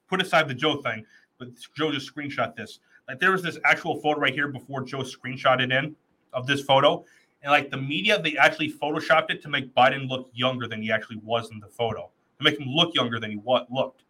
put 0.08 0.22
aside 0.22 0.46
the 0.46 0.54
Joe 0.54 0.80
thing, 0.80 1.04
but 1.38 1.48
Joe 1.74 1.90
just 1.90 2.14
screenshot 2.14 2.54
this. 2.54 2.78
Like 3.08 3.18
there 3.18 3.32
was 3.32 3.42
this 3.42 3.58
actual 3.64 4.00
photo 4.00 4.20
right 4.20 4.32
here 4.32 4.48
before 4.48 4.82
Joe 4.82 4.98
screenshotted 4.98 5.76
in 5.76 5.96
of 6.32 6.46
this 6.46 6.62
photo, 6.62 7.04
and 7.42 7.50
like 7.50 7.70
the 7.70 7.78
media, 7.78 8.20
they 8.22 8.36
actually 8.36 8.72
photoshopped 8.72 9.30
it 9.30 9.42
to 9.42 9.48
make 9.48 9.74
Biden 9.74 10.08
look 10.08 10.30
younger 10.34 10.68
than 10.68 10.82
he 10.82 10.92
actually 10.92 11.16
was 11.16 11.50
in 11.50 11.58
the 11.58 11.66
photo, 11.66 12.10
to 12.38 12.44
make 12.44 12.58
him 12.58 12.68
look 12.68 12.94
younger 12.94 13.18
than 13.18 13.30
he 13.30 13.36
what 13.36 13.70
looked. 13.70 14.04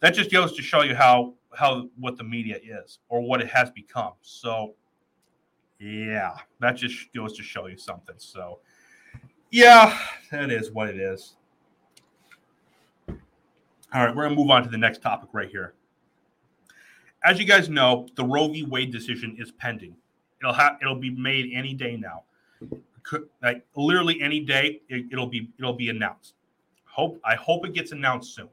That 0.00 0.14
just 0.14 0.30
goes 0.30 0.54
to 0.56 0.62
show 0.62 0.82
you 0.82 0.94
how 0.94 1.34
how 1.54 1.88
what 1.98 2.16
the 2.16 2.24
media 2.24 2.58
is 2.62 2.98
or 3.08 3.20
what 3.20 3.40
it 3.40 3.48
has 3.48 3.70
become. 3.70 4.12
So 4.22 4.74
yeah, 5.80 6.36
that 6.60 6.76
just 6.76 7.12
goes 7.14 7.36
to 7.36 7.42
show 7.42 7.66
you 7.66 7.76
something. 7.76 8.16
So 8.18 8.60
yeah, 9.50 9.98
that 10.30 10.50
is 10.50 10.70
what 10.70 10.88
it 10.88 10.96
is. 10.96 11.34
All 13.08 14.04
right, 14.04 14.14
we're 14.14 14.24
gonna 14.24 14.36
move 14.36 14.50
on 14.50 14.62
to 14.62 14.68
the 14.68 14.78
next 14.78 15.02
topic 15.02 15.30
right 15.32 15.48
here. 15.48 15.74
As 17.24 17.40
you 17.40 17.46
guys 17.46 17.68
know, 17.68 18.06
the 18.14 18.24
Roe 18.24 18.48
v. 18.48 18.62
Wade 18.62 18.92
decision 18.92 19.36
is 19.38 19.50
pending. 19.50 19.96
It'll 20.40 20.52
have 20.52 20.76
it'll 20.80 20.94
be 20.94 21.10
made 21.10 21.50
any 21.54 21.74
day 21.74 21.96
now. 21.96 22.24
Could, 23.02 23.28
like 23.42 23.64
literally 23.74 24.20
any 24.20 24.40
day, 24.40 24.82
it, 24.88 25.06
it'll 25.10 25.26
be 25.26 25.50
it'll 25.58 25.72
be 25.72 25.88
announced. 25.88 26.34
Hope 26.98 27.20
I 27.24 27.36
hope 27.36 27.64
it 27.64 27.74
gets 27.74 27.92
announced 27.92 28.34
soon. 28.34 28.48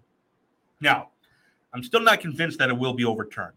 Now, 0.80 1.10
I'm 1.74 1.82
still 1.82 2.02
not 2.02 2.20
convinced 2.20 2.60
that 2.60 2.70
it 2.70 2.78
will 2.78 2.94
be 2.94 3.04
overturned. 3.04 3.56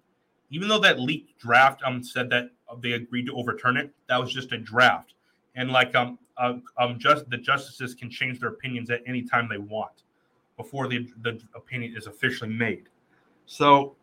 Even 0.48 0.66
though 0.66 0.78
that 0.78 0.98
leaked 0.98 1.38
draft 1.38 1.82
um 1.84 2.02
said 2.02 2.30
that 2.30 2.48
they 2.80 2.92
agreed 2.92 3.26
to 3.26 3.36
overturn 3.36 3.76
it, 3.76 3.90
that 4.08 4.18
was 4.18 4.32
just 4.32 4.50
a 4.52 4.56
draft. 4.56 5.12
And 5.56 5.70
like 5.70 5.94
um 5.94 6.18
uh, 6.38 6.54
um 6.78 6.98
just 6.98 7.28
the 7.28 7.36
justices 7.36 7.94
can 7.94 8.08
change 8.08 8.40
their 8.40 8.48
opinions 8.48 8.88
at 8.88 9.02
any 9.06 9.20
time 9.20 9.46
they 9.46 9.58
want 9.58 10.04
before 10.56 10.88
the 10.88 11.06
the 11.20 11.38
opinion 11.54 11.94
is 11.94 12.06
officially 12.06 12.48
made. 12.48 12.84
So 13.44 13.94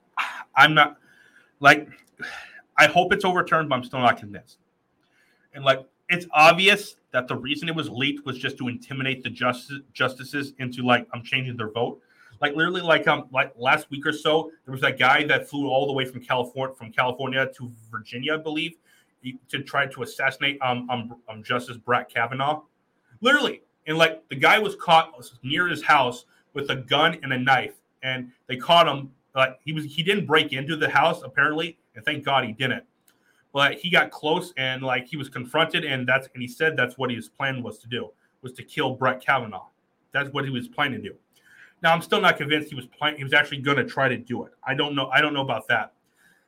I'm 0.55 0.75
not 0.75 0.97
like 1.61 1.89
I 2.77 2.85
hope 2.85 3.11
it's 3.11 3.25
overturned, 3.25 3.69
but 3.69 3.75
I'm 3.77 3.83
still 3.83 4.01
not 4.01 4.19
convinced. 4.19 4.59
And 5.55 5.65
like 5.65 5.83
it's 6.09 6.27
obvious 6.31 6.97
that 7.15 7.29
the 7.29 7.35
reason 7.35 7.69
it 7.69 7.75
was 7.75 7.89
leaked 7.89 8.25
was 8.25 8.37
just 8.37 8.57
to 8.57 8.67
intimidate 8.67 9.23
the 9.23 9.29
justice, 9.29 9.79
justices 9.93 10.51
into 10.59 10.83
like 10.83 11.07
I'm 11.13 11.23
changing 11.23 11.55
their 11.55 11.71
vote. 11.71 12.01
Like 12.41 12.57
literally, 12.57 12.81
like 12.81 13.07
um, 13.07 13.29
like 13.31 13.53
last 13.55 13.89
week 13.89 14.05
or 14.05 14.11
so, 14.11 14.51
there 14.65 14.73
was 14.73 14.81
that 14.81 14.99
guy 14.99 15.23
that 15.23 15.49
flew 15.49 15.69
all 15.69 15.87
the 15.87 15.93
way 15.93 16.03
from 16.03 16.19
California 16.19 16.75
from 16.75 16.91
California 16.91 17.49
to 17.55 17.71
Virginia, 17.89 18.33
I 18.33 18.37
believe, 18.37 18.73
to 19.47 19.63
try 19.63 19.85
to 19.87 20.03
assassinate 20.03 20.61
um, 20.61 20.89
um, 20.89 21.15
um 21.29 21.41
Justice 21.41 21.77
Brett 21.77 22.13
Kavanaugh. 22.13 22.63
Literally, 23.21 23.61
and 23.87 23.97
like 23.97 24.27
the 24.27 24.35
guy 24.35 24.59
was 24.59 24.75
caught 24.75 25.13
near 25.41 25.69
his 25.69 25.81
house 25.81 26.25
with 26.53 26.69
a 26.69 26.75
gun 26.75 27.17
and 27.23 27.31
a 27.31 27.39
knife, 27.39 27.75
and 28.03 28.29
they 28.47 28.57
caught 28.57 28.89
him. 28.89 29.09
Like 29.33 29.57
he 29.63 29.71
was, 29.71 29.85
he 29.85 30.03
didn't 30.03 30.25
break 30.25 30.51
into 30.51 30.75
the 30.75 30.89
house 30.89 31.21
apparently, 31.23 31.77
and 31.95 32.03
thank 32.03 32.25
God 32.25 32.43
he 32.43 32.51
didn't. 32.51 32.83
But 33.55 33.75
he 33.75 33.89
got 33.89 34.11
close 34.11 34.51
and 34.57 34.83
like 34.83 35.07
he 35.07 35.15
was 35.15 35.29
confronted, 35.29 35.85
and 35.85 36.05
that's 36.05 36.27
and 36.33 36.41
he 36.41 36.47
said 36.47 36.75
that's 36.75 36.97
what 36.97 37.09
his 37.09 37.29
plan 37.29 37.63
was 37.63 37.77
to 37.79 37.87
do 37.87 38.09
was 38.41 38.51
to 38.51 38.63
kill 38.63 38.95
Brett 38.95 39.25
Kavanaugh. 39.25 39.67
That's 40.11 40.29
what 40.33 40.43
he 40.43 40.51
was 40.51 40.67
planning 40.67 41.01
to 41.01 41.09
do. 41.11 41.15
Now 41.81 41.93
I'm 41.93 42.01
still 42.01 42.19
not 42.19 42.35
convinced 42.35 42.67
he 42.67 42.75
was 42.75 42.87
planning. 42.87 43.17
He 43.17 43.23
was 43.23 43.31
actually 43.31 43.59
going 43.59 43.77
to 43.77 43.85
try 43.85 44.09
to 44.09 44.17
do 44.17 44.43
it. 44.43 44.51
I 44.67 44.73
don't 44.73 44.93
know. 44.93 45.07
I 45.07 45.21
don't 45.21 45.33
know 45.33 45.41
about 45.41 45.69
that. 45.69 45.93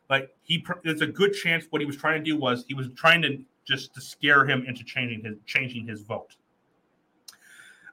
Like 0.10 0.36
he, 0.42 0.66
there's 0.84 1.00
a 1.00 1.08
good 1.08 1.32
chance 1.32 1.64
what 1.70 1.80
he 1.80 1.86
was 1.86 1.96
trying 1.96 2.22
to 2.22 2.30
do 2.30 2.36
was 2.36 2.66
he 2.68 2.74
was 2.74 2.90
trying 2.94 3.22
to 3.22 3.40
just 3.66 3.94
to 3.94 4.02
scare 4.02 4.46
him 4.46 4.66
into 4.68 4.84
changing 4.84 5.24
his 5.24 5.38
changing 5.46 5.88
his 5.88 6.02
vote. 6.02 6.36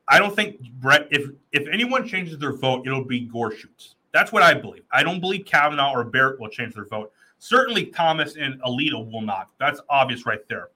I 0.08 0.18
don't 0.18 0.34
think 0.34 0.60
Brett. 0.80 1.06
If 1.12 1.30
if 1.52 1.68
anyone 1.68 2.08
changes 2.08 2.36
their 2.36 2.56
vote, 2.56 2.84
it'll 2.84 3.04
be 3.04 3.20
Gore 3.20 3.50
Gorsuch. 3.50 3.94
That's 4.12 4.32
what 4.32 4.42
I 4.42 4.54
believe. 4.54 4.82
I 4.90 5.04
don't 5.04 5.20
believe 5.20 5.46
Kavanaugh 5.46 5.92
or 5.92 6.02
Barrett 6.02 6.40
will 6.40 6.48
change 6.48 6.74
their 6.74 6.86
vote. 6.86 7.12
Certainly 7.44 7.86
Thomas 7.86 8.36
and 8.36 8.58
Alito 8.62 9.12
will 9.12 9.20
not. 9.20 9.50
That's 9.60 9.78
obvious 9.90 10.24
right 10.24 10.40
there. 10.48 10.70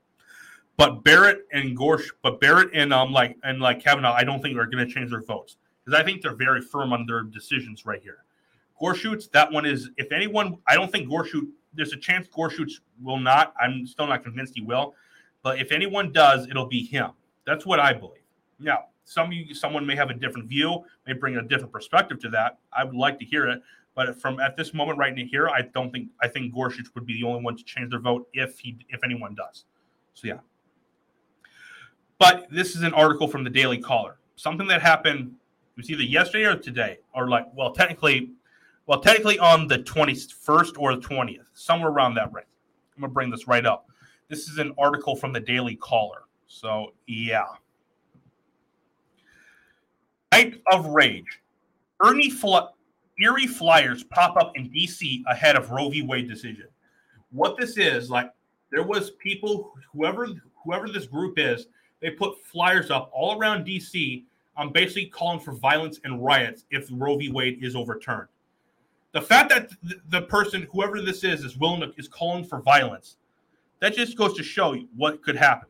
But 0.76 1.02
Barrett 1.02 1.46
and 1.50 1.74
Gorsh, 1.74 2.10
but 2.22 2.42
Barrett 2.42 2.68
and 2.74 2.92
um 2.92 3.10
like 3.10 3.38
and 3.42 3.58
like 3.58 3.82
Kavanaugh, 3.82 4.12
I 4.12 4.22
don't 4.22 4.42
think 4.42 4.54
they're 4.54 4.66
going 4.66 4.86
to 4.86 4.92
change 4.92 5.10
their 5.10 5.22
votes 5.22 5.56
because 5.82 5.98
I 5.98 6.04
think 6.04 6.20
they're 6.20 6.36
very 6.36 6.60
firm 6.60 6.92
on 6.92 7.06
their 7.06 7.22
decisions 7.22 7.86
right 7.86 8.02
here. 8.02 8.18
Gorsuch, 8.78 9.30
that 9.30 9.50
one 9.50 9.64
is. 9.64 9.88
If 9.96 10.12
anyone, 10.12 10.58
I 10.66 10.74
don't 10.74 10.92
think 10.92 11.08
Gorsuch. 11.08 11.44
There's 11.72 11.94
a 11.94 11.96
chance 11.96 12.28
Gorsuch 12.28 12.82
will 13.02 13.18
not. 13.18 13.54
I'm 13.58 13.86
still 13.86 14.06
not 14.06 14.22
convinced 14.22 14.52
he 14.54 14.60
will. 14.60 14.94
But 15.42 15.58
if 15.58 15.72
anyone 15.72 16.12
does, 16.12 16.48
it'll 16.48 16.68
be 16.68 16.84
him. 16.84 17.12
That's 17.46 17.64
what 17.64 17.80
I 17.80 17.94
believe. 17.94 18.20
Now, 18.60 18.88
some 19.04 19.32
you, 19.32 19.54
someone 19.54 19.86
may 19.86 19.96
have 19.96 20.10
a 20.10 20.14
different 20.14 20.50
view, 20.50 20.84
may 21.06 21.14
bring 21.14 21.36
a 21.38 21.42
different 21.42 21.72
perspective 21.72 22.20
to 22.20 22.28
that. 22.28 22.58
I 22.76 22.84
would 22.84 22.94
like 22.94 23.18
to 23.20 23.24
hear 23.24 23.48
it, 23.48 23.62
but 23.98 24.20
from 24.20 24.38
at 24.38 24.56
this 24.56 24.72
moment 24.72 24.96
right 24.96 25.18
here, 25.18 25.48
I 25.48 25.62
don't 25.74 25.90
think 25.90 26.10
I 26.22 26.28
think 26.28 26.54
Gorsuch 26.54 26.86
would 26.94 27.04
be 27.04 27.14
the 27.14 27.26
only 27.26 27.42
one 27.42 27.56
to 27.56 27.64
change 27.64 27.90
their 27.90 27.98
vote 27.98 28.28
if 28.32 28.56
he 28.60 28.78
if 28.90 29.02
anyone 29.02 29.34
does. 29.34 29.64
So 30.14 30.28
yeah. 30.28 30.38
But 32.20 32.46
this 32.48 32.76
is 32.76 32.82
an 32.82 32.94
article 32.94 33.26
from 33.26 33.42
the 33.42 33.50
Daily 33.50 33.78
Caller. 33.78 34.18
Something 34.36 34.68
that 34.68 34.82
happened 34.82 35.34
it 35.76 35.76
was 35.76 35.90
either 35.90 36.04
yesterday 36.04 36.44
or 36.44 36.54
today, 36.54 36.98
or 37.12 37.28
like 37.28 37.46
well, 37.56 37.72
technically, 37.72 38.30
well, 38.86 39.00
technically 39.00 39.40
on 39.40 39.66
the 39.66 39.78
twenty 39.78 40.14
first 40.14 40.78
or 40.78 40.94
the 40.94 41.02
twentieth, 41.02 41.50
somewhere 41.54 41.90
around 41.90 42.14
that 42.14 42.32
range. 42.32 42.46
I'm 42.94 43.00
gonna 43.00 43.12
bring 43.12 43.30
this 43.30 43.48
right 43.48 43.66
up. 43.66 43.88
This 44.28 44.48
is 44.48 44.58
an 44.58 44.74
article 44.78 45.16
from 45.16 45.32
the 45.32 45.40
Daily 45.40 45.74
Caller. 45.74 46.22
So 46.46 46.92
yeah. 47.08 47.46
Night 50.30 50.62
of 50.70 50.86
Rage. 50.86 51.40
Ernie 52.00 52.30
Fl- 52.30 52.77
Eerie 53.20 53.46
flyers 53.46 54.04
pop 54.04 54.36
up 54.36 54.52
in 54.56 54.70
DC 54.70 55.22
ahead 55.28 55.56
of 55.56 55.70
Roe 55.70 55.88
v. 55.88 56.02
Wade 56.02 56.28
decision. 56.28 56.66
What 57.30 57.56
this 57.56 57.76
is, 57.76 58.10
like, 58.10 58.32
there 58.70 58.82
was 58.82 59.10
people, 59.12 59.72
whoever 59.92 60.28
whoever 60.64 60.88
this 60.88 61.06
group 61.06 61.38
is, 61.38 61.66
they 62.00 62.10
put 62.10 62.44
flyers 62.44 62.90
up 62.90 63.10
all 63.12 63.38
around 63.38 63.66
DC. 63.66 64.24
I'm 64.56 64.68
um, 64.68 64.72
basically 64.72 65.06
calling 65.06 65.40
for 65.40 65.52
violence 65.52 66.00
and 66.04 66.22
riots 66.22 66.64
if 66.70 66.88
Roe 66.90 67.16
v. 67.16 67.30
Wade 67.30 67.62
is 67.62 67.76
overturned. 67.76 68.28
The 69.12 69.22
fact 69.22 69.50
that 69.50 69.70
the 70.10 70.22
person, 70.22 70.66
whoever 70.72 71.00
this 71.00 71.24
is, 71.24 71.44
is 71.44 71.56
willing 71.56 71.80
to 71.80 71.92
is 71.96 72.08
calling 72.08 72.44
for 72.44 72.60
violence, 72.60 73.16
that 73.80 73.94
just 73.94 74.16
goes 74.16 74.34
to 74.34 74.42
show 74.42 74.72
you 74.72 74.88
what 74.96 75.22
could 75.22 75.36
happen. 75.36 75.68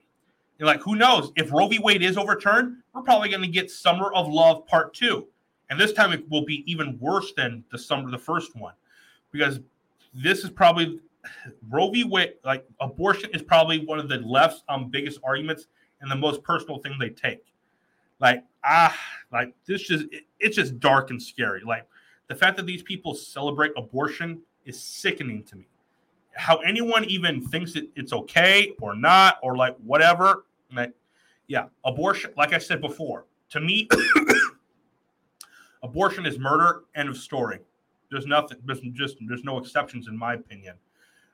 And 0.59 0.67
like, 0.67 0.81
who 0.81 0.97
knows? 0.97 1.31
If 1.37 1.53
Roe 1.53 1.69
v. 1.69 1.79
Wade 1.79 2.03
is 2.03 2.17
overturned, 2.17 2.79
we're 2.95 3.03
probably 3.03 3.29
going 3.29 3.43
to 3.43 3.49
get 3.49 3.71
Summer 3.71 4.13
of 4.13 4.27
Love 4.27 4.67
Part 4.67 4.95
Two, 4.95 5.29
and 5.71 5.79
this 5.79 5.93
time 5.93 6.13
it 6.13 6.29
will 6.31 6.45
be 6.45 6.65
even 6.71 6.99
worse 6.99 7.33
than 7.37 7.65
the 7.71 7.79
summer, 7.79 8.11
the 8.11 8.19
first 8.19 8.57
one, 8.57 8.75
because 9.33 9.61
this 10.15 10.45
is 10.45 10.51
probably 10.51 11.01
Roe 11.69 11.91
v. 11.91 12.05
Wade. 12.05 12.35
Like, 12.45 12.67
abortion 12.81 13.31
is 13.35 13.43
probably 13.43 13.85
one 13.85 13.99
of 13.99 14.09
the 14.09 14.19
left's 14.19 14.63
um 14.69 14.89
biggest 14.91 15.19
arguments 15.23 15.67
and 16.01 16.11
the 16.11 16.17
most 16.17 16.43
personal 16.43 16.79
thing 16.79 16.97
they 16.99 17.11
take. 17.11 17.45
Like, 18.21 18.45
ah, 18.65 18.97
like 19.33 19.55
this 19.67 19.83
just 19.83 20.07
it, 20.11 20.25
it's 20.41 20.57
just 20.57 20.81
dark 20.81 21.11
and 21.11 21.23
scary. 21.23 21.63
Like 21.65 21.87
the 22.29 22.35
fact 22.35 22.57
that 22.57 22.67
these 22.67 22.83
people 22.83 23.15
celebrate 23.15 23.73
abortion 23.77 24.41
is 24.65 24.81
sickening 24.81 25.45
to 25.45 25.57
me. 25.57 25.69
How 26.35 26.59
anyone 26.59 27.05
even 27.07 27.45
thinks 27.49 27.73
that 27.75 27.89
it's 27.97 28.13
okay 28.13 28.73
or 28.81 28.95
not 28.95 29.39
or 29.43 29.57
like 29.57 29.77
whatever 29.79 30.45
like, 30.75 30.93
yeah, 31.47 31.67
abortion, 31.85 32.33
like 32.37 32.53
I 32.53 32.59
said 32.59 32.81
before, 32.81 33.25
to 33.51 33.61
me, 33.61 33.89
abortion 35.83 36.27
is 36.27 36.39
murder. 36.39 36.85
End 36.95 37.09
of 37.09 37.17
story. 37.17 37.61
There's 38.11 38.27
nothing. 38.27 38.59
There's 38.65 38.81
just 38.93 39.17
there's 39.27 39.45
no 39.45 39.59
exceptions 39.59 40.09
in 40.09 40.17
my 40.17 40.35
opinion. 40.35 40.77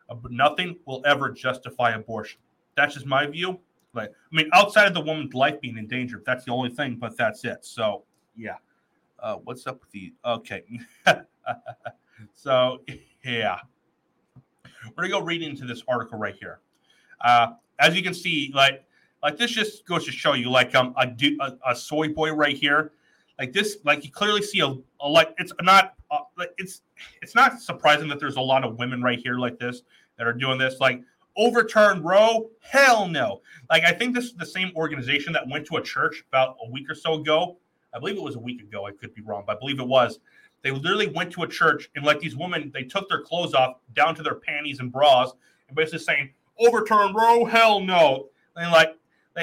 Uh, 0.08 0.16
nothing 0.30 0.76
will 0.86 1.02
ever 1.06 1.30
justify 1.30 1.90
abortion. 1.90 2.40
That's 2.76 2.94
just 2.94 3.06
my 3.06 3.26
view. 3.26 3.60
Like, 3.94 4.10
I 4.10 4.36
mean, 4.36 4.50
outside 4.52 4.86
of 4.86 4.94
the 4.94 5.00
woman's 5.00 5.34
life 5.34 5.60
being 5.60 5.78
in 5.78 5.86
danger, 5.86 6.22
that's 6.26 6.44
the 6.44 6.50
only 6.50 6.70
thing. 6.70 6.96
But 6.96 7.16
that's 7.16 7.44
it. 7.44 7.64
So, 7.64 8.02
yeah. 8.36 8.56
Uh, 9.20 9.36
what's 9.36 9.66
up 9.66 9.80
with 9.80 9.90
the? 9.92 10.12
Okay. 10.24 10.64
so, 12.34 12.80
yeah. 13.24 13.58
We're 14.96 15.04
gonna 15.04 15.20
go 15.20 15.20
read 15.22 15.42
into 15.42 15.64
this 15.64 15.82
article 15.88 16.18
right 16.18 16.34
here. 16.34 16.60
Uh, 17.24 17.52
as 17.78 17.96
you 17.96 18.02
can 18.02 18.14
see, 18.14 18.50
like 18.54 18.84
like 19.22 19.38
this 19.38 19.50
just 19.50 19.86
goes 19.86 20.04
to 20.04 20.12
show 20.12 20.34
you, 20.34 20.50
like 20.50 20.74
um 20.74 20.94
a 20.96 21.08
a, 21.40 21.70
a 21.70 21.76
soy 21.76 22.08
boy 22.08 22.32
right 22.32 22.56
here, 22.56 22.92
like 23.38 23.52
this, 23.52 23.78
like 23.84 24.04
you 24.04 24.10
clearly 24.10 24.42
see 24.42 24.60
a, 24.60 24.74
a 25.00 25.08
like 25.08 25.34
it's 25.38 25.52
not 25.62 25.94
uh, 26.10 26.18
it's 26.58 26.82
it's 27.22 27.34
not 27.34 27.60
surprising 27.60 28.08
that 28.08 28.20
there's 28.20 28.36
a 28.36 28.40
lot 28.40 28.64
of 28.64 28.78
women 28.78 29.02
right 29.02 29.18
here 29.18 29.38
like 29.38 29.58
this 29.58 29.82
that 30.18 30.26
are 30.26 30.32
doing 30.32 30.58
this. 30.58 30.80
Like 30.80 31.02
overturn 31.36 32.02
Roe? 32.02 32.50
Hell 32.60 33.08
no. 33.08 33.40
Like 33.70 33.84
I 33.84 33.92
think 33.92 34.14
this 34.14 34.26
is 34.26 34.34
the 34.34 34.46
same 34.46 34.72
organization 34.76 35.32
that 35.32 35.48
went 35.48 35.66
to 35.66 35.76
a 35.76 35.82
church 35.82 36.24
about 36.28 36.56
a 36.64 36.70
week 36.70 36.88
or 36.88 36.94
so 36.94 37.14
ago. 37.14 37.56
I 37.94 37.98
believe 37.98 38.16
it 38.16 38.22
was 38.22 38.36
a 38.36 38.40
week 38.40 38.60
ago. 38.60 38.86
I 38.86 38.92
could 38.92 39.14
be 39.14 39.22
wrong, 39.22 39.44
but 39.46 39.56
I 39.56 39.58
believe 39.58 39.80
it 39.80 39.86
was. 39.86 40.18
They 40.62 40.70
literally 40.70 41.08
went 41.08 41.30
to 41.32 41.42
a 41.42 41.48
church 41.48 41.90
and 41.94 42.04
like 42.04 42.20
these 42.20 42.36
women, 42.36 42.70
they 42.72 42.84
took 42.84 43.08
their 43.08 43.20
clothes 43.20 43.54
off 43.54 43.76
down 43.94 44.14
to 44.14 44.22
their 44.22 44.36
panties 44.36 44.80
and 44.80 44.90
bras 44.90 45.32
and 45.68 45.76
basically 45.76 45.98
saying, 46.00 46.30
overturn 46.58 47.14
Roe? 47.14 47.44
Hell 47.44 47.80
no. 47.80 48.28
And 48.56 48.70
like 48.72 48.96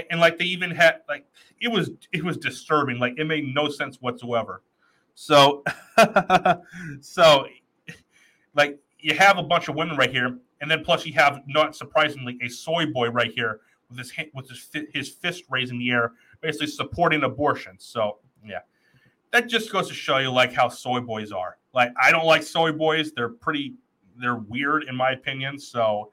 and 0.10 0.20
like 0.20 0.38
they 0.38 0.46
even 0.46 0.72
had 0.72 1.02
like 1.10 1.26
it 1.60 1.68
was 1.68 1.92
it 2.12 2.24
was 2.24 2.38
disturbing 2.38 3.00
like 3.00 3.14
it 3.18 3.26
made 3.26 3.54
no 3.54 3.70
sense 3.70 3.98
whatsoever 4.02 4.62
So, 5.14 5.64
so, 7.02 7.46
like 8.56 8.80
you 9.00 9.16
have 9.16 9.38
a 9.38 9.44
bunch 9.44 9.68
of 9.68 9.76
women 9.76 9.98
right 9.98 10.12
here, 10.12 10.39
and 10.62 10.70
then 10.70 10.84
plus 10.84 11.06
you 11.06 11.14
have, 11.14 11.42
not 11.48 11.76
surprisingly, 11.76 12.38
a 12.42 12.50
soy 12.50 12.86
boy 12.88 13.10
right 13.10 13.32
here 13.32 13.62
with 13.89 13.98
his 14.00 14.12
with 14.34 14.50
his 14.50 14.70
his 14.94 15.10
fist 15.10 15.44
raised 15.50 15.72
in 15.72 15.80
the 15.80 15.92
air, 15.92 16.14
basically 16.42 16.68
supporting 16.68 17.24
abortion. 17.24 17.76
So, 17.78 18.20
yeah, 18.46 18.60
that 19.32 19.48
just 19.48 19.72
goes 19.72 19.88
to 19.89 19.94
show 19.94 20.18
you 20.18 20.32
like 20.32 20.54
how 20.54 20.70
soy 20.70 21.00
boys 21.00 21.32
are. 21.32 21.58
Like 21.74 21.92
I 22.02 22.12
don't 22.12 22.26
like 22.26 22.44
soy 22.44 22.72
boys; 22.72 23.12
they're 23.12 23.30
pretty, 23.30 23.76
they're 24.18 24.38
weird 24.38 24.86
in 24.86 24.96
my 24.96 25.12
opinion. 25.12 25.60
So, 25.60 26.12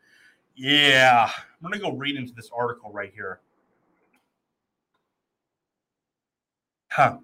yeah, 0.57 1.31
I'm 1.35 1.62
gonna 1.62 1.79
go 1.79 1.93
read 1.93 2.16
into 2.16 2.35
this 2.35 2.51
article 2.55 2.93
right 2.93 3.12
here. 3.14 3.41
Huh. 6.89 7.18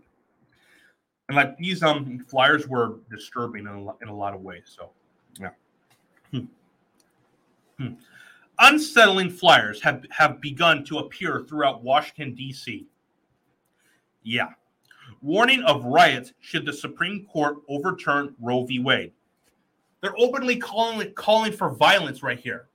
And 1.28 1.36
like 1.36 1.56
these 1.56 1.82
um 1.82 2.18
flyers 2.28 2.68
were 2.68 2.96
disturbing 3.10 3.62
in 3.62 3.68
a, 3.68 4.02
in 4.02 4.08
a 4.08 4.14
lot 4.14 4.34
of 4.34 4.42
ways. 4.42 4.64
So, 4.66 4.90
yeah. 5.40 5.50
Hmm. 6.30 6.46
Hmm. 7.78 7.94
Unsettling 8.60 9.30
flyers 9.30 9.82
have, 9.82 10.04
have 10.10 10.40
begun 10.40 10.84
to 10.84 10.98
appear 10.98 11.44
throughout 11.48 11.82
Washington, 11.82 12.34
D.C. 12.34 12.86
Yeah. 14.22 14.50
Warning 15.22 15.62
of 15.64 15.84
riots 15.84 16.32
should 16.40 16.64
the 16.64 16.72
Supreme 16.72 17.26
Court 17.26 17.56
overturn 17.68 18.34
Roe 18.40 18.64
v. 18.64 18.78
Wade. 18.78 19.12
They're 20.00 20.14
openly 20.18 20.56
calling 20.56 21.12
calling 21.14 21.50
for 21.52 21.70
violence 21.70 22.22
right 22.22 22.38
here. 22.38 22.68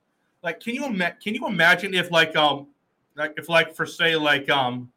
Like, 0.43 0.59
can 0.59 0.73
you 0.73 0.85
ima- 0.85 1.15
can 1.23 1.35
you 1.35 1.47
imagine 1.47 1.93
if 1.93 2.11
like 2.11 2.35
um 2.35 2.67
like 3.15 3.33
if 3.37 3.49
like 3.49 3.73
for 3.75 3.85
say 3.85 4.15
like 4.15 4.49
um 4.49 4.91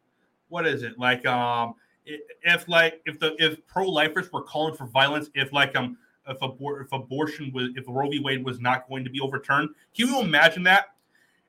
what 0.49 0.65
is 0.65 0.83
it 0.83 0.97
like 0.97 1.25
um 1.25 1.75
if 2.05 2.67
like 2.67 3.01
if 3.05 3.19
the 3.19 3.35
if 3.39 3.65
pro 3.67 3.87
lifers 3.87 4.31
were 4.31 4.43
calling 4.43 4.75
for 4.75 4.85
violence 4.87 5.29
if 5.35 5.53
like 5.53 5.75
um 5.75 5.97
if 6.27 6.39
abor- 6.39 6.81
if 6.81 6.91
abortion 6.91 7.51
was 7.53 7.69
if 7.75 7.85
Roe 7.87 8.09
v. 8.09 8.19
Wade 8.19 8.43
was 8.43 8.59
not 8.59 8.87
going 8.87 9.03
to 9.03 9.09
be 9.09 9.19
overturned. 9.19 9.69
Can 9.95 10.07
you 10.07 10.19
imagine 10.21 10.63
that? 10.63 10.95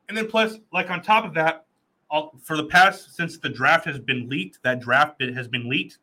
And 0.08 0.16
then 0.16 0.26
plus, 0.26 0.56
like 0.72 0.90
on 0.90 1.02
top 1.02 1.24
of 1.24 1.34
that, 1.34 1.66
all, 2.10 2.38
for 2.42 2.56
the 2.56 2.64
past 2.64 3.14
since 3.16 3.38
the 3.38 3.48
draft 3.48 3.86
has 3.86 3.98
been 3.98 4.28
leaked, 4.28 4.58
that 4.62 4.80
draft 4.80 5.22
has 5.22 5.48
been 5.48 5.68
leaked. 5.68 5.98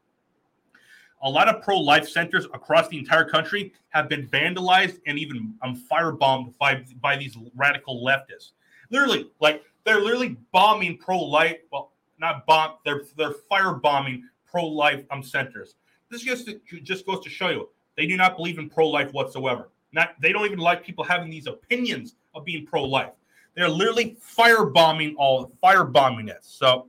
A 1.23 1.29
lot 1.29 1.47
of 1.47 1.61
pro-life 1.61 2.09
centers 2.09 2.45
across 2.45 2.87
the 2.87 2.97
entire 2.97 3.25
country 3.25 3.73
have 3.89 4.09
been 4.09 4.27
vandalized 4.27 4.99
and 5.05 5.19
even 5.19 5.53
um, 5.61 5.81
firebombed 5.91 6.57
by 6.57 6.83
by 7.01 7.15
these 7.15 7.37
radical 7.55 8.03
leftists. 8.03 8.51
Literally, 8.89 9.29
like 9.39 9.63
they're 9.83 10.01
literally 10.01 10.37
bombing 10.51 10.97
pro-life. 10.97 11.57
Well, 11.71 11.91
not 12.19 12.45
bomb. 12.47 12.77
They're 12.85 13.03
they're 13.17 13.35
firebombing 13.51 14.21
pro-life 14.51 15.05
um 15.09 15.23
centers. 15.23 15.75
This 16.09 16.21
just 16.21 16.49
just 16.83 17.05
goes 17.05 17.23
to 17.23 17.29
show 17.29 17.49
you 17.49 17.69
they 17.97 18.05
do 18.05 18.17
not 18.17 18.35
believe 18.35 18.59
in 18.59 18.69
pro-life 18.69 19.11
whatsoever. 19.13 19.69
Not 19.93 20.15
they 20.21 20.31
don't 20.31 20.45
even 20.45 20.59
like 20.59 20.83
people 20.83 21.03
having 21.03 21.29
these 21.29 21.47
opinions 21.47 22.15
of 22.35 22.45
being 22.45 22.65
pro-life. 22.65 23.13
They're 23.55 23.69
literally 23.69 24.17
firebombing 24.37 25.15
all 25.17 25.51
firebombing 25.63 26.29
it. 26.29 26.39
So, 26.41 26.87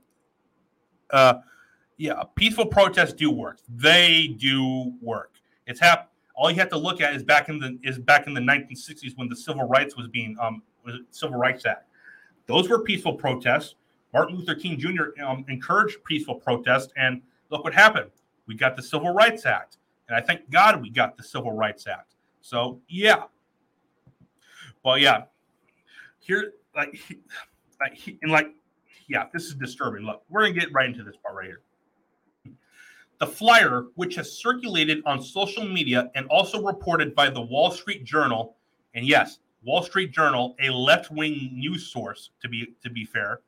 uh, 1.10 1.34
yeah, 1.96 2.22
peaceful 2.36 2.66
protests 2.66 3.12
do 3.12 3.30
work. 3.30 3.58
They 3.68 4.28
do 4.38 4.92
work. 5.00 5.32
It's 5.66 5.80
hap- 5.80 6.10
All 6.34 6.50
you 6.50 6.56
have 6.56 6.70
to 6.70 6.78
look 6.78 7.00
at 7.00 7.14
is 7.14 7.22
back 7.22 7.48
in 7.48 7.58
the 7.58 7.78
is 7.82 7.98
back 7.98 8.26
in 8.26 8.34
the 8.34 8.40
1960s 8.40 9.16
when 9.16 9.28
the 9.28 9.36
civil 9.36 9.64
rights 9.64 9.96
was 9.96 10.08
being 10.08 10.36
um 10.40 10.62
was 10.84 11.00
Civil 11.10 11.36
Rights 11.36 11.66
Act. 11.66 11.86
Those 12.46 12.68
were 12.68 12.82
peaceful 12.82 13.14
protests. 13.14 13.74
Martin 14.12 14.36
Luther 14.36 14.54
King 14.54 14.78
Jr. 14.78 15.22
Um, 15.24 15.44
encouraged 15.48 16.04
peaceful 16.04 16.34
protest, 16.34 16.92
and 16.96 17.22
look 17.52 17.62
what 17.62 17.74
happened. 17.74 18.10
We 18.48 18.56
got 18.56 18.74
the 18.74 18.82
Civil 18.82 19.12
Rights 19.12 19.46
Act, 19.46 19.76
and 20.08 20.16
I 20.16 20.20
thank 20.20 20.50
God 20.50 20.82
we 20.82 20.90
got 20.90 21.16
the 21.16 21.22
Civil 21.22 21.52
Rights 21.52 21.86
Act. 21.86 22.16
So 22.40 22.80
yeah, 22.88 23.24
well 24.84 24.98
yeah, 24.98 25.24
here 26.18 26.54
like 26.74 26.98
like 27.80 28.18
and 28.22 28.32
like 28.32 28.48
yeah, 29.06 29.26
this 29.32 29.44
is 29.44 29.54
disturbing. 29.54 30.02
Look, 30.02 30.22
we're 30.28 30.42
gonna 30.42 30.58
get 30.58 30.72
right 30.72 30.88
into 30.88 31.04
this 31.04 31.16
part 31.16 31.36
right 31.36 31.46
here. 31.46 31.60
The 33.20 33.26
flyer, 33.26 33.84
which 33.94 34.16
has 34.16 34.32
circulated 34.32 35.00
on 35.06 35.22
social 35.22 35.64
media 35.64 36.10
and 36.16 36.26
also 36.26 36.60
reported 36.60 37.14
by 37.14 37.30
the 37.30 37.40
Wall 37.40 37.70
Street 37.70 38.02
Journal, 38.04 38.56
and 38.94 39.06
yes, 39.06 39.38
Wall 39.62 39.82
Street 39.82 40.10
Journal, 40.10 40.56
a 40.60 40.70
left-wing 40.70 41.50
news 41.52 41.86
source 41.86 42.30
to 42.40 42.48
be 42.48 42.74
to 42.82 42.90
be 42.90 43.04
fair, 43.04 43.42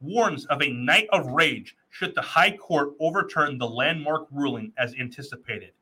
warns 0.00 0.46
of 0.46 0.62
a 0.62 0.72
night 0.72 1.08
of 1.12 1.26
rage 1.26 1.76
should 1.90 2.14
the 2.14 2.22
High 2.22 2.56
Court 2.56 2.90
overturn 3.00 3.58
the 3.58 3.68
landmark 3.68 4.26
ruling 4.30 4.72
as 4.78 4.94
anticipated. 4.94 5.72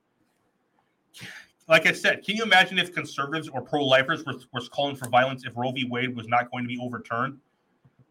Like 1.68 1.86
I 1.86 1.92
said, 1.92 2.24
can 2.24 2.36
you 2.36 2.42
imagine 2.42 2.78
if 2.78 2.92
conservatives 2.92 3.48
or 3.48 3.62
pro-lifers 3.62 4.24
were, 4.24 4.34
were 4.52 4.60
calling 4.72 4.96
for 4.96 5.08
violence 5.08 5.44
if 5.46 5.56
Roe 5.56 5.70
v. 5.70 5.86
Wade 5.88 6.16
was 6.16 6.26
not 6.26 6.50
going 6.50 6.64
to 6.64 6.68
be 6.68 6.78
overturned? 6.82 7.38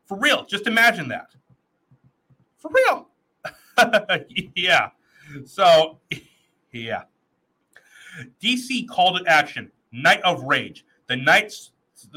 For 0.06 0.18
real, 0.18 0.46
just 0.46 0.66
imagine 0.66 1.10
that. 1.10 1.28
For 2.58 2.72
real. 2.74 3.10
yeah. 4.56 4.90
So, 5.46 6.00
yeah. 6.72 7.04
DC 8.42 8.88
called 8.88 9.22
it 9.22 9.28
action. 9.28 9.72
Night 9.92 10.22
of 10.22 10.44
rage. 10.44 10.86
The 11.08 11.16
nights 11.16 11.72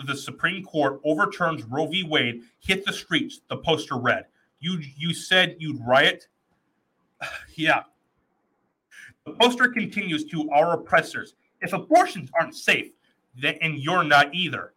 the 0.07 0.17
Supreme 0.17 0.65
Court 0.65 1.01
overturns 1.05 1.63
Roe 1.65 1.87
v. 1.87 2.03
Wade 2.03 2.43
hit 2.61 2.85
the 2.85 2.93
streets. 2.93 3.41
The 3.49 3.57
poster 3.57 3.97
read, 3.97 4.27
"You 4.61 4.79
you 4.97 5.15
said 5.15 5.57
you'd 5.59 5.81
riot." 5.85 6.29
yeah. 7.55 7.85
The 9.25 9.33
poster 9.33 9.69
continues 9.69 10.25
to 10.27 10.51
our 10.51 10.75
oppressors. 10.75 11.35
If 11.61 11.73
abortions 11.73 12.31
aren't 12.39 12.57
safe, 12.57 12.93
then 13.41 13.57
and 13.61 13.79
you're 13.79 14.05
not 14.05 14.35
either. 14.35 14.75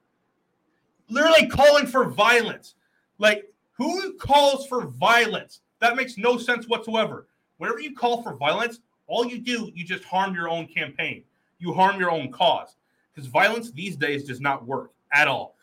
Literally 1.10 1.48
calling 1.48 1.88
for 1.88 2.06
violence. 2.10 2.76
Like 3.18 3.52
who 3.74 4.14
calls 4.14 4.68
for 4.68 4.86
violence? 4.86 5.62
That 5.80 5.96
makes 5.96 6.18
no 6.18 6.38
sense 6.38 6.68
whatsoever. 6.68 7.28
Whenever 7.58 7.80
you 7.80 7.96
call 7.96 8.24
for 8.24 8.36
violence, 8.36 8.80
all 9.08 9.26
you 9.26 9.40
do, 9.40 9.72
you 9.74 9.84
just 9.84 10.04
harm 10.04 10.34
your 10.34 10.50
own 10.50 10.68
campaign. 10.68 11.24
You 11.60 11.74
harm 11.74 12.00
your 12.00 12.12
own 12.12 12.32
cause. 12.32 12.76
Because 13.14 13.30
violence 13.30 13.72
these 13.72 13.96
days 13.96 14.26
does 14.26 14.42
not 14.42 14.66
work 14.66 14.92
at 15.14 15.28
all 15.28 15.56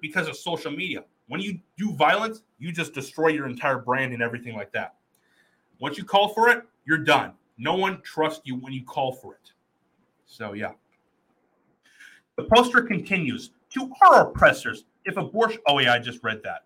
because 0.00 0.28
of 0.28 0.36
social 0.36 0.70
media. 0.70 1.04
When 1.28 1.40
you 1.40 1.60
do 1.78 1.92
violence, 1.94 2.42
you 2.58 2.72
just 2.72 2.92
destroy 2.92 3.28
your 3.28 3.46
entire 3.46 3.78
brand 3.78 4.12
and 4.12 4.22
everything 4.22 4.56
like 4.56 4.72
that. 4.72 4.94
Once 5.80 5.96
you 5.96 6.04
call 6.04 6.28
for 6.28 6.48
it, 6.48 6.64
you're 6.84 6.98
done. 6.98 7.32
No 7.56 7.76
one 7.76 8.00
trusts 8.02 8.40
you 8.44 8.56
when 8.56 8.72
you 8.72 8.84
call 8.84 9.12
for 9.12 9.34
it. 9.34 9.52
So, 10.26 10.54
yeah. 10.54 10.72
The 12.36 12.44
poster 12.44 12.82
continues 12.82 13.50
to 13.74 13.90
our 14.02 14.28
oppressors. 14.28 14.84
If 15.04 15.16
abortion, 15.16 15.60
oh, 15.66 15.78
yeah, 15.78 15.94
I 15.94 15.98
just 15.98 16.22
read 16.22 16.42
that. 16.44 16.64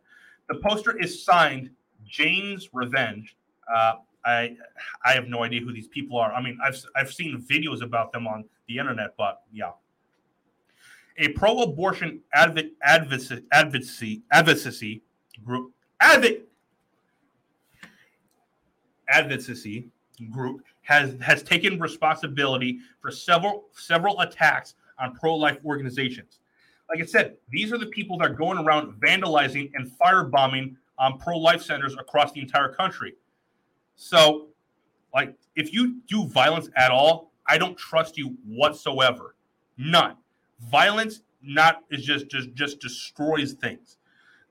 The 0.48 0.56
poster 0.56 0.98
is 0.98 1.24
signed 1.24 1.70
Jane's 2.06 2.70
Revenge. 2.72 3.36
Uh, 3.74 3.94
I 4.24 4.56
I 5.04 5.12
have 5.12 5.28
no 5.28 5.42
idea 5.42 5.60
who 5.60 5.72
these 5.72 5.88
people 5.88 6.18
are. 6.18 6.32
I 6.32 6.42
mean, 6.42 6.58
I've 6.64 6.82
I've 6.96 7.12
seen 7.12 7.42
videos 7.42 7.82
about 7.82 8.12
them 8.12 8.26
on 8.26 8.44
the 8.68 8.78
internet, 8.78 9.14
but 9.18 9.42
yeah, 9.52 9.72
a 11.18 11.28
pro-abortion 11.28 12.20
adv- 12.34 12.70
advocacy, 12.82 13.42
advocacy, 13.52 14.22
advocacy 14.32 15.02
group 15.44 15.72
adv- 16.00 16.42
advocacy 19.08 19.88
group 20.30 20.62
has 20.82 21.16
has 21.20 21.42
taken 21.42 21.78
responsibility 21.80 22.78
for 23.00 23.10
several 23.10 23.64
several 23.72 24.20
attacks 24.20 24.74
on 24.98 25.14
pro-life 25.14 25.58
organizations. 25.64 26.40
Like 26.88 27.00
I 27.00 27.06
said, 27.06 27.36
these 27.50 27.72
are 27.72 27.78
the 27.78 27.86
people 27.86 28.18
that 28.18 28.30
are 28.30 28.34
going 28.34 28.58
around 28.58 29.00
vandalizing 29.00 29.70
and 29.74 29.90
firebombing 29.98 30.76
um, 30.98 31.18
pro-life 31.18 31.62
centers 31.62 31.94
across 31.94 32.32
the 32.32 32.40
entire 32.40 32.68
country. 32.68 33.14
So, 33.96 34.48
like, 35.14 35.34
if 35.56 35.72
you 35.72 36.00
do 36.06 36.28
violence 36.28 36.68
at 36.76 36.90
all, 36.90 37.32
I 37.48 37.58
don't 37.58 37.76
trust 37.76 38.18
you 38.18 38.36
whatsoever. 38.44 39.34
None 39.78 40.16
violence 40.60 41.20
not 41.42 41.84
is 41.90 42.04
just 42.04 42.28
just 42.28 42.54
just 42.54 42.80
destroys 42.80 43.52
things. 43.52 43.98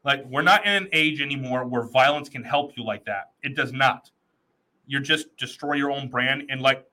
Like 0.04 0.26
we're 0.26 0.42
not 0.42 0.66
in 0.66 0.84
an 0.84 0.90
age 0.92 1.22
anymore 1.22 1.66
where 1.66 1.84
violence 1.84 2.30
can 2.30 2.44
help 2.44 2.78
you 2.78 2.84
like 2.84 3.06
that. 3.06 3.32
It 3.42 3.56
does 3.56 3.72
not. 3.72 4.12
You're 4.86 5.02
just 5.02 5.36
destroy 5.38 5.74
your 5.74 5.92
own 5.92 6.10
brand 6.10 6.44
and 6.50 6.62
like, 6.62 6.86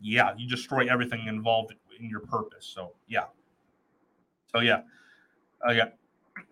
yeah, 0.00 0.32
you 0.36 0.48
destroy 0.48 0.86
everything 0.90 1.26
involved 1.26 1.74
in 2.00 2.08
your 2.08 2.20
purpose. 2.20 2.66
So 2.66 2.92
yeah. 3.06 3.24
So 4.52 4.60
yeah. 4.60 4.82
Uh, 5.66 5.72
yeah. 5.72 5.88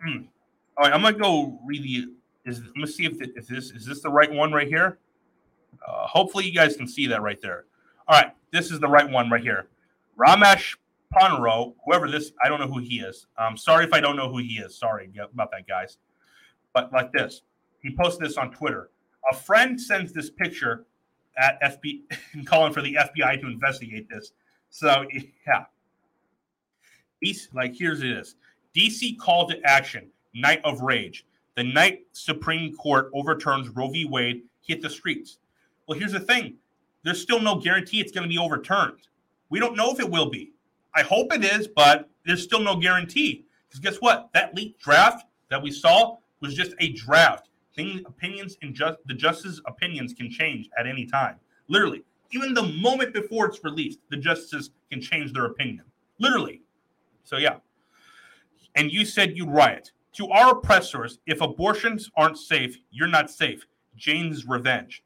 All 0.77 0.85
right, 0.85 0.93
I'm 0.93 1.01
gonna 1.01 1.17
go 1.17 1.59
read 1.65 1.83
the. 1.83 2.07
Is 2.45 2.61
let 2.61 2.75
me 2.75 2.85
see 2.87 3.05
if, 3.05 3.17
the, 3.19 3.31
if 3.35 3.47
this 3.47 3.71
is 3.71 3.85
this 3.85 4.01
the 4.01 4.09
right 4.09 4.31
one 4.31 4.51
right 4.51 4.67
here. 4.67 4.97
Uh, 5.85 6.07
hopefully, 6.07 6.45
you 6.45 6.53
guys 6.53 6.75
can 6.75 6.87
see 6.87 7.07
that 7.07 7.21
right 7.21 7.39
there. 7.41 7.65
All 8.07 8.19
right, 8.19 8.33
this 8.51 8.71
is 8.71 8.79
the 8.79 8.87
right 8.87 9.09
one 9.09 9.29
right 9.29 9.41
here. 9.41 9.67
Ramesh 10.17 10.75
Ponnuru, 11.13 11.73
whoever 11.85 12.09
this, 12.09 12.31
I 12.43 12.49
don't 12.49 12.59
know 12.59 12.67
who 12.67 12.79
he 12.79 12.99
is. 12.99 13.27
Um, 13.37 13.57
sorry 13.57 13.85
if 13.85 13.93
I 13.93 13.99
don't 13.99 14.15
know 14.15 14.29
who 14.29 14.39
he 14.39 14.55
is. 14.55 14.77
Sorry 14.77 15.11
about 15.33 15.51
that, 15.51 15.67
guys. 15.67 15.97
But 16.73 16.91
like 16.91 17.11
this, 17.11 17.41
he 17.81 17.95
posted 17.95 18.25
this 18.25 18.37
on 18.37 18.51
Twitter. 18.51 18.89
A 19.31 19.35
friend 19.35 19.79
sends 19.79 20.11
this 20.11 20.29
picture 20.29 20.85
at 21.37 21.59
and 22.33 22.45
calling 22.45 22.73
for 22.73 22.81
the 22.81 22.95
FBI 22.95 23.41
to 23.41 23.47
investigate 23.47 24.09
this. 24.09 24.31
So 24.69 25.05
yeah, 25.47 25.65
DC, 27.23 27.53
like 27.53 27.75
here's 27.75 28.01
it 28.01 28.11
is. 28.11 28.35
DC 28.75 29.17
call 29.19 29.47
to 29.49 29.59
action. 29.63 30.09
Night 30.35 30.61
of 30.63 30.81
rage. 30.81 31.27
The 31.55 31.63
night 31.63 32.07
Supreme 32.13 32.75
Court 32.75 33.11
overturns 33.13 33.69
Roe 33.69 33.89
v. 33.89 34.05
Wade 34.05 34.41
hit 34.61 34.81
the 34.81 34.89
streets. 34.89 35.37
Well, 35.87 35.97
here's 35.97 36.13
the 36.13 36.19
thing. 36.19 36.55
There's 37.03 37.21
still 37.21 37.39
no 37.39 37.59
guarantee 37.59 37.99
it's 37.99 38.11
going 38.11 38.23
to 38.23 38.29
be 38.29 38.39
overturned. 38.39 38.99
We 39.49 39.59
don't 39.59 39.77
know 39.77 39.91
if 39.91 39.99
it 39.99 40.09
will 40.09 40.29
be. 40.31 40.52
I 40.95 41.01
hope 41.01 41.33
it 41.33 41.43
is, 41.43 41.67
but 41.67 42.09
there's 42.25 42.43
still 42.43 42.59
no 42.59 42.75
guarantee. 42.75 43.45
Because 43.67 43.79
guess 43.79 43.97
what? 43.97 44.29
That 44.33 44.53
leaked 44.55 44.81
draft 44.81 45.25
that 45.49 45.61
we 45.61 45.71
saw 45.71 46.17
was 46.41 46.53
just 46.53 46.73
a 46.79 46.91
draft. 46.93 47.49
Opinions 47.77 48.57
and 48.61 48.75
just 48.75 48.99
the 49.07 49.15
justice's 49.15 49.59
opinions 49.65 50.13
can 50.13 50.29
change 50.29 50.69
at 50.77 50.85
any 50.85 51.05
time. 51.07 51.37
Literally, 51.69 52.03
even 52.31 52.53
the 52.53 52.61
moment 52.63 53.13
before 53.13 53.47
it's 53.47 53.63
released, 53.63 53.99
the 54.09 54.17
justices 54.17 54.69
can 54.91 55.01
change 55.01 55.33
their 55.33 55.45
opinion. 55.45 55.83
Literally. 56.19 56.61
So 57.23 57.37
yeah. 57.37 57.57
And 58.75 58.91
you 58.91 59.05
said 59.05 59.35
you 59.35 59.47
riot. 59.47 59.91
To 60.13 60.27
our 60.29 60.51
oppressors, 60.51 61.17
if 61.25 61.41
abortions 61.41 62.11
aren't 62.15 62.37
safe, 62.37 62.77
you're 62.91 63.07
not 63.07 63.31
safe. 63.31 63.65
Jane's 63.95 64.45
revenge. 64.45 65.03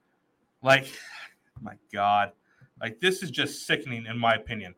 Like, 0.61 0.87
my 1.61 1.75
God. 1.93 2.31
Like, 2.81 2.99
this 2.99 3.23
is 3.23 3.31
just 3.31 3.65
sickening, 3.65 4.05
in 4.05 4.17
my 4.17 4.35
opinion. 4.35 4.75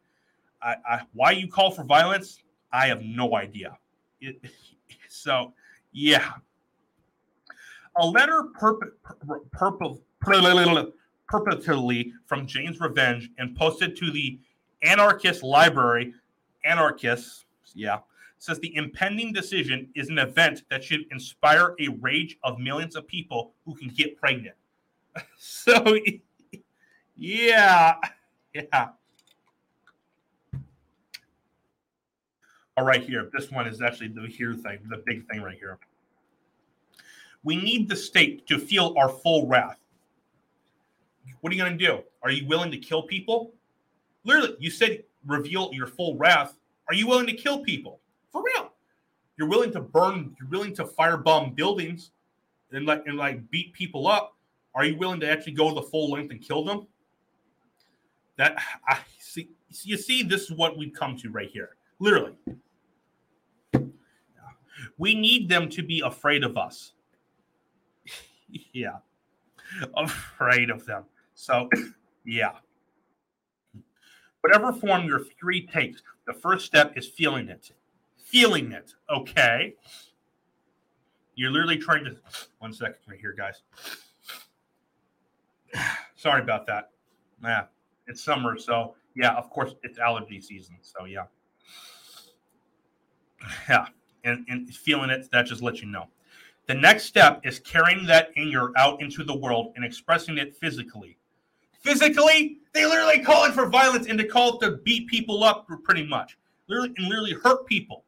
I, 0.62 0.76
I 0.88 1.02
why 1.14 1.32
you 1.32 1.48
call 1.48 1.72
for 1.72 1.84
violence, 1.84 2.40
I 2.72 2.88
have 2.88 3.02
no 3.02 3.36
idea. 3.36 3.78
It, 4.22 4.42
so, 5.10 5.54
yeah. 5.92 6.32
A 7.98 8.06
letter 8.06 8.44
purpose, 8.58 8.90
purpose, 9.52 9.98
purportedly 10.22 12.12
from 12.26 12.48
Jane's 12.48 12.80
Revenge 12.80 13.30
and 13.38 13.56
posted 13.58 13.96
to 13.98 14.12
the 14.12 14.40
anarchist 14.84 15.44
library, 15.44 16.14
anarchists, 16.64 17.46
yeah, 17.74 18.00
says 18.38 18.60
the 18.60 18.76
impending 18.76 19.34
decision 19.34 19.90
is 19.96 20.10
an 20.10 20.18
event 20.18 20.64
that 20.70 20.84
should 20.84 21.06
inspire 21.12 21.76
a 21.80 21.90
rage 22.00 22.38
of 22.44 22.58
millions 22.58 22.96
of 22.96 23.06
people 23.08 23.52
who 23.66 23.76
can 23.76 23.90
get 23.90 24.18
pregnant. 24.18 24.56
so, 25.38 25.98
yeah, 27.16 27.96
yeah. 28.54 28.90
All 32.80 32.86
right, 32.86 33.04
here. 33.04 33.30
This 33.34 33.52
one 33.52 33.68
is 33.68 33.82
actually 33.82 34.08
the 34.08 34.26
here 34.26 34.54
thing, 34.54 34.80
the 34.90 35.04
big 35.06 35.28
thing 35.28 35.42
right 35.42 35.58
here. 35.58 35.78
We 37.44 37.58
need 37.58 37.90
the 37.90 37.96
state 37.98 38.48
to 38.48 38.58
feel 38.58 38.96
our 38.98 39.10
full 39.10 39.48
wrath. 39.48 39.82
What 41.42 41.52
are 41.52 41.58
you 41.58 41.62
going 41.62 41.78
to 41.78 41.86
do? 41.86 42.00
Are 42.24 42.32
you 42.32 42.48
willing 42.48 42.72
to 42.72 42.78
kill 42.78 43.04
people? 43.04 43.52
Literally, 44.24 44.56
you 44.60 44.72
said 44.72 45.04
reveal 45.28 45.72
your 45.74 45.88
full 45.88 46.16
wrath. 46.16 46.56
Are 46.88 46.94
you 46.94 47.06
willing 47.06 47.28
to 47.28 47.34
kill 47.34 47.60
people? 47.60 48.00
For 48.32 48.42
real. 48.42 48.72
You're 49.36 49.50
willing 49.50 49.74
to 49.74 49.82
burn, 49.82 50.34
you're 50.40 50.48
willing 50.48 50.74
to 50.76 50.86
firebomb 50.86 51.58
buildings 51.58 52.12
and 52.72 52.86
like 52.86 53.04
and 53.08 53.18
like 53.18 53.52
beat 53.52 53.74
people 53.74 54.08
up. 54.08 54.38
Are 54.74 54.86
you 54.86 54.96
willing 54.96 55.20
to 55.20 55.30
actually 55.30 55.52
go 55.52 55.76
the 55.76 55.82
full 55.82 56.12
length 56.12 56.32
and 56.32 56.40
kill 56.40 56.64
them? 56.64 56.88
That 58.38 58.58
I 58.88 59.00
see 59.20 59.50
you 59.82 59.98
see, 59.98 60.24
this 60.24 60.44
is 60.44 60.52
what 60.54 60.78
we've 60.78 60.94
come 60.94 61.18
to 61.18 61.30
right 61.30 61.50
here. 61.50 61.72
Literally. 62.00 62.36
We 64.98 65.16
need 65.16 65.50
them 65.50 65.70
to 65.70 65.84
be 65.84 66.02
afraid 66.02 66.44
of 66.44 66.58
us. 66.58 66.94
yeah. 68.74 68.98
Afraid 69.96 70.70
of 70.70 70.86
them. 70.86 71.04
So, 71.34 71.70
yeah. 72.26 72.54
Whatever 74.42 74.72
form 74.74 75.06
your 75.06 75.20
fury 75.20 75.68
takes, 75.72 76.02
the 76.26 76.34
first 76.34 76.66
step 76.66 76.94
is 76.98 77.08
feeling 77.08 77.50
it. 77.50 77.72
Feeling 78.18 78.72
it, 78.72 78.94
okay? 79.10 79.76
You're 81.36 81.52
literally 81.52 81.78
trying 81.78 82.06
to. 82.06 82.16
One 82.60 82.74
second 82.74 82.98
right 83.08 83.20
here, 83.20 83.34
guys. 83.38 83.62
Sorry 86.16 86.42
about 86.42 86.68
that. 86.68 86.92
Yeah, 87.44 87.66
it's 88.08 88.24
summer, 88.24 88.58
so 88.58 88.96
yeah, 89.16 89.34
of 89.36 89.50
course, 89.50 89.76
it's 89.84 90.00
allergy 90.00 90.42
season. 90.42 90.78
So, 90.82 91.06
yeah. 91.06 91.26
Yeah, 93.70 93.86
and, 94.24 94.46
and 94.50 94.74
feeling 94.74 95.10
it, 95.10 95.30
that 95.32 95.46
just 95.46 95.62
lets 95.62 95.82
you 95.82 95.88
know. 95.88 96.08
The 96.68 96.76
next 96.76 97.06
step 97.06 97.42
is 97.44 97.60
carrying 97.60 98.06
that 98.08 98.30
anger 98.38 98.72
out 98.78 99.02
into 99.02 99.24
the 99.24 99.36
world 99.36 99.74
and 99.76 99.84
expressing 99.84 100.38
it 100.38 100.56
physically 100.56 101.18
physically. 101.80 102.60
They 102.74 102.86
literally 102.86 103.20
calling 103.20 103.52
for 103.52 103.68
violence 103.68 104.08
and 104.08 104.18
to 104.20 104.28
call 104.28 104.58
it 104.58 104.66
to 104.66 104.78
beat 104.78 105.08
people 105.08 105.44
up 105.44 105.68
pretty 105.84 106.06
much. 106.06 106.38
Literally 106.68 106.94
and 106.98 107.08
literally 107.08 107.34
hurt 107.34 107.66
people. 107.66 108.04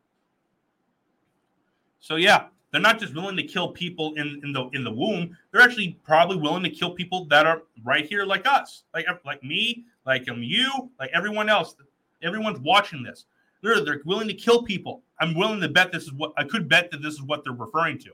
So 2.00 2.16
yeah, 2.16 2.46
they're 2.72 2.82
not 2.82 3.00
just 3.00 3.16
willing 3.16 3.36
to 3.38 3.44
kill 3.44 3.70
people 3.70 4.14
in, 4.16 4.40
in 4.44 4.54
the 4.54 4.70
in 4.74 4.84
the 4.84 4.92
womb. 4.92 5.36
They're 5.52 5.62
actually 5.62 6.00
probably 6.04 6.38
willing 6.38 6.64
to 6.64 6.70
kill 6.70 6.92
people 6.92 7.26
that 7.26 7.46
are 7.46 7.64
right 7.84 8.06
here 8.06 8.26
like 8.26 8.46
us, 8.46 8.84
like 8.94 9.08
like 9.26 9.44
me, 9.44 9.86
like 10.06 10.30
um, 10.30 10.44
you, 10.44 10.92
like 11.00 11.10
everyone 11.14 11.50
else. 11.50 11.76
Everyone's 12.22 12.60
watching 12.60 13.02
this. 13.02 13.26
Literally, 13.62 13.86
they're 13.86 14.02
willing 14.06 14.28
to 14.28 14.34
kill 14.34 14.64
people. 14.64 15.04
I'm 15.20 15.36
willing 15.36 15.62
to 15.62 15.70
bet 15.70 15.92
this 15.92 16.04
is 16.04 16.14
what 16.14 16.34
I 16.38 16.44
could 16.44 16.68
bet 16.68 16.92
that 16.92 17.02
this 17.02 17.14
is 17.14 17.22
what 17.22 17.44
they're 17.44 17.54
referring 17.54 18.00
to. 18.00 18.12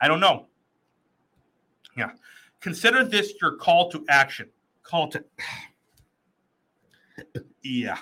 I 0.00 0.08
don't 0.08 0.20
know. 0.20 0.46
Yeah. 1.96 2.10
Consider 2.60 3.04
this 3.04 3.32
your 3.40 3.56
call 3.56 3.90
to 3.90 4.04
action 4.08 4.50
call 4.88 5.08
to 5.08 5.24
yeah. 7.62 7.98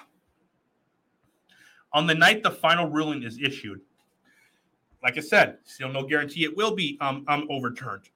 On 1.93 2.07
the 2.07 2.15
night 2.15 2.43
the 2.43 2.51
final 2.51 2.89
ruling 2.89 3.23
is 3.23 3.39
issued, 3.39 3.81
like 5.03 5.17
I 5.17 5.21
said, 5.21 5.59
still 5.65 5.89
no 5.89 6.05
guarantee 6.05 6.45
it 6.45 6.57
will 6.57 6.75
be 6.75 6.99
um, 7.01 7.25
um 7.29 7.47
overturned. 7.51 8.09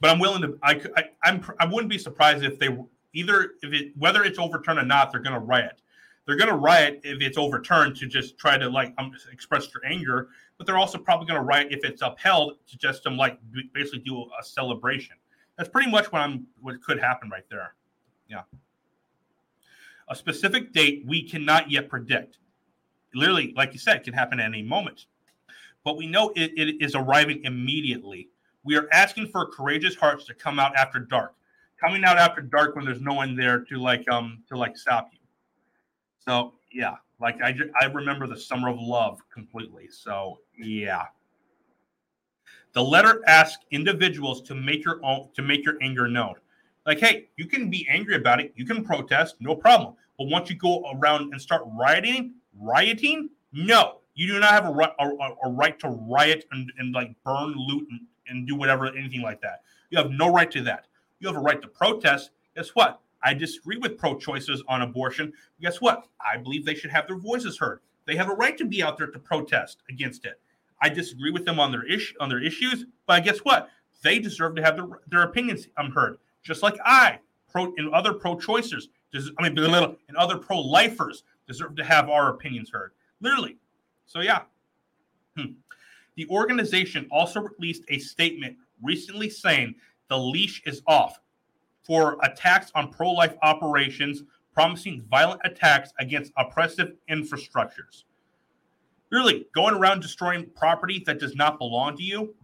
But 0.00 0.10
I'm 0.10 0.18
willing 0.18 0.42
to. 0.42 0.58
I, 0.62 0.80
I 0.96 1.04
I'm 1.24 1.44
I 1.58 1.66
wouldn't 1.66 1.90
be 1.90 1.98
surprised 1.98 2.44
if 2.44 2.58
they 2.58 2.68
either 3.14 3.52
if 3.62 3.72
it 3.72 3.92
whether 3.96 4.22
it's 4.22 4.38
overturned 4.38 4.78
or 4.78 4.84
not, 4.84 5.12
they're 5.12 5.20
going 5.20 5.34
to 5.34 5.40
riot. 5.40 5.80
They're 6.26 6.36
going 6.36 6.50
to 6.50 6.56
riot 6.56 7.00
if 7.04 7.20
it's 7.20 7.36
overturned 7.36 7.96
to 7.96 8.06
just 8.06 8.38
try 8.38 8.56
to 8.56 8.68
like 8.68 8.94
um, 8.98 9.12
express 9.30 9.68
their 9.68 9.84
anger, 9.90 10.28
but 10.56 10.66
they're 10.66 10.78
also 10.78 10.98
probably 10.98 11.26
going 11.26 11.38
to 11.38 11.44
riot 11.44 11.68
if 11.70 11.84
it's 11.84 12.00
upheld 12.00 12.54
to 12.68 12.78
just 12.78 13.06
um 13.06 13.16
like 13.16 13.38
basically 13.72 14.00
do 14.00 14.22
a 14.22 14.42
celebration. 14.42 15.16
That's 15.56 15.68
pretty 15.68 15.90
much 15.90 16.10
what 16.12 16.22
I'm 16.22 16.46
what 16.60 16.82
could 16.82 16.98
happen 16.98 17.28
right 17.28 17.44
there. 17.50 17.74
Yeah. 18.28 18.42
A 20.08 20.14
specific 20.14 20.72
date 20.72 21.04
we 21.06 21.28
cannot 21.28 21.70
yet 21.70 21.88
predict. 21.88 22.38
Literally, 23.14 23.52
like 23.56 23.72
you 23.72 23.78
said, 23.78 24.02
can 24.02 24.14
happen 24.14 24.40
at 24.40 24.46
any 24.46 24.62
moment. 24.62 25.06
But 25.84 25.96
we 25.96 26.06
know 26.06 26.32
it, 26.34 26.52
it 26.56 26.82
is 26.82 26.94
arriving 26.94 27.44
immediately. 27.44 28.28
We 28.64 28.76
are 28.76 28.88
asking 28.90 29.28
for 29.28 29.46
courageous 29.46 29.94
hearts 29.94 30.24
to 30.24 30.34
come 30.34 30.58
out 30.58 30.74
after 30.74 30.98
dark. 30.98 31.34
Coming 31.78 32.04
out 32.04 32.16
after 32.16 32.40
dark 32.40 32.74
when 32.76 32.86
there's 32.86 33.02
no 33.02 33.12
one 33.12 33.36
there 33.36 33.60
to 33.60 33.76
like 33.76 34.08
um 34.10 34.42
to 34.48 34.56
like 34.56 34.76
stop 34.76 35.10
you. 35.12 35.13
So 36.26 36.54
yeah, 36.72 36.96
like 37.20 37.40
I 37.42 37.54
I 37.80 37.86
remember 37.86 38.26
the 38.26 38.38
summer 38.38 38.68
of 38.68 38.78
love 38.78 39.20
completely. 39.32 39.88
So 39.90 40.40
yeah. 40.58 41.04
The 42.72 42.82
letter 42.82 43.22
asks 43.28 43.64
individuals 43.70 44.42
to 44.42 44.54
make 44.54 44.84
your 44.84 45.04
own 45.04 45.28
to 45.34 45.42
make 45.42 45.64
your 45.64 45.76
anger 45.80 46.08
known. 46.08 46.34
Like, 46.86 46.98
hey, 46.98 47.28
you 47.36 47.46
can 47.46 47.70
be 47.70 47.86
angry 47.88 48.16
about 48.16 48.40
it, 48.40 48.52
you 48.56 48.66
can 48.66 48.84
protest, 48.84 49.36
no 49.40 49.54
problem. 49.54 49.94
But 50.18 50.28
once 50.28 50.50
you 50.50 50.56
go 50.56 50.84
around 50.92 51.32
and 51.32 51.40
start 51.40 51.62
rioting, 51.66 52.34
rioting, 52.60 53.30
no, 53.52 54.00
you 54.14 54.26
do 54.26 54.38
not 54.38 54.50
have 54.50 54.66
a 54.66 54.94
a, 54.98 55.36
a 55.44 55.50
right 55.50 55.78
to 55.80 55.88
riot 55.88 56.46
and, 56.50 56.72
and 56.78 56.92
like 56.92 57.14
burn, 57.24 57.54
loot, 57.56 57.86
and, 57.90 58.00
and 58.28 58.46
do 58.46 58.56
whatever, 58.56 58.86
anything 58.88 59.22
like 59.22 59.40
that. 59.40 59.62
You 59.90 59.98
have 59.98 60.10
no 60.10 60.32
right 60.32 60.50
to 60.50 60.62
that. 60.62 60.86
You 61.20 61.28
have 61.28 61.36
a 61.36 61.40
right 61.40 61.62
to 61.62 61.68
protest. 61.68 62.30
Guess 62.56 62.70
what? 62.70 63.00
I 63.24 63.34
disagree 63.34 63.78
with 63.78 63.96
pro 63.96 64.16
choices 64.16 64.62
on 64.68 64.82
abortion. 64.82 65.32
Guess 65.60 65.80
what? 65.80 66.06
I 66.20 66.36
believe 66.36 66.64
they 66.64 66.74
should 66.74 66.90
have 66.90 67.06
their 67.06 67.18
voices 67.18 67.58
heard. 67.58 67.80
They 68.04 68.16
have 68.16 68.28
a 68.28 68.34
right 68.34 68.56
to 68.58 68.66
be 68.66 68.82
out 68.82 68.98
there 68.98 69.06
to 69.06 69.18
protest 69.18 69.82
against 69.88 70.26
it. 70.26 70.40
I 70.82 70.90
disagree 70.90 71.30
with 71.30 71.46
them 71.46 71.58
on 71.58 71.72
their 71.72 71.86
issue 71.86 72.14
on 72.20 72.28
their 72.28 72.42
issues, 72.42 72.84
but 73.06 73.24
guess 73.24 73.38
what? 73.38 73.70
They 74.02 74.18
deserve 74.18 74.54
to 74.56 74.62
have 74.62 74.76
their, 74.76 74.86
their 75.08 75.22
opinions 75.22 75.68
heard, 75.94 76.18
just 76.42 76.62
like 76.62 76.76
I 76.84 77.18
pro 77.50 77.72
and 77.78 77.94
other 77.94 78.12
pro-choicers. 78.12 78.84
I 79.38 79.48
mean, 79.48 79.56
and 79.58 80.16
other 80.18 80.36
pro-lifers 80.36 81.22
deserve 81.46 81.76
to 81.76 81.84
have 81.84 82.10
our 82.10 82.30
opinions 82.30 82.70
heard. 82.70 82.92
Literally. 83.20 83.56
So 84.06 84.20
yeah. 84.20 84.42
Hmm. 85.36 85.52
The 86.16 86.28
organization 86.28 87.08
also 87.10 87.40
released 87.40 87.84
a 87.88 87.98
statement 87.98 88.56
recently 88.82 89.30
saying 89.30 89.76
the 90.08 90.18
leash 90.18 90.62
is 90.66 90.82
off 90.86 91.18
for 91.84 92.18
attacks 92.22 92.72
on 92.74 92.90
pro-life 92.90 93.36
operations, 93.42 94.24
promising 94.52 95.04
violent 95.10 95.40
attacks 95.44 95.92
against 95.98 96.32
oppressive 96.36 96.94
infrastructures. 97.10 98.04
Really, 99.10 99.46
going 99.54 99.74
around 99.74 100.00
destroying 100.00 100.46
property 100.56 101.02
that 101.06 101.20
does 101.20 101.36
not 101.36 101.58
belong 101.58 101.96
to 101.98 102.02
you. 102.02 102.34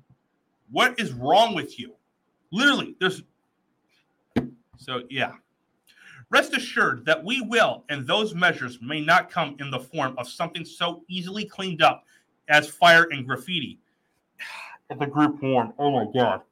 What 0.71 1.01
is 1.01 1.13
wrong 1.13 1.55
with 1.55 1.79
you? 1.79 1.95
Literally, 2.53 2.97
there's 3.01 3.23
So, 4.77 5.03
yeah. 5.09 5.33
Rest 6.31 6.57
assured 6.57 7.05
that 7.07 7.25
we 7.25 7.41
will, 7.41 7.85
and 7.89 8.07
those 8.07 8.37
measures 8.37 8.79
may 8.81 9.01
not 9.01 9.31
come 9.31 9.57
in 9.59 9.71
the 9.71 9.81
form 9.81 10.15
of 10.17 10.29
something 10.29 10.65
so 10.65 11.03
easily 11.09 11.45
cleaned 11.45 11.83
up 11.83 12.05
as 12.49 12.69
fire 12.69 13.09
and 13.11 13.27
graffiti. 13.27 13.81
the 14.99 15.07
group 15.07 15.43
warned. 15.43 15.73
Oh 15.79 15.91
my 15.91 16.11
God. 16.13 16.43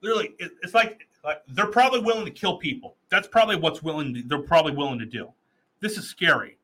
Literally, 0.00 0.34
it's 0.38 0.74
like, 0.74 1.06
they're 1.48 1.66
probably 1.66 2.00
willing 2.00 2.24
to 2.24 2.30
kill 2.30 2.56
people. 2.56 2.96
That's 3.08 3.28
probably 3.28 3.56
what's 3.56 3.82
willing. 3.82 4.14
To, 4.14 4.22
they're 4.22 4.38
probably 4.38 4.72
willing 4.72 4.98
to 4.98 5.06
do. 5.06 5.32
This 5.80 5.96
is 5.98 6.08
scary, 6.08 6.58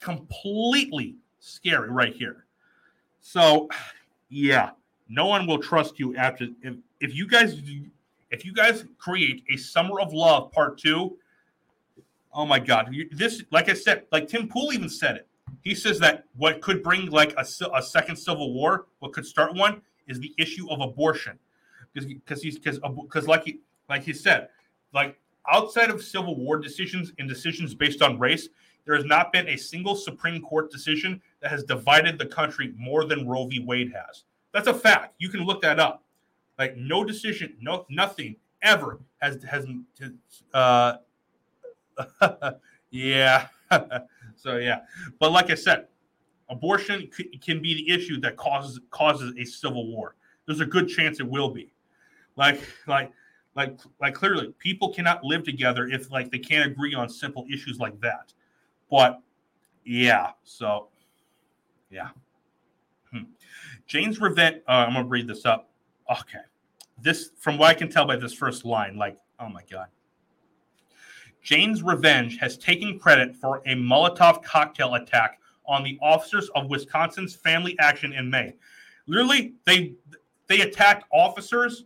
completely 0.00 1.16
scary 1.40 1.90
right 1.90 2.14
here. 2.14 2.44
So, 3.20 3.68
yeah, 4.28 4.70
no 5.08 5.26
one 5.26 5.46
will 5.46 5.58
trust 5.58 5.98
you 5.98 6.16
after 6.16 6.48
if, 6.62 6.74
if 7.00 7.14
you 7.14 7.26
guys 7.26 7.60
if 8.30 8.44
you 8.44 8.52
guys 8.52 8.84
create 8.98 9.44
a 9.52 9.56
summer 9.56 10.00
of 10.00 10.12
love 10.12 10.52
part 10.52 10.78
two. 10.78 11.16
Oh 12.32 12.46
my 12.46 12.58
God! 12.58 12.94
This, 13.10 13.42
like 13.50 13.68
I 13.68 13.74
said, 13.74 14.04
like 14.12 14.28
Tim 14.28 14.48
Pool 14.48 14.72
even 14.72 14.88
said 14.88 15.16
it. 15.16 15.26
He 15.62 15.74
says 15.74 15.98
that 16.00 16.24
what 16.36 16.60
could 16.60 16.82
bring 16.82 17.10
like 17.10 17.34
a, 17.36 17.46
a 17.74 17.82
second 17.82 18.16
civil 18.16 18.52
war, 18.52 18.86
what 19.00 19.12
could 19.12 19.26
start 19.26 19.54
one, 19.54 19.80
is 20.06 20.20
the 20.20 20.34
issue 20.38 20.70
of 20.70 20.80
abortion, 20.80 21.38
because 21.92 22.06
because 22.06 22.42
he's 22.42 22.58
because 22.58 22.78
because 22.78 23.26
like 23.26 23.44
he 23.44 23.60
like 23.88 24.02
he 24.02 24.12
said, 24.12 24.48
like 24.92 25.18
outside 25.50 25.90
of 25.90 26.02
civil 26.02 26.36
war 26.36 26.58
decisions 26.58 27.12
and 27.18 27.28
decisions 27.28 27.74
based 27.74 28.02
on 28.02 28.18
race, 28.18 28.48
there 28.84 28.96
has 28.96 29.04
not 29.04 29.32
been 29.32 29.48
a 29.48 29.56
single 29.56 29.94
Supreme 29.94 30.40
Court 30.40 30.70
decision 30.70 31.20
that 31.40 31.50
has 31.50 31.62
divided 31.64 32.18
the 32.18 32.26
country 32.26 32.72
more 32.76 33.04
than 33.04 33.28
Roe 33.28 33.46
v. 33.46 33.60
Wade 33.60 33.92
has. 33.92 34.24
That's 34.52 34.68
a 34.68 34.74
fact. 34.74 35.14
You 35.18 35.28
can 35.28 35.44
look 35.44 35.60
that 35.62 35.78
up. 35.78 36.02
Like 36.58 36.76
no 36.76 37.04
decision, 37.04 37.56
no 37.60 37.86
nothing 37.88 38.36
ever 38.62 38.98
has 39.18 39.42
has 39.44 39.66
uh 40.54 40.94
yeah. 42.90 43.48
so 44.36 44.56
yeah. 44.56 44.80
But 45.18 45.32
like 45.32 45.50
I 45.50 45.54
said, 45.54 45.86
abortion 46.48 47.10
c- 47.12 47.38
can 47.44 47.60
be 47.60 47.74
the 47.74 47.90
issue 47.94 48.20
that 48.20 48.36
causes 48.36 48.80
causes 48.90 49.34
a 49.38 49.44
civil 49.44 49.86
war. 49.86 50.16
There's 50.46 50.60
a 50.60 50.66
good 50.66 50.88
chance 50.88 51.20
it 51.20 51.28
will 51.28 51.50
be. 51.50 51.72
Like 52.36 52.60
like 52.86 53.12
like 53.58 53.76
like 54.00 54.14
clearly 54.14 54.54
people 54.60 54.94
cannot 54.94 55.24
live 55.24 55.42
together 55.42 55.88
if 55.88 56.12
like 56.12 56.30
they 56.30 56.38
can't 56.38 56.70
agree 56.70 56.94
on 56.94 57.08
simple 57.08 57.44
issues 57.52 57.80
like 57.80 58.00
that. 58.00 58.32
But 58.88 59.20
yeah, 59.84 60.30
so 60.44 60.88
yeah. 61.90 62.10
Hmm. 63.10 63.24
Jane's 63.88 64.20
revenge. 64.20 64.58
Uh, 64.68 64.86
I'm 64.86 64.92
gonna 64.92 65.08
read 65.08 65.26
this 65.26 65.44
up. 65.44 65.70
Okay, 66.08 66.38
this 67.02 67.32
from 67.36 67.58
what 67.58 67.68
I 67.68 67.74
can 67.74 67.90
tell 67.90 68.06
by 68.06 68.14
this 68.14 68.32
first 68.32 68.64
line, 68.64 68.96
like, 68.96 69.18
oh 69.40 69.48
my 69.48 69.62
god. 69.68 69.88
Jane's 71.40 71.82
Revenge 71.82 72.36
has 72.38 72.58
taken 72.58 72.98
credit 72.98 73.34
for 73.34 73.62
a 73.64 73.74
Molotov 73.74 74.42
cocktail 74.42 74.94
attack 74.96 75.40
on 75.66 75.82
the 75.82 75.98
officers 76.02 76.50
of 76.54 76.68
Wisconsin's 76.68 77.34
Family 77.34 77.76
Action 77.78 78.12
in 78.12 78.28
May. 78.28 78.54
Literally, 79.06 79.54
they 79.64 79.94
they 80.46 80.60
attacked 80.60 81.04
officers 81.10 81.84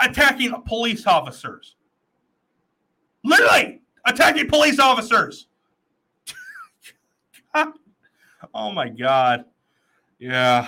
attacking 0.00 0.52
police 0.66 1.06
officers. 1.06 1.76
Literally 3.24 3.82
attacking 4.06 4.48
police 4.48 4.78
officers. 4.78 5.46
oh 8.54 8.72
my 8.72 8.88
god. 8.88 9.44
Yeah. 10.18 10.66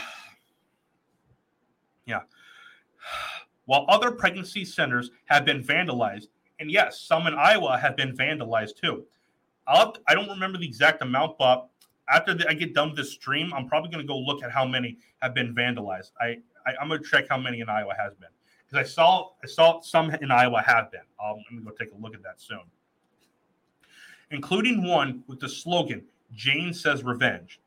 Yeah. 2.07 2.21
While 3.67 3.87
other 3.89 4.11
pregnancy 4.11 4.65
centers 4.65 5.11
have 5.27 5.45
been 5.45 5.63
vandalized, 5.63 6.27
and 6.59 6.71
yes, 6.71 7.01
some 7.01 7.27
in 7.27 7.35
Iowa 7.35 7.79
have 7.79 7.97
been 7.97 8.17
vandalized 8.17 8.77
too. 8.81 9.05
I'll, 9.67 9.95
I 10.09 10.15
don't 10.15 10.29
remember 10.29 10.59
the 10.59 10.67
exact 10.67 11.03
amount, 11.03 11.39
but 11.39 11.69
after 12.09 12.35
the, 12.35 12.49
I 12.49 12.55
get 12.55 12.75
done 12.75 12.89
with 12.89 12.97
this 12.97 13.13
stream, 13.13 13.53
I'm 13.55 13.69
probably 13.69 13.91
going 13.91 14.05
to 14.05 14.09
go 14.09 14.19
look 14.19 14.43
at 14.43 14.51
how 14.51 14.67
many 14.67 14.99
have 15.21 15.35
been 15.35 15.55
vandalized. 15.55 16.11
I, 16.21 16.39
I 16.67 16.75
am 16.81 16.89
going 16.89 17.03
to 17.03 17.09
check 17.09 17.27
how 17.29 17.39
many 17.39 17.61
in 17.61 17.69
Iowa 17.69 17.95
has 17.97 18.15
been 18.15 18.29
because 18.73 18.89
I 18.89 18.91
saw 18.91 19.31
I 19.43 19.47
saw 19.47 19.81
some 19.81 20.11
in 20.11 20.31
Iowa 20.31 20.63
have 20.63 20.91
been. 20.91 21.01
Um, 21.23 21.37
going 21.51 21.65
to 21.65 21.71
go 21.71 21.77
take 21.79 21.93
a 21.93 21.97
look 22.01 22.15
at 22.15 22.23
that 22.23 22.41
soon, 22.41 22.63
including 24.31 24.87
one 24.87 25.23
with 25.27 25.41
the 25.41 25.49
slogan 25.49 26.05
"Jane 26.33 26.73
says 26.73 27.03
revenge." 27.03 27.61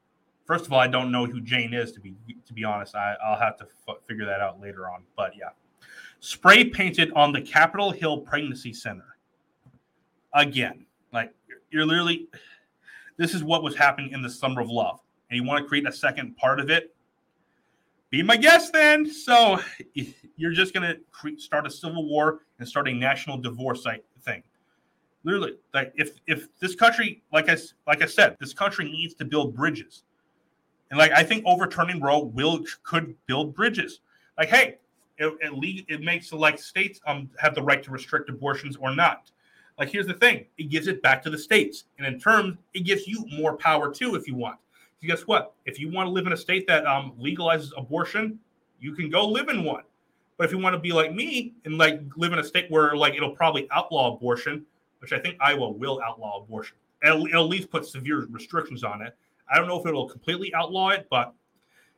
First 0.46 0.66
of 0.66 0.74
all, 0.74 0.80
I 0.80 0.88
don't 0.88 1.12
know 1.12 1.26
who 1.26 1.42
Jane 1.42 1.74
is 1.74 1.92
to 1.94 2.00
be 2.00 2.16
to 2.46 2.54
be 2.54 2.64
honest. 2.64 2.96
I, 2.96 3.16
will 3.28 3.38
have 3.38 3.58
to 3.58 3.68
f- 3.88 3.98
figure 4.08 4.26
that 4.26 4.42
out 4.42 4.60
later 4.60 4.90
on. 4.90 5.04
But 5.16 5.34
yeah, 5.38 5.50
spray 6.20 6.66
painted 6.66 7.12
on 7.14 7.32
the 7.32 7.42
Capitol 7.42 7.92
Hill 7.92 8.20
Pregnancy 8.20 8.74
Center. 8.74 9.18
Again, 10.34 10.86
like 11.14 11.34
you're 11.72 11.86
literally, 11.86 12.28
this 13.18 13.34
is 13.34 13.44
what 13.44 13.64
was 13.64 13.76
happening 13.76 14.12
in 14.12 14.22
the 14.22 14.30
Summer 14.30 14.62
of 14.62 14.70
Love, 14.70 15.00
and 15.30 15.40
you 15.40 15.48
want 15.48 15.64
to 15.64 15.68
create 15.68 15.88
a 15.88 15.92
second 15.92 16.36
part 16.38 16.60
of 16.60 16.70
it. 16.70 16.95
Be 18.16 18.24
my 18.24 18.38
guest 18.38 18.72
then. 18.72 19.06
So 19.06 19.60
you're 20.38 20.54
just 20.54 20.74
gonna 20.74 20.96
start 21.36 21.68
a 21.68 21.70
civil 21.70 22.08
war 22.08 22.40
and 22.60 22.66
start 22.66 22.88
a 22.88 22.94
national 22.94 23.40
divorce 23.40 23.86
thing. 24.22 24.42
Literally, 25.26 25.58
like 25.74 25.92
if 25.98 26.12
if 26.26 26.48
this 26.62 26.76
country, 26.76 27.24
like 27.34 27.50
I 27.50 27.58
like 27.86 28.02
I 28.02 28.06
said, 28.06 28.38
this 28.40 28.54
country 28.54 28.86
needs 28.86 29.16
to 29.16 29.26
build 29.26 29.54
bridges 29.54 30.04
and 30.90 30.98
like 30.98 31.12
I 31.12 31.24
think 31.24 31.44
overturning 31.46 32.00
Roe 32.00 32.20
will 32.20 32.64
could 32.84 33.18
build 33.26 33.54
bridges. 33.54 34.00
Like, 34.38 34.48
hey, 34.48 34.78
it 35.18 35.34
it, 35.42 35.86
it 35.90 36.02
makes 36.02 36.32
like 36.32 36.58
states 36.58 37.02
um 37.06 37.30
have 37.38 37.54
the 37.54 37.64
right 37.64 37.84
to 37.84 37.92
restrict 37.92 38.30
abortions 38.30 38.78
or 38.78 38.96
not. 38.96 39.30
Like, 39.78 39.90
here's 39.90 40.08
the 40.08 40.14
thing: 40.14 40.46
it 40.58 40.70
gives 40.70 40.88
it 40.88 41.02
back 41.02 41.22
to 41.24 41.30
the 41.30 41.38
states, 41.38 41.84
and 41.98 42.08
in 42.08 42.18
turn, 42.18 42.58
it 42.74 42.86
gives 42.86 43.10
you 43.10 43.26
more 43.38 43.58
power 43.58 43.94
too 43.94 44.16
if 44.16 44.26
you 44.26 44.36
want. 44.36 44.58
Guess 45.02 45.28
what? 45.28 45.54
If 45.66 45.80
you 45.80 45.92
want 45.92 46.08
to 46.08 46.12
live 46.12 46.26
in 46.26 46.34
a 46.34 46.38
state 46.38 46.68
that 46.68 46.86
um 46.86 47.14
legalizes 47.20 47.72
abortion, 47.78 48.40
you 48.80 48.94
can 48.94 49.10
go 49.10 49.28
live 49.28 49.50
in 49.50 49.64
one. 49.64 49.84
But 50.38 50.46
if 50.46 50.52
you 50.52 50.58
want 50.58 50.74
to 50.74 50.80
be 50.80 50.92
like 50.92 51.14
me 51.14 51.54
and 51.66 51.78
like 51.78 52.02
live 52.18 52.34
in 52.34 52.40
a 52.40 52.44
state 52.44 52.70
where 52.70 52.96
like 52.96 53.14
it'll 53.14 53.36
probably 53.36 53.68
outlaw 53.72 54.16
abortion, 54.16 54.66
which 55.00 55.14
I 55.14 55.20
think 55.20 55.38
Iowa 55.40 55.70
will 55.70 56.02
outlaw 56.04 56.44
abortion, 56.44 56.78
it'll, 57.04 57.28
it'll 57.28 57.46
at 57.46 57.50
least 57.50 57.70
put 57.70 57.86
severe 57.86 58.26
restrictions 58.30 58.84
on 58.84 59.02
it 59.02 59.16
I 59.52 59.58
don't 59.58 59.68
know 59.68 59.80
if 59.80 59.86
it'll 59.86 60.10
completely 60.10 60.54
outlaw 60.54 60.90
it, 60.90 61.08
but 61.10 61.34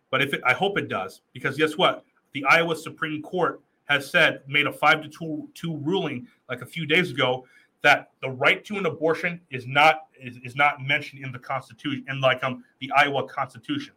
but 0.10 0.22
if 0.22 0.34
it, 0.34 0.42
I 0.46 0.54
hope 0.54 0.78
it 0.78 0.88
does, 0.88 1.22
because 1.34 1.58
guess 1.58 1.78
what? 1.78 2.06
The 2.34 2.46
Iowa 2.46 2.76
Supreme 2.76 3.22
Court 3.22 3.62
has 3.86 4.10
said 4.10 4.42
made 4.48 4.68
a 4.68 4.72
five 4.72 5.02
to 5.02 5.10
two 5.10 5.50
two 5.54 5.78
ruling 5.78 6.28
like 6.50 6.62
a 6.62 6.66
few 6.66 6.86
days 6.86 7.12
ago 7.12 7.46
that 7.84 8.12
the 8.22 8.30
right 8.30 8.64
to 8.66 8.78
an 8.78 8.86
abortion 8.86 9.42
is 9.52 9.66
not 9.68 10.08
is, 10.22 10.38
is 10.44 10.56
not 10.56 10.82
mentioned 10.82 11.24
in 11.24 11.32
the 11.32 11.40
Constitution 11.40 12.06
in 12.10 12.20
like 12.20 12.44
um 12.44 12.64
the 12.80 12.92
Iowa 12.96 13.28
Constitution. 13.28 13.94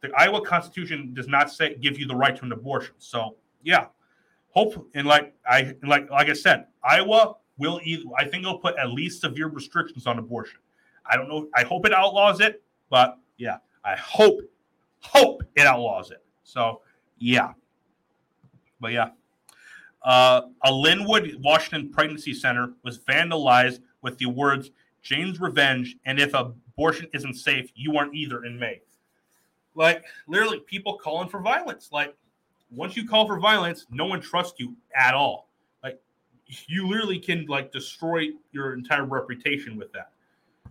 The 0.00 0.10
Iowa 0.16 0.44
Constitution 0.44 1.14
does 1.14 1.28
not 1.28 1.50
say 1.50 1.76
give 1.76 1.98
you 1.98 2.06
the 2.06 2.16
right 2.16 2.36
to 2.36 2.44
an 2.44 2.52
abortion. 2.52 2.94
So 2.98 3.36
yeah, 3.62 3.86
hope 4.48 4.88
and 4.94 5.06
like 5.06 5.34
I 5.46 5.74
like 5.82 6.10
like 6.10 6.28
I 6.28 6.32
said, 6.32 6.66
Iowa 6.82 7.36
will 7.58 7.80
either 7.84 8.04
I 8.18 8.24
think 8.26 8.44
they'll 8.44 8.58
put 8.58 8.76
at 8.76 8.90
least 8.90 9.20
severe 9.20 9.48
restrictions 9.48 10.06
on 10.06 10.18
abortion. 10.18 10.60
I 11.06 11.16
don't 11.16 11.28
know. 11.28 11.48
I 11.54 11.64
hope 11.64 11.86
it 11.86 11.92
outlaws 11.92 12.40
it. 12.40 12.62
But 12.90 13.18
yeah, 13.38 13.56
I 13.84 13.96
hope, 13.96 14.40
hope 15.00 15.42
it 15.56 15.66
outlaws 15.66 16.10
it. 16.10 16.22
So 16.42 16.82
yeah. 17.18 17.52
But 18.80 18.92
yeah. 18.92 19.10
Uh, 20.04 20.42
a 20.64 20.70
Lynnwood, 20.70 21.36
Washington 21.40 21.90
pregnancy 21.90 22.34
center 22.34 22.72
was 22.82 22.98
vandalized 22.98 23.80
with 24.02 24.18
the 24.18 24.26
words 24.26 24.70
Jane's 25.02 25.40
revenge, 25.40 25.96
and 26.06 26.18
if 26.18 26.34
abortion 26.34 27.08
isn't 27.12 27.34
safe, 27.34 27.70
you 27.74 27.96
aren't 27.96 28.14
either 28.14 28.44
in 28.44 28.58
May. 28.58 28.80
Like 29.74 30.04
literally, 30.26 30.60
people 30.60 30.98
calling 30.98 31.28
for 31.28 31.40
violence. 31.40 31.90
Like 31.92 32.14
once 32.70 32.96
you 32.96 33.06
call 33.06 33.26
for 33.26 33.38
violence, 33.38 33.86
no 33.90 34.06
one 34.06 34.20
trusts 34.20 34.58
you 34.58 34.76
at 34.96 35.14
all. 35.14 35.48
Like 35.82 36.00
you 36.46 36.88
literally 36.88 37.18
can 37.18 37.46
like 37.46 37.72
destroy 37.72 38.28
your 38.52 38.74
entire 38.74 39.04
reputation 39.04 39.76
with 39.76 39.92
that. 39.92 40.10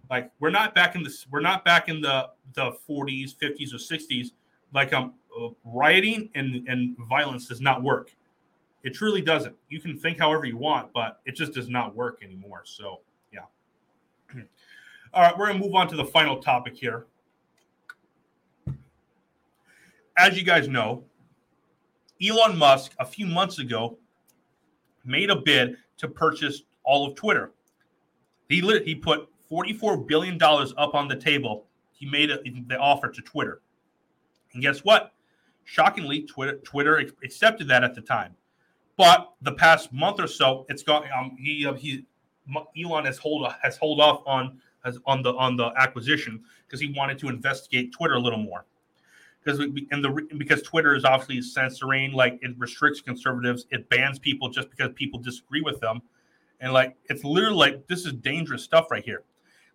Like 0.09 0.31
we're 0.39 0.49
not 0.49 0.75
back 0.75 0.95
in 0.95 1.03
the 1.03 1.25
we're 1.29 1.41
not 1.41 1.65
back 1.65 1.89
in 1.89 2.01
the 2.01 2.29
the 2.53 2.71
40s, 2.89 3.35
50s, 3.35 3.73
or 3.73 3.77
60s. 3.77 4.31
Like 4.73 4.93
um, 4.93 5.13
rioting 5.65 6.29
and 6.35 6.67
and 6.67 6.95
violence 7.09 7.47
does 7.47 7.61
not 7.61 7.83
work. 7.83 8.11
It 8.83 8.93
truly 8.93 9.21
doesn't. 9.21 9.55
You 9.69 9.79
can 9.79 9.97
think 9.97 10.19
however 10.19 10.45
you 10.45 10.57
want, 10.57 10.91
but 10.93 11.21
it 11.25 11.35
just 11.35 11.53
does 11.53 11.69
not 11.69 11.95
work 11.95 12.19
anymore. 12.23 12.63
So 12.65 13.01
yeah. 13.31 13.41
All 15.13 15.21
right, 15.21 15.37
we're 15.37 15.47
gonna 15.47 15.59
move 15.59 15.75
on 15.75 15.87
to 15.89 15.95
the 15.95 16.05
final 16.05 16.41
topic 16.41 16.75
here. 16.75 17.05
As 20.17 20.37
you 20.37 20.43
guys 20.43 20.67
know, 20.67 21.03
Elon 22.21 22.57
Musk 22.57 22.93
a 22.99 23.05
few 23.05 23.25
months 23.25 23.59
ago 23.59 23.97
made 25.03 25.29
a 25.29 25.35
bid 25.35 25.77
to 25.97 26.07
purchase 26.07 26.63
all 26.83 27.07
of 27.07 27.15
Twitter. 27.15 27.51
He 28.49 28.59
he 28.83 28.95
put 28.95 29.29
$44 29.49 30.07
billion 30.07 30.41
up 30.41 30.95
on 30.95 31.07
the 31.07 31.15
table. 31.15 31.65
He 31.91 32.05
made 32.05 32.31
a, 32.31 32.39
the 32.67 32.77
offer 32.77 33.09
to 33.09 33.21
Twitter. 33.21 33.61
And 34.53 34.61
guess 34.61 34.79
what? 34.79 35.13
Shockingly, 35.63 36.23
Twitter, 36.23 36.57
Twitter 36.57 36.97
accepted 37.23 37.67
that 37.67 37.83
at 37.83 37.95
the 37.95 38.01
time. 38.01 38.35
But 39.01 39.31
the 39.41 39.53
past 39.53 39.91
month 39.91 40.19
or 40.19 40.27
so, 40.27 40.63
it's 40.69 40.83
got 40.83 41.05
um, 41.11 41.35
he 41.39 41.65
uh, 41.65 41.73
he 41.73 42.05
Elon 42.79 43.05
has 43.05 43.17
hold 43.17 43.51
has 43.63 43.75
hold 43.75 43.99
off 43.99 44.21
on 44.27 44.59
has 44.83 44.99
on 45.07 45.23
the 45.23 45.33
on 45.33 45.57
the 45.57 45.71
acquisition 45.75 46.43
because 46.67 46.79
he 46.79 46.93
wanted 46.95 47.17
to 47.17 47.29
investigate 47.29 47.91
Twitter 47.91 48.13
a 48.13 48.19
little 48.19 48.37
more 48.37 48.63
because 49.43 49.57
the 49.57 50.27
because 50.37 50.61
Twitter 50.61 50.93
is 50.93 51.03
obviously 51.03 51.41
censoring, 51.41 52.11
like 52.11 52.37
it 52.43 52.51
restricts 52.59 53.01
conservatives, 53.01 53.65
it 53.71 53.89
bans 53.89 54.19
people 54.19 54.49
just 54.49 54.69
because 54.69 54.91
people 54.93 55.19
disagree 55.19 55.61
with 55.61 55.79
them, 55.79 56.03
and 56.59 56.71
like 56.71 56.95
it's 57.05 57.23
literally 57.23 57.55
like 57.55 57.87
this 57.87 58.05
is 58.05 58.13
dangerous 58.13 58.63
stuff 58.63 58.91
right 58.91 59.03
here. 59.03 59.23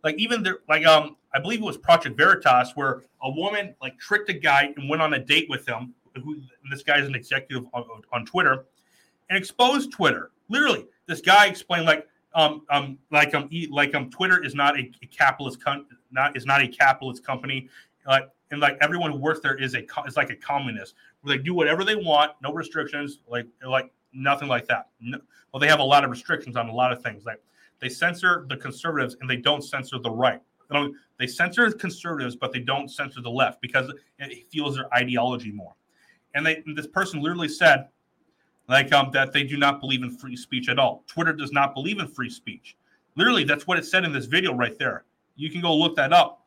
Like 0.05 0.14
even 0.18 0.45
there, 0.45 0.59
like 0.68 0.87
um, 0.87 1.16
I 1.35 1.41
believe 1.41 1.62
it 1.62 1.64
was 1.64 1.79
Project 1.79 2.16
Veritas 2.16 2.77
where 2.77 3.03
a 3.24 3.31
woman 3.33 3.74
like 3.83 3.99
tricked 3.99 4.31
a 4.31 4.35
guy 4.35 4.72
and 4.77 4.89
went 4.89 5.03
on 5.03 5.14
a 5.14 5.18
date 5.18 5.51
with 5.51 5.68
him. 5.68 5.95
Who 6.22 6.37
this 6.70 6.85
guy 6.85 7.01
is 7.01 7.09
an 7.09 7.16
executive 7.16 7.66
on, 7.74 7.85
on 8.12 8.24
Twitter, 8.24 8.64
and 9.29 9.39
exposed 9.39 9.93
Twitter. 9.93 10.31
Literally, 10.49 10.87
this 11.07 11.20
guy 11.20 11.47
explained 11.47 11.87
like 11.87 12.07
um 12.35 12.62
um 12.70 12.99
like 13.11 13.35
um 13.35 13.49
like 13.70 13.95
um 13.95 14.11
Twitter 14.11 14.43
is 14.45 14.55
not 14.55 14.79
a, 14.79 14.91
a 15.03 15.07
capitalist 15.07 15.62
con- 15.62 15.87
not 16.11 16.37
is 16.37 16.47
not 16.47 16.62
a 16.62 16.68
capitalist 16.68 17.24
company. 17.24 17.68
Like 18.07 18.31
and 18.51 18.61
like 18.61 18.79
everyone 18.81 19.12
who 19.12 19.18
works 19.18 19.41
there 19.41 19.57
is 19.57 19.74
a 19.74 19.85
is 20.07 20.16
like 20.16 20.31
a 20.31 20.37
communist 20.37 20.95
where 21.22 21.37
they 21.37 21.43
do 21.43 21.55
whatever 21.55 21.85
they 21.85 21.97
want, 21.97 22.33
no 22.43 22.53
restrictions, 22.53 23.20
like 23.29 23.47
like 23.66 23.91
nothing 24.12 24.49
like 24.49 24.66
that. 24.68 24.89
No, 25.01 25.18
well, 25.53 25.61
they 25.61 25.68
have 25.68 25.81
a 25.81 25.85
lot 25.85 26.05
of 26.05 26.11
restrictions 26.11 26.57
on 26.57 26.68
a 26.68 26.72
lot 26.72 26.93
of 26.93 27.03
things. 27.03 27.24
Like 27.24 27.41
they 27.81 27.89
censor 27.89 28.47
the 28.49 28.57
conservatives 28.57 29.16
and 29.20 29.29
they 29.29 29.37
don't 29.37 29.62
censor 29.62 29.99
the 29.99 30.11
right. 30.11 30.41
They, 30.70 30.89
they 31.18 31.27
censor 31.27 31.70
conservatives, 31.70 32.37
but 32.37 32.53
they 32.53 32.61
don't 32.61 32.91
censor 32.91 33.20
the 33.20 33.31
left 33.31 33.61
because 33.61 33.93
it 34.18 34.51
fuels 34.51 34.77
their 34.77 34.93
ideology 34.95 35.53
more. 35.53 35.74
And 36.35 36.45
they 36.45 36.62
this 36.74 36.87
person 36.87 37.22
literally 37.22 37.49
said, 37.49 37.89
like 38.69 38.93
um, 38.93 39.11
that 39.12 39.33
they 39.33 39.45
do 39.45 39.57
not 39.57 39.81
believe 39.81 40.03
in 40.03 40.11
free 40.11 40.37
speech 40.37 40.69
at 40.69 40.79
all. 40.79 41.05
Twitter 41.07 41.33
does 41.33 41.53
not 41.53 41.75
believe 41.75 41.99
in 41.99 42.09
free 42.09 42.31
speech. 42.31 42.77
Literally, 43.17 43.45
that's 43.45 43.67
what 43.67 43.79
it 43.79 43.85
said 43.85 44.05
in 44.05 44.12
this 44.12 44.27
video 44.27 44.55
right 44.55 44.79
there. 44.79 45.05
You 45.37 45.51
can 45.51 45.61
go 45.61 45.75
look 45.75 45.97
that 45.97 46.12
up. 46.12 46.45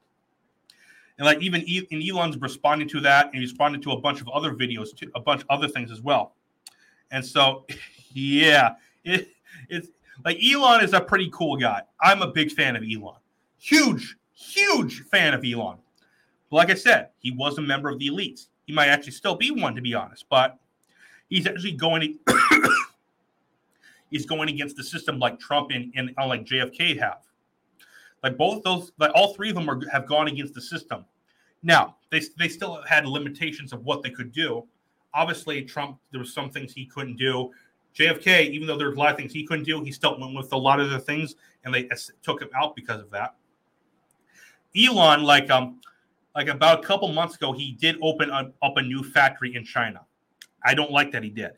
And 1.18 1.26
like 1.26 1.42
even 1.42 1.66
and 1.92 2.04
Elon's 2.04 2.38
responding 2.38 2.88
to 2.90 3.02
that, 3.02 3.26
and 3.28 3.36
he 3.36 3.42
responded 3.42 3.82
to 3.84 3.92
a 3.92 4.00
bunch 4.00 4.22
of 4.22 4.30
other 4.30 4.54
videos, 4.54 4.96
too, 4.96 5.12
a 5.16 5.20
bunch 5.20 5.42
of 5.42 5.48
other 5.50 5.68
things 5.68 5.92
as 5.92 6.02
well. 6.02 6.34
And 7.12 7.26
so, 7.26 7.66
yeah, 8.14 8.76
it, 9.04 9.30
it's 9.70 9.90
like 10.24 10.38
Elon 10.44 10.84
is 10.84 10.94
a 10.94 11.02
pretty 11.02 11.30
cool 11.34 11.58
guy. 11.58 11.82
I'm 12.02 12.22
a 12.22 12.28
big 12.28 12.52
fan 12.52 12.76
of 12.76 12.84
Elon, 12.84 13.18
huge, 13.58 14.16
huge 14.34 15.02
fan 15.04 15.34
of 15.34 15.44
Elon. 15.44 15.78
But 16.50 16.56
like 16.58 16.70
I 16.70 16.76
said, 16.76 17.10
he 17.20 17.32
was 17.32 17.58
a 17.58 17.62
member 17.62 17.90
of 17.90 18.00
the 18.00 18.08
elites. 18.08 18.48
He 18.66 18.74
might 18.74 18.88
actually 18.88 19.12
still 19.12 19.36
be 19.36 19.52
one, 19.52 19.76
to 19.76 19.82
be 19.82 19.94
honest. 19.94 20.26
But 20.30 20.58
he's 21.30 21.48
actually 21.48 21.74
going 21.74 22.20
he's 24.10 24.26
going 24.26 24.50
against 24.50 24.76
the 24.76 24.84
system 24.84 25.20
like 25.20 25.40
Trump 25.40 25.72
and, 25.72 25.94
and 25.96 26.12
like 26.18 26.46
JFK 26.46 27.00
have. 27.00 27.20
Like 28.24 28.38
both 28.38 28.64
those, 28.64 28.92
like 29.00 29.12
all 29.16 29.34
three 29.34 29.50
of 29.50 29.56
them 29.56 29.70
are, 29.70 29.80
have 29.92 30.06
gone 30.06 30.28
against 30.28 30.54
the 30.54 30.62
system. 30.62 31.06
Now 31.64 31.96
they 32.12 32.22
they 32.38 32.50
still 32.50 32.82
had 32.88 33.06
limitations 33.06 33.74
of 33.74 33.84
what 33.86 34.04
they 34.04 34.10
could 34.10 34.32
do. 34.32 34.66
Obviously, 35.14 35.64
Trump 35.64 36.00
there 36.12 36.20
were 36.20 36.26
some 36.26 36.50
things 36.50 36.74
he 36.74 36.86
couldn't 36.86 37.18
do. 37.18 37.52
JFK, 37.96 38.50
even 38.52 38.68
though 38.68 38.78
there's 38.78 38.96
a 38.96 39.00
lot 39.00 39.12
of 39.12 39.18
things 39.18 39.34
he 39.34 39.46
couldn't 39.46 39.66
do, 39.66 39.84
he 39.84 39.92
still 39.92 40.20
went 40.20 40.36
with 40.36 40.52
a 40.54 40.58
lot 40.58 40.80
of 40.80 40.90
the 40.90 41.00
things, 41.00 41.36
and 41.64 41.74
they 41.74 41.90
took 42.22 42.42
him 42.42 42.50
out 42.56 42.76
because 42.76 43.02
of 43.02 43.10
that. 43.10 43.36
Elon, 44.78 45.24
like 45.24 45.50
um, 45.50 45.82
like 46.36 46.48
about 46.48 46.84
a 46.84 46.88
couple 46.88 47.08
months 47.10 47.36
ago, 47.36 47.52
he 47.52 47.72
did 47.72 47.98
open 48.02 48.30
a, 48.30 48.52
up 48.62 48.78
a 48.78 48.82
new 48.82 49.04
factory 49.04 49.56
in 49.56 49.64
China. 49.64 50.02
I 50.64 50.74
don't 50.74 50.92
like 50.92 51.12
that 51.12 51.24
he 51.24 51.30
did, 51.30 51.52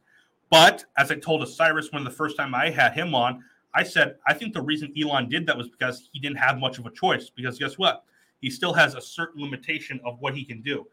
but 0.49 0.85
as 0.97 1.11
I 1.11 1.15
told 1.15 1.41
Osiris 1.41 1.91
when 1.91 2.03
the 2.03 2.11
first 2.11 2.37
time 2.37 2.53
I 2.53 2.69
had 2.69 2.93
him 2.93 3.15
on, 3.15 3.43
I 3.73 3.83
said, 3.83 4.17
I 4.27 4.33
think 4.33 4.53
the 4.53 4.61
reason 4.61 4.93
Elon 5.01 5.29
did 5.29 5.45
that 5.47 5.57
was 5.57 5.69
because 5.69 6.09
he 6.11 6.19
didn't 6.19 6.37
have 6.37 6.57
much 6.57 6.77
of 6.77 6.85
a 6.85 6.91
choice. 6.91 7.29
Because 7.29 7.57
guess 7.57 7.77
what? 7.77 8.03
He 8.41 8.49
still 8.49 8.73
has 8.73 8.95
a 8.95 9.01
certain 9.01 9.41
limitation 9.41 9.99
of 10.03 10.19
what 10.19 10.35
he 10.35 10.43
can 10.43 10.61
do. 10.61 10.85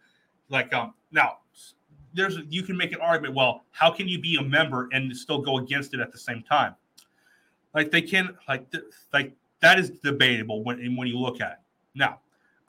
Like 0.49 0.73
um, 0.73 0.95
now, 1.11 1.39
there's 2.15 2.39
you 2.49 2.63
can 2.63 2.77
make 2.77 2.93
an 2.93 3.01
argument. 3.01 3.35
Well, 3.35 3.65
how 3.71 3.91
can 3.91 4.09
you 4.09 4.21
be 4.21 4.37
a 4.37 4.43
member 4.43 4.89
and 4.93 5.15
still 5.17 5.41
go 5.41 5.59
against 5.59 5.93
it 5.95 6.01
at 6.01 6.13
the 6.13 6.19
same 6.19 6.43
time? 6.43 6.75
Like 7.75 7.91
they 7.91 8.03
can 8.03 8.37
like 8.49 8.67
like 9.13 9.35
that 9.61 9.79
is 9.79 9.91
debatable 9.91 10.63
when 10.63 10.79
when 10.97 11.09
you 11.09 11.19
look 11.19 11.41
at 11.41 11.53
it. 11.53 11.59
Now, 11.95 12.21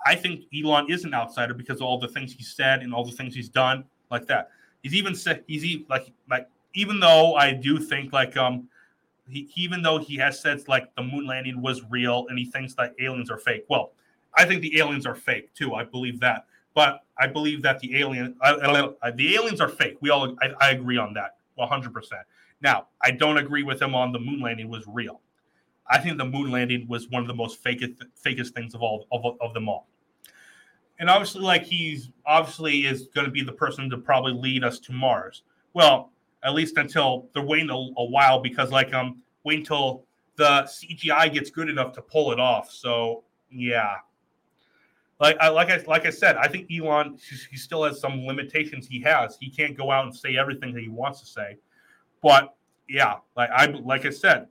I 0.06 0.16
think 0.16 0.46
Elon 0.54 0.90
is 0.90 1.04
an 1.04 1.14
outsider 1.14 1.54
because 1.54 1.78
of 1.78 1.84
all 1.84 2.00
the 2.00 2.08
things 2.08 2.34
he 2.34 2.44
said 2.44 2.82
and 2.82 2.94
all 2.94 3.06
the 3.06 3.12
things 3.12 3.36
he's 3.36 3.50
done 3.50 3.86
like 4.12 4.26
that. 4.28 4.50
He's 4.84 4.96
even 4.96 5.16
said 5.16 5.44
he's 5.48 5.84
like 5.90 6.12
like 6.30 6.48
even 6.74 7.00
though 7.00 7.36
I 7.36 7.54
do 7.54 7.78
think 7.78 8.14
like 8.14 8.38
um 8.38 8.70
he, 9.28 9.50
even 9.56 9.82
though 9.82 9.98
he 9.98 10.16
has 10.18 10.40
said 10.40 10.68
like 10.68 10.94
the 10.96 11.04
moon 11.04 11.28
landing 11.28 11.62
was 11.62 11.84
real 11.90 12.26
and 12.30 12.40
he 12.40 12.46
thinks 12.46 12.74
that 12.76 12.96
aliens 13.00 13.30
are 13.30 13.38
fake. 13.38 13.66
Well, 13.70 13.92
I 14.36 14.46
think 14.46 14.62
the 14.62 14.80
aliens 14.80 15.06
are 15.06 15.16
fake 15.16 15.54
too. 15.54 15.76
I 15.76 15.84
believe 15.84 16.20
that, 16.22 16.46
but 16.74 17.04
I 17.18 17.28
believe 17.28 17.62
that 17.64 17.80
the 17.80 18.00
alien, 18.00 18.36
uh, 18.42 18.94
uh, 19.02 19.12
the 19.12 19.36
aliens 19.36 19.60
are 19.60 19.68
fake. 19.68 19.98
We 20.00 20.10
all, 20.10 20.36
I, 20.42 20.52
I 20.62 20.70
agree 20.72 20.98
on 20.98 21.14
that, 21.16 21.36
one 21.56 21.68
hundred 21.68 21.94
percent. 21.94 22.22
Now, 22.62 22.88
I 23.02 23.12
don't 23.12 23.38
agree 23.38 23.64
with 23.64 23.82
him 23.82 23.94
on 23.94 24.14
the 24.14 24.20
moon 24.20 24.40
landing 24.40 24.70
was 24.70 24.86
real. 24.88 25.20
I 25.92 25.98
think 25.98 26.18
the 26.18 26.26
moon 26.26 26.52
landing 26.52 26.88
was 26.88 27.10
one 27.10 27.22
of 27.22 27.28
the 27.28 27.34
most 27.34 27.62
fakest, 27.62 28.02
fakest 28.26 28.52
things 28.52 28.74
of 28.74 28.82
all 28.82 29.08
of, 29.12 29.36
of 29.42 29.54
them 29.54 29.68
all. 29.68 29.89
And 31.00 31.10
obviously, 31.10 31.42
like 31.42 31.64
he's 31.64 32.10
obviously 32.26 32.86
is 32.86 33.08
going 33.16 33.26
to 33.26 33.32
be 33.32 33.42
the 33.42 33.54
person 33.54 33.90
to 33.90 33.98
probably 33.98 34.34
lead 34.34 34.64
us 34.64 34.80
to 34.80 34.92
Mars. 34.92 35.44
Well, 35.74 36.12
at 36.44 36.54
least 36.54 36.78
until 36.78 37.30
they're 37.34 37.46
waiting 37.46 37.70
a, 37.70 37.74
a 37.74 38.06
while 38.06 38.40
because 38.42 38.72
like 38.72 38.94
um 38.94 39.22
wait 39.44 39.60
until 39.60 40.04
the 40.36 40.64
CGI 40.64 41.34
gets 41.34 41.50
good 41.50 41.70
enough 41.70 41.94
to 41.94 42.02
pull 42.02 42.32
it 42.32 42.40
off. 42.40 42.72
So 42.72 43.24
yeah, 43.52 43.96
like 45.20 45.38
I 45.40 45.50
like 45.50 45.70
I 45.70 45.84
like 45.86 46.06
I 46.06 46.10
said, 46.10 46.38
I 46.38 46.48
think 46.48 46.70
Elon 46.72 47.18
he 47.50 47.58
still 47.58 47.84
has 47.84 48.00
some 48.00 48.26
limitations. 48.26 48.88
He 48.88 49.02
has 49.02 49.38
he 49.40 49.50
can't 49.50 49.78
go 49.78 49.92
out 49.92 50.06
and 50.06 50.16
say 50.16 50.38
everything 50.38 50.74
that 50.74 50.82
he 50.82 50.90
wants 50.90 51.20
to 51.22 51.26
say, 51.26 51.58
but 52.22 52.56
yeah, 52.88 53.16
like 53.36 53.50
I 53.52 53.66
like 53.66 54.06
I 54.06 54.10
said, 54.10 54.48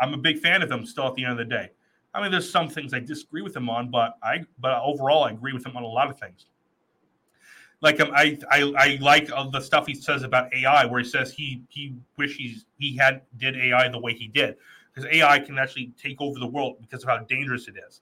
I'm 0.00 0.14
a 0.14 0.18
big 0.18 0.38
fan 0.38 0.62
of 0.62 0.70
him 0.70 0.84
still. 0.84 1.06
At 1.06 1.14
the 1.14 1.24
end 1.24 1.32
of 1.32 1.38
the 1.38 1.44
day, 1.44 1.70
I 2.18 2.22
mean, 2.22 2.32
there's 2.32 2.50
some 2.50 2.68
things 2.68 2.92
I 2.92 2.98
disagree 2.98 3.42
with 3.42 3.56
him 3.56 3.70
on, 3.70 3.90
but 3.90 4.18
I 4.22 4.44
but 4.58 4.80
overall 4.82 5.24
I 5.24 5.30
agree 5.30 5.52
with 5.52 5.64
him 5.64 5.76
on 5.76 5.82
a 5.82 5.86
lot 5.86 6.10
of 6.10 6.18
things 6.18 6.46
like 7.80 8.00
um, 8.00 8.10
I, 8.14 8.38
I 8.50 8.72
I 8.76 8.98
like 9.00 9.30
uh, 9.30 9.48
the 9.50 9.60
stuff 9.60 9.86
he 9.86 9.94
says 9.94 10.22
about 10.22 10.52
AI, 10.52 10.84
where 10.86 11.00
he 11.00 11.08
says 11.08 11.32
he 11.32 11.62
he 11.68 11.94
wishes 12.16 12.66
he 12.78 12.96
had 12.96 13.22
did 13.36 13.56
AI 13.56 13.88
the 13.88 13.98
way 13.98 14.14
he 14.14 14.28
did, 14.28 14.56
because 14.92 15.08
AI 15.12 15.38
can 15.38 15.58
actually 15.58 15.92
take 16.00 16.20
over 16.20 16.38
the 16.38 16.46
world 16.46 16.76
because 16.80 17.02
of 17.02 17.08
how 17.08 17.18
dangerous 17.18 17.68
it 17.68 17.76
is. 17.88 18.00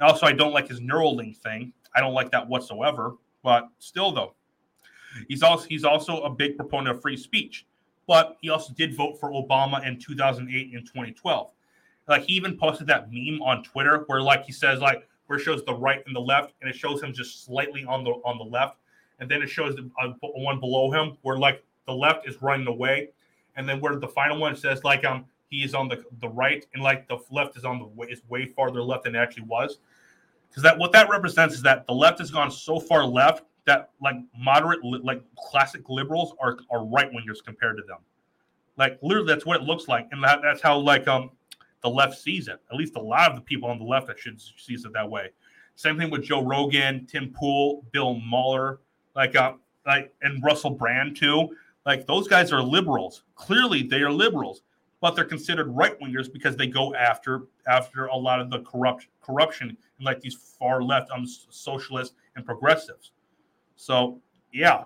And 0.00 0.08
also, 0.08 0.26
I 0.26 0.32
don't 0.32 0.52
like 0.52 0.68
his 0.68 0.80
Neuralink 0.80 1.36
thing. 1.36 1.72
I 1.94 2.00
don't 2.00 2.14
like 2.14 2.30
that 2.30 2.48
whatsoever. 2.48 3.16
But 3.42 3.68
still, 3.78 4.12
though, 4.12 4.34
he's 5.28 5.42
also 5.42 5.66
he's 5.68 5.84
also 5.84 6.22
a 6.22 6.30
big 6.30 6.56
proponent 6.56 6.96
of 6.96 7.02
free 7.02 7.16
speech. 7.16 7.66
But 8.06 8.38
he 8.40 8.48
also 8.48 8.72
did 8.72 8.96
vote 8.96 9.20
for 9.20 9.30
Obama 9.30 9.86
in 9.86 9.98
2008 9.98 10.72
and 10.72 10.86
2012. 10.86 11.52
Like 12.08 12.22
he 12.24 12.32
even 12.34 12.56
posted 12.56 12.86
that 12.86 13.12
meme 13.12 13.42
on 13.42 13.62
Twitter 13.62 14.04
where 14.06 14.22
like 14.22 14.44
he 14.44 14.52
says 14.52 14.80
like 14.80 15.06
where 15.26 15.38
it 15.38 15.42
shows 15.42 15.62
the 15.64 15.74
right 15.74 16.02
and 16.06 16.16
the 16.16 16.20
left, 16.20 16.54
and 16.60 16.70
it 16.70 16.74
shows 16.74 17.02
him 17.02 17.12
just 17.12 17.44
slightly 17.44 17.84
on 17.84 18.02
the 18.02 18.10
on 18.24 18.38
the 18.38 18.44
left. 18.44 18.78
And 19.20 19.30
then 19.30 19.42
it 19.42 19.48
shows 19.48 19.74
the 19.76 19.90
uh, 20.00 20.12
one 20.20 20.60
below 20.60 20.90
him 20.90 21.18
where 21.22 21.36
like 21.38 21.64
the 21.86 21.92
left 21.92 22.26
is 22.28 22.40
running 22.40 22.66
away, 22.66 23.10
and 23.56 23.68
then 23.68 23.80
where 23.80 23.96
the 23.96 24.08
final 24.08 24.38
one 24.38 24.56
says 24.56 24.84
like 24.84 25.04
um 25.04 25.26
he 25.50 25.64
is 25.64 25.74
on 25.74 25.88
the 25.88 26.04
the 26.20 26.28
right 26.28 26.66
and 26.72 26.82
like 26.82 27.08
the 27.08 27.18
left 27.30 27.56
is 27.56 27.64
on 27.64 27.78
the 27.78 27.86
way 27.86 28.06
is 28.08 28.22
way 28.28 28.46
farther 28.46 28.82
left 28.82 29.04
than 29.04 29.14
it 29.14 29.18
actually 29.18 29.44
was, 29.44 29.78
because 30.48 30.62
that 30.62 30.78
what 30.78 30.92
that 30.92 31.10
represents 31.10 31.54
is 31.54 31.62
that 31.62 31.86
the 31.86 31.92
left 31.92 32.18
has 32.20 32.30
gone 32.30 32.50
so 32.50 32.78
far 32.78 33.04
left 33.04 33.44
that 33.66 33.90
like 34.00 34.16
moderate 34.36 34.80
like 34.82 35.22
classic 35.36 35.88
liberals 35.88 36.34
are 36.40 36.58
are 36.70 36.84
right 36.84 37.10
wingers 37.10 37.44
compared 37.44 37.76
to 37.76 37.82
them, 37.82 37.98
like 38.76 38.98
literally 39.02 39.26
that's 39.26 39.44
what 39.44 39.60
it 39.60 39.64
looks 39.64 39.88
like, 39.88 40.06
and 40.12 40.22
that, 40.22 40.40
that's 40.42 40.62
how 40.62 40.78
like 40.78 41.08
um 41.08 41.30
the 41.82 41.90
left 41.90 42.18
sees 42.18 42.48
it. 42.48 42.60
At 42.70 42.76
least 42.76 42.96
a 42.96 43.00
lot 43.00 43.30
of 43.30 43.36
the 43.36 43.42
people 43.42 43.68
on 43.68 43.78
the 43.78 43.84
left 43.84 44.06
that 44.08 44.18
should 44.18 44.40
sees 44.40 44.84
it 44.84 44.92
that 44.92 45.08
way. 45.08 45.30
Same 45.76 45.96
thing 45.96 46.10
with 46.10 46.24
Joe 46.24 46.42
Rogan, 46.44 47.06
Tim 47.06 47.32
Pool, 47.32 47.84
Bill 47.92 48.14
Maher, 48.14 48.80
like 49.14 49.36
uh, 49.36 49.52
like 49.86 50.12
and 50.22 50.42
Russell 50.42 50.70
Brand 50.70 51.16
too. 51.16 51.48
Like 51.86 52.06
those 52.06 52.28
guys 52.28 52.52
are 52.52 52.62
liberals. 52.62 53.22
Clearly, 53.36 53.82
they 53.82 54.02
are 54.02 54.10
liberals, 54.10 54.62
but 55.00 55.14
they're 55.14 55.24
considered 55.24 55.68
right 55.68 55.98
wingers 56.00 56.32
because 56.32 56.56
they 56.56 56.66
go 56.66 56.94
after 56.94 57.42
after 57.66 58.06
a 58.06 58.16
lot 58.16 58.40
of 58.40 58.50
the 58.50 58.60
corrupt 58.60 59.06
corruption 59.22 59.68
and 59.68 60.04
like 60.04 60.20
these 60.20 60.34
far 60.34 60.82
left 60.82 61.10
um, 61.10 61.26
socialists 61.26 62.14
and 62.36 62.44
progressives. 62.44 63.12
So 63.76 64.20
yeah, 64.52 64.84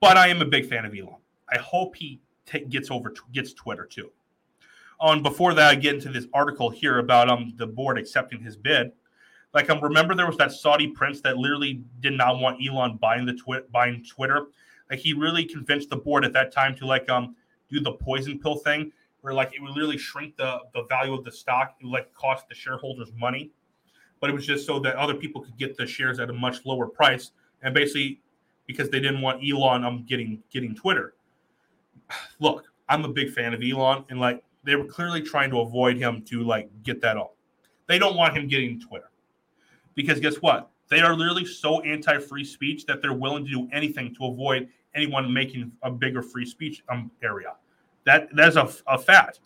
but 0.00 0.16
I 0.16 0.28
am 0.28 0.40
a 0.42 0.46
big 0.46 0.66
fan 0.68 0.84
of 0.84 0.94
Elon. 0.94 1.16
I 1.52 1.58
hope 1.58 1.96
he 1.96 2.20
t- 2.46 2.64
gets 2.66 2.90
over 2.90 3.10
t- 3.10 3.20
gets 3.32 3.52
Twitter 3.52 3.84
too. 3.84 4.10
On 5.00 5.22
before 5.22 5.54
that, 5.54 5.70
I 5.70 5.74
get 5.76 5.94
into 5.94 6.10
this 6.10 6.26
article 6.34 6.68
here 6.68 6.98
about 6.98 7.30
um 7.30 7.54
the 7.56 7.66
board 7.66 7.98
accepting 7.98 8.42
his 8.42 8.56
bid. 8.56 8.92
Like, 9.52 9.68
um, 9.68 9.80
remember 9.80 10.14
there 10.14 10.26
was 10.26 10.36
that 10.36 10.52
Saudi 10.52 10.88
prince 10.88 11.20
that 11.22 11.36
literally 11.36 11.82
did 12.00 12.12
not 12.12 12.38
want 12.38 12.60
Elon 12.64 12.98
buying 12.98 13.26
the 13.26 13.34
twi- 13.34 13.62
buying 13.72 14.04
Twitter. 14.04 14.46
Like, 14.90 15.00
he 15.00 15.12
really 15.12 15.44
convinced 15.44 15.90
the 15.90 15.96
board 15.96 16.24
at 16.24 16.32
that 16.34 16.52
time 16.52 16.76
to 16.76 16.86
like 16.86 17.08
um 17.08 17.34
do 17.68 17.80
the 17.80 17.92
poison 17.92 18.38
pill 18.38 18.56
thing, 18.56 18.92
where 19.22 19.32
like 19.32 19.54
it 19.54 19.62
would 19.62 19.70
literally 19.70 19.98
shrink 19.98 20.36
the 20.36 20.58
the 20.74 20.84
value 20.84 21.14
of 21.14 21.24
the 21.24 21.32
stock, 21.32 21.76
it 21.80 21.84
would 21.84 21.92
like 21.92 22.12
cost 22.14 22.48
the 22.48 22.54
shareholders 22.54 23.10
money, 23.16 23.50
but 24.20 24.30
it 24.30 24.32
was 24.34 24.46
just 24.46 24.66
so 24.66 24.78
that 24.80 24.96
other 24.96 25.14
people 25.14 25.40
could 25.40 25.56
get 25.56 25.76
the 25.76 25.86
shares 25.86 26.20
at 26.20 26.30
a 26.30 26.32
much 26.32 26.64
lower 26.66 26.86
price, 26.86 27.32
and 27.62 27.74
basically 27.74 28.20
because 28.66 28.90
they 28.90 29.00
didn't 29.00 29.20
want 29.20 29.42
Elon 29.42 29.84
um 29.84 30.04
getting 30.06 30.42
getting 30.50 30.74
Twitter. 30.74 31.14
Look, 32.38 32.64
I'm 32.88 33.04
a 33.04 33.08
big 33.08 33.32
fan 33.32 33.54
of 33.54 33.62
Elon, 33.62 34.04
and 34.10 34.20
like 34.20 34.44
they 34.64 34.76
were 34.76 34.84
clearly 34.84 35.22
trying 35.22 35.50
to 35.50 35.60
avoid 35.60 35.96
him 35.96 36.22
to 36.26 36.42
like 36.42 36.70
get 36.82 37.00
that 37.02 37.16
all. 37.16 37.36
They 37.86 37.98
don't 37.98 38.16
want 38.16 38.36
him 38.36 38.46
getting 38.46 38.80
Twitter 38.80 39.10
because 39.94 40.20
guess 40.20 40.36
what? 40.36 40.70
They 40.88 41.00
are 41.00 41.14
literally 41.14 41.44
so 41.44 41.80
anti-free 41.82 42.44
speech 42.44 42.84
that 42.86 43.00
they're 43.00 43.12
willing 43.12 43.44
to 43.44 43.50
do 43.50 43.68
anything 43.72 44.14
to 44.16 44.26
avoid 44.26 44.68
anyone 44.94 45.32
making 45.32 45.72
a 45.82 45.90
bigger 45.90 46.22
free 46.22 46.46
speech 46.46 46.82
um, 46.88 47.10
area. 47.22 47.54
That 48.04 48.28
that's 48.34 48.56
a, 48.56 48.68
a 48.86 48.98
fact. 48.98 49.40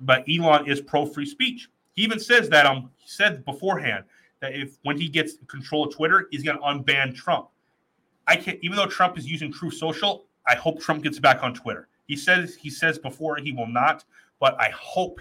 But 0.00 0.24
Elon 0.28 0.68
is 0.68 0.80
pro 0.80 1.06
free 1.06 1.26
speech. 1.26 1.68
He 1.94 2.02
even 2.02 2.18
says 2.18 2.48
that 2.50 2.66
um 2.66 2.90
he 2.96 3.08
said 3.08 3.44
beforehand 3.44 4.04
that 4.40 4.54
if 4.54 4.78
when 4.82 4.98
he 4.98 5.08
gets 5.08 5.34
control 5.46 5.86
of 5.86 5.94
Twitter, 5.94 6.28
he's 6.30 6.42
going 6.42 6.58
to 6.58 6.62
unban 6.62 7.14
Trump. 7.14 7.48
I 8.26 8.36
can't 8.36 8.58
even 8.62 8.76
though 8.76 8.86
Trump 8.86 9.16
is 9.18 9.26
using 9.26 9.52
Truth 9.52 9.74
Social, 9.74 10.24
I 10.46 10.54
hope 10.54 10.80
Trump 10.80 11.02
gets 11.02 11.18
back 11.18 11.42
on 11.42 11.54
Twitter. 11.54 11.88
He 12.06 12.16
says 12.16 12.54
he 12.54 12.68
says 12.70 12.98
before 12.98 13.36
he 13.36 13.52
will 13.52 13.68
not, 13.68 14.04
but 14.42 14.60
I 14.60 14.70
hope 14.70 15.20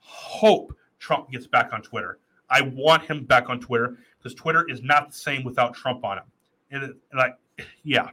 hope 0.00 0.76
Trump 0.98 1.30
gets 1.30 1.46
back 1.46 1.72
on 1.72 1.82
Twitter. 1.82 2.18
I 2.50 2.62
want 2.62 3.04
him 3.04 3.24
back 3.24 3.48
on 3.48 3.60
Twitter 3.60 3.96
because 4.18 4.34
Twitter 4.34 4.68
is 4.68 4.82
not 4.82 5.10
the 5.10 5.14
same 5.14 5.44
without 5.44 5.72
Trump 5.72 6.04
on 6.04 6.18
it. 6.18 6.24
And, 6.72 6.82
and 6.82 6.94
like, 7.14 7.36
yeah. 7.84 8.10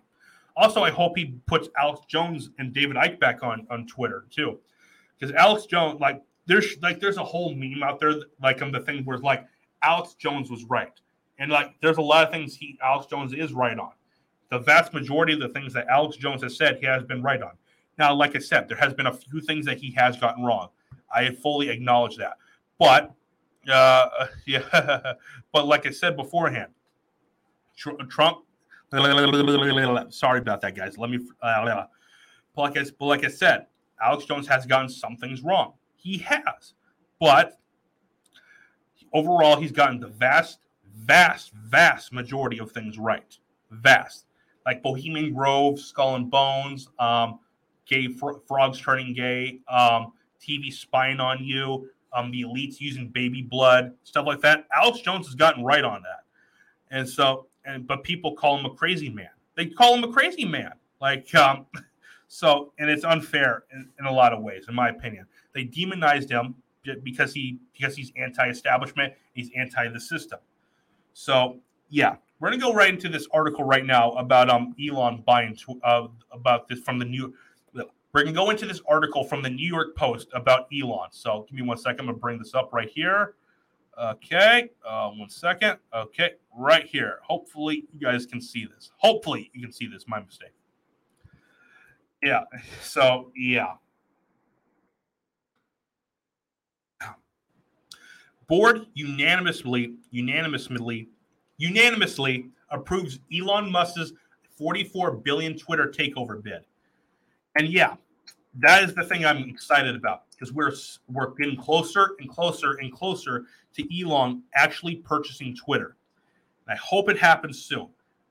Also, 0.55 0.83
I 0.83 0.91
hope 0.91 1.17
he 1.17 1.39
puts 1.47 1.69
Alex 1.75 2.01
Jones 2.07 2.51
and 2.59 2.71
David 2.71 2.97
Icke 2.97 3.19
back 3.19 3.41
on 3.41 3.65
on 3.71 3.87
Twitter 3.87 4.25
too, 4.29 4.59
because 5.17 5.35
Alex 5.35 5.65
Jones, 5.65 5.99
like, 5.99 6.21
there's 6.45 6.77
like 6.83 6.99
there's 6.99 7.17
a 7.17 7.23
whole 7.23 7.55
meme 7.55 7.81
out 7.81 7.99
there, 7.99 8.13
like 8.39 8.61
on 8.61 8.71
the 8.71 8.81
thing 8.81 9.03
where 9.05 9.15
it's 9.15 9.23
like 9.23 9.43
Alex 9.81 10.13
Jones 10.19 10.51
was 10.51 10.63
right, 10.65 10.93
and 11.39 11.51
like 11.51 11.73
there's 11.81 11.97
a 11.97 12.01
lot 12.01 12.23
of 12.23 12.31
things 12.31 12.55
he 12.55 12.77
Alex 12.83 13.07
Jones 13.07 13.33
is 13.33 13.53
right 13.53 13.77
on. 13.79 13.91
The 14.49 14.59
vast 14.59 14.93
majority 14.93 15.33
of 15.33 15.39
the 15.39 15.49
things 15.49 15.73
that 15.73 15.87
Alex 15.87 16.15
Jones 16.15 16.43
has 16.43 16.55
said, 16.55 16.77
he 16.79 16.85
has 16.85 17.03
been 17.03 17.23
right 17.23 17.41
on. 17.41 17.51
Now, 17.97 18.13
like 18.13 18.35
I 18.35 18.39
said, 18.39 18.67
there 18.67 18.77
has 18.77 18.93
been 18.93 19.07
a 19.07 19.13
few 19.13 19.41
things 19.41 19.65
that 19.65 19.77
he 19.77 19.91
has 19.91 20.17
gotten 20.17 20.43
wrong. 20.43 20.69
I 21.13 21.31
fully 21.31 21.69
acknowledge 21.69 22.17
that, 22.17 22.37
but 22.77 23.13
uh, 23.71 24.27
yeah, 24.45 25.13
but 25.51 25.67
like 25.67 25.85
I 25.85 25.91
said 25.91 26.15
beforehand, 26.15 26.71
Trump. 27.75 28.43
Sorry 30.13 30.39
about 30.39 30.61
that, 30.61 30.75
guys. 30.75 30.97
Let 30.97 31.09
me. 31.09 31.19
Uh, 31.41 31.85
but 32.55 32.61
like 32.61 32.77
I, 32.77 32.85
but 32.97 33.05
like 33.05 33.25
I 33.25 33.29
said, 33.29 33.67
Alex 34.01 34.25
Jones 34.25 34.47
has 34.47 34.65
gotten 34.65 34.89
some 34.89 35.17
things 35.17 35.41
wrong. 35.41 35.73
He 35.95 36.17
has, 36.19 36.73
but 37.19 37.59
overall, 39.13 39.59
he's 39.59 39.71
gotten 39.71 39.99
the 39.99 40.07
vast, 40.07 40.59
vast, 40.95 41.51
vast 41.53 42.13
majority 42.13 42.59
of 42.59 42.71
things 42.71 42.97
right. 42.97 43.37
Vast, 43.71 44.25
like 44.65 44.81
Bohemian 44.81 45.33
Grove, 45.33 45.79
Skull 45.79 46.15
and 46.15 46.31
Bones, 46.31 46.87
um, 46.99 47.39
gay 47.87 48.07
fr- 48.07 48.39
frogs 48.47 48.79
turning 48.79 49.13
gay, 49.13 49.59
um, 49.69 50.13
TV 50.41 50.71
spying 50.71 51.19
on 51.19 51.43
you, 51.43 51.89
um, 52.13 52.31
the 52.31 52.41
elites 52.41 52.79
using 52.79 53.09
baby 53.09 53.41
blood, 53.41 53.93
stuff 54.03 54.25
like 54.25 54.41
that. 54.41 54.67
Alex 54.75 54.99
Jones 54.99 55.25
has 55.27 55.35
gotten 55.35 55.63
right 55.63 55.83
on 55.83 56.03
that, 56.03 56.23
and 56.95 57.07
so 57.07 57.47
and 57.65 57.87
but 57.87 58.03
people 58.03 58.33
call 58.35 58.57
him 58.57 58.65
a 58.65 58.73
crazy 58.73 59.09
man. 59.09 59.29
They 59.55 59.67
call 59.67 59.95
him 59.95 60.03
a 60.03 60.11
crazy 60.11 60.45
man, 60.45 60.73
like 61.01 61.33
um, 61.35 61.65
so, 62.27 62.73
and 62.79 62.89
it's 62.89 63.03
unfair 63.03 63.63
in, 63.73 63.89
in 63.99 64.05
a 64.05 64.11
lot 64.11 64.33
of 64.33 64.41
ways, 64.41 64.65
in 64.69 64.75
my 64.75 64.89
opinion. 64.89 65.25
They 65.53 65.63
demonized 65.63 66.29
him 66.29 66.55
because 67.03 67.33
he 67.33 67.59
because 67.73 67.95
he's 67.95 68.11
anti-establishment, 68.15 69.13
he's 69.33 69.49
anti 69.55 69.87
the 69.89 69.99
system. 69.99 70.39
So 71.13 71.57
yeah, 71.89 72.15
we're 72.39 72.49
gonna 72.49 72.61
go 72.61 72.73
right 72.73 72.93
into 72.93 73.09
this 73.09 73.27
article 73.33 73.63
right 73.63 73.85
now 73.85 74.11
about 74.11 74.49
um 74.49 74.75
Elon 74.79 75.23
buying 75.25 75.57
uh, 75.83 76.07
about 76.31 76.67
this 76.67 76.79
from 76.79 76.99
the 76.99 77.05
new 77.05 77.33
we're 78.13 78.23
going 78.23 78.33
to 78.33 78.39
go 78.39 78.49
into 78.49 78.65
this 78.65 78.81
article 78.87 79.23
from 79.23 79.41
the 79.41 79.49
New 79.49 79.67
York 79.67 79.95
Post 79.95 80.29
about 80.33 80.67
Elon. 80.73 81.09
So 81.11 81.45
give 81.49 81.59
me 81.59 81.61
one 81.63 81.77
second. 81.77 82.01
I'm 82.01 82.05
going 82.07 82.15
to 82.15 82.21
bring 82.21 82.39
this 82.39 82.55
up 82.55 82.73
right 82.73 82.89
here. 82.89 83.35
Okay. 84.01 84.69
Uh, 84.87 85.09
one 85.09 85.29
second. 85.29 85.77
Okay. 85.93 86.31
Right 86.55 86.85
here. 86.85 87.19
Hopefully 87.23 87.85
you 87.93 87.99
guys 87.99 88.25
can 88.25 88.41
see 88.41 88.65
this. 88.65 88.91
Hopefully 88.97 89.51
you 89.53 89.61
can 89.61 89.71
see 89.71 89.87
this. 89.87 90.05
My 90.07 90.19
mistake. 90.19 90.53
Yeah. 92.23 92.43
So, 92.81 93.31
yeah. 93.35 93.73
Board 98.47 98.85
unanimously, 98.93 99.95
unanimously, 100.11 101.09
unanimously 101.57 102.47
approves 102.69 103.19
Elon 103.33 103.69
Musk's 103.69 104.13
44 104.57 105.17
billion 105.17 105.57
Twitter 105.57 105.91
takeover 105.95 106.41
bid. 106.41 106.61
And 107.57 107.69
yeah, 107.69 107.95
that 108.59 108.83
is 108.83 108.93
the 108.93 109.03
thing 109.03 109.25
I'm 109.25 109.49
excited 109.49 109.95
about 109.95 110.23
because 110.31 110.53
we're 110.53 110.71
we're 111.09 111.33
getting 111.35 111.57
closer 111.57 112.15
and 112.19 112.29
closer 112.29 112.73
and 112.73 112.91
closer 112.91 113.45
to 113.75 114.01
Elon 114.01 114.43
actually 114.55 114.97
purchasing 114.97 115.55
Twitter. 115.55 115.95
And 116.67 116.73
I 116.73 116.77
hope 116.77 117.09
it 117.09 117.17
happens 117.17 117.63
soon. 117.63 117.89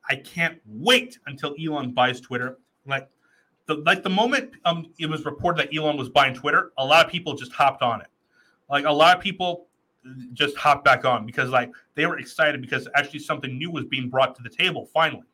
I 0.09 0.17
can't 0.17 0.61
wait 0.67 1.19
until 1.27 1.55
Elon 1.61 1.93
buys 1.93 2.21
Twitter. 2.21 2.59
Like 2.87 3.09
the 3.67 3.77
like 3.87 4.03
the 4.05 4.11
moment 4.11 4.53
um 4.65 4.87
it 4.99 5.07
was 5.07 5.25
reported 5.25 5.67
that 5.67 5.77
Elon 5.77 5.97
was 5.97 6.09
buying 6.09 6.35
Twitter, 6.35 6.73
a 6.79 6.85
lot 6.85 7.05
of 7.05 7.11
people 7.11 7.35
just 7.35 7.53
hopped 7.53 7.83
on 7.83 8.01
it. 8.01 8.09
Like 8.71 8.85
a 8.85 8.93
lot 8.93 9.17
of 9.17 9.23
people 9.23 9.67
just 10.35 10.57
hopped 10.57 10.85
back 10.85 11.05
on 11.05 11.27
because 11.27 11.51
like 11.51 11.73
they 11.97 12.07
were 12.07 12.19
excited 12.19 12.61
because 12.61 12.87
actually 12.95 13.19
something 13.19 13.59
new 13.59 13.73
was 13.73 13.85
being 13.87 14.09
brought 14.09 14.37
to 14.37 14.43
the 14.43 14.49
table 14.49 14.89
finally 14.95 15.25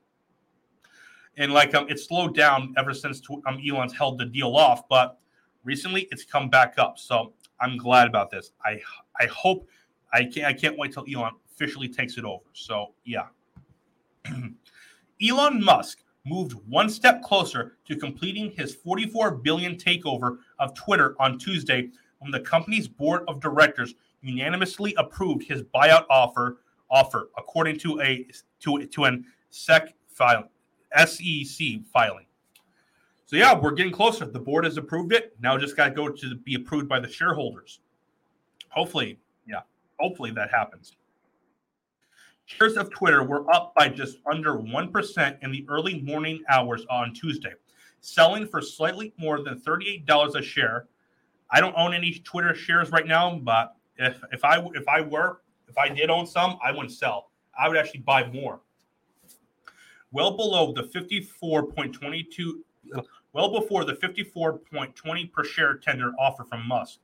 and 1.37 1.53
like 1.53 1.75
um, 1.75 1.89
it 1.89 1.99
slowed 1.99 2.35
down 2.35 2.75
ever 2.77 2.93
since 2.93 3.23
um, 3.47 3.59
Elon's 3.67 3.93
held 3.93 4.19
the 4.19 4.27
deal 4.27 4.57
off, 4.57 4.89
but 4.89 5.19
recently 5.65 6.09
it's 6.11 6.25
come 6.25 6.49
back 6.49 6.75
up. 6.79 6.99
So 6.99 7.33
I'm 7.61 7.77
glad 7.77 8.07
about 8.07 8.31
this. 8.31 8.53
I 8.65 8.81
I 9.21 9.27
hope 9.27 9.69
I 10.13 10.25
can't 10.25 10.47
I 10.47 10.53
can't 10.53 10.77
wait 10.77 10.93
till 10.93 11.07
Elon 11.13 11.33
officially 11.53 11.89
takes 11.89 12.19
it 12.19 12.25
over. 12.25 12.45
So 12.53 12.95
yeah, 13.05 13.27
Elon 15.23 15.63
Musk 15.65 16.03
moved 16.25 16.53
one 16.69 16.89
step 16.89 17.23
closer 17.23 17.79
to 17.87 17.97
completing 17.97 18.53
his 18.53 18.75
44 18.75 19.33
billion 19.39 19.77
takeover 19.77 20.39
of 20.61 20.73
Twitter 20.75 21.17
on 21.19 21.39
Tuesday 21.39 21.91
when 22.19 22.31
the 22.31 22.41
company's 22.41 22.87
board 22.87 23.25
of 23.27 23.41
directors 23.41 23.95
unanimously 24.21 24.95
approved 24.99 25.43
his 25.43 25.63
buyout 25.63 26.05
offer 26.09 26.59
offer 26.91 27.31
according 27.37 27.79
to 27.79 28.01
a 28.01 28.27
to 28.61 28.87
to 28.87 29.05
an 29.05 29.25
SEC 29.51 29.95
file 30.09 30.49
SEC 30.97 31.81
filing. 31.93 32.27
So 33.33 33.37
yeah, 33.37 33.59
we're 33.59 33.73
getting 33.73 33.93
closer. 33.93 34.27
The 34.27 34.39
board 34.39 34.65
has 34.65 34.77
approved 34.77 35.13
it. 35.13 35.35
Now 35.41 35.57
just 35.57 35.77
got 35.77 35.89
to 35.89 35.95
go 35.95 36.09
to 36.09 36.35
be 36.37 36.55
approved 36.55 36.89
by 36.89 37.01
the 37.01 37.09
shareholders. 37.09 37.81
Hopefully, 38.69 39.19
yeah, 39.47 39.61
hopefully 39.99 40.31
that 40.33 40.51
happens. 40.51 40.97
Shares 42.45 42.77
of 42.77 42.91
Twitter 42.91 43.23
were 43.23 43.51
up 43.55 43.75
by 43.75 43.89
just 43.89 44.19
under 44.31 44.57
1% 44.59 45.39
in 45.43 45.51
the 45.51 45.65
early 45.69 46.03
morning 46.03 46.43
hours 46.51 46.85
on 46.91 47.15
Tuesday, 47.15 47.53
selling 48.01 48.47
for 48.47 48.61
slightly 48.61 49.15
more 49.17 49.43
than 49.43 49.59
$38 49.61 50.35
a 50.35 50.43
share. 50.43 50.89
I 51.51 51.61
don't 51.61 51.75
own 51.77 51.95
any 51.95 52.13
Twitter 52.25 52.55
shares 52.55 52.91
right 52.91 53.07
now, 53.07 53.37
but 53.37 53.77
if 53.97 54.23
if 54.33 54.45
I 54.45 54.59
if 54.75 54.89
I 54.89 55.01
were 55.01 55.43
if 55.69 55.79
I 55.79 55.89
did 55.89 56.11
own 56.11 56.27
some, 56.27 56.59
I 56.63 56.71
wouldn't 56.71 56.93
sell. 56.93 57.31
I 57.59 57.69
would 57.69 57.77
actually 57.77 58.01
buy 58.01 58.31
more 58.31 58.61
well 60.13 60.37
below 60.37 60.73
the 60.73 60.83
54.22 60.85 62.53
well 63.33 63.61
before 63.61 63.85
the 63.85 63.95
54.20 63.95 65.33
per 65.33 65.45
share 65.45 65.75
tender 65.75 66.13
offer 66.19 66.45
from 66.45 66.67
Musk. 66.67 66.99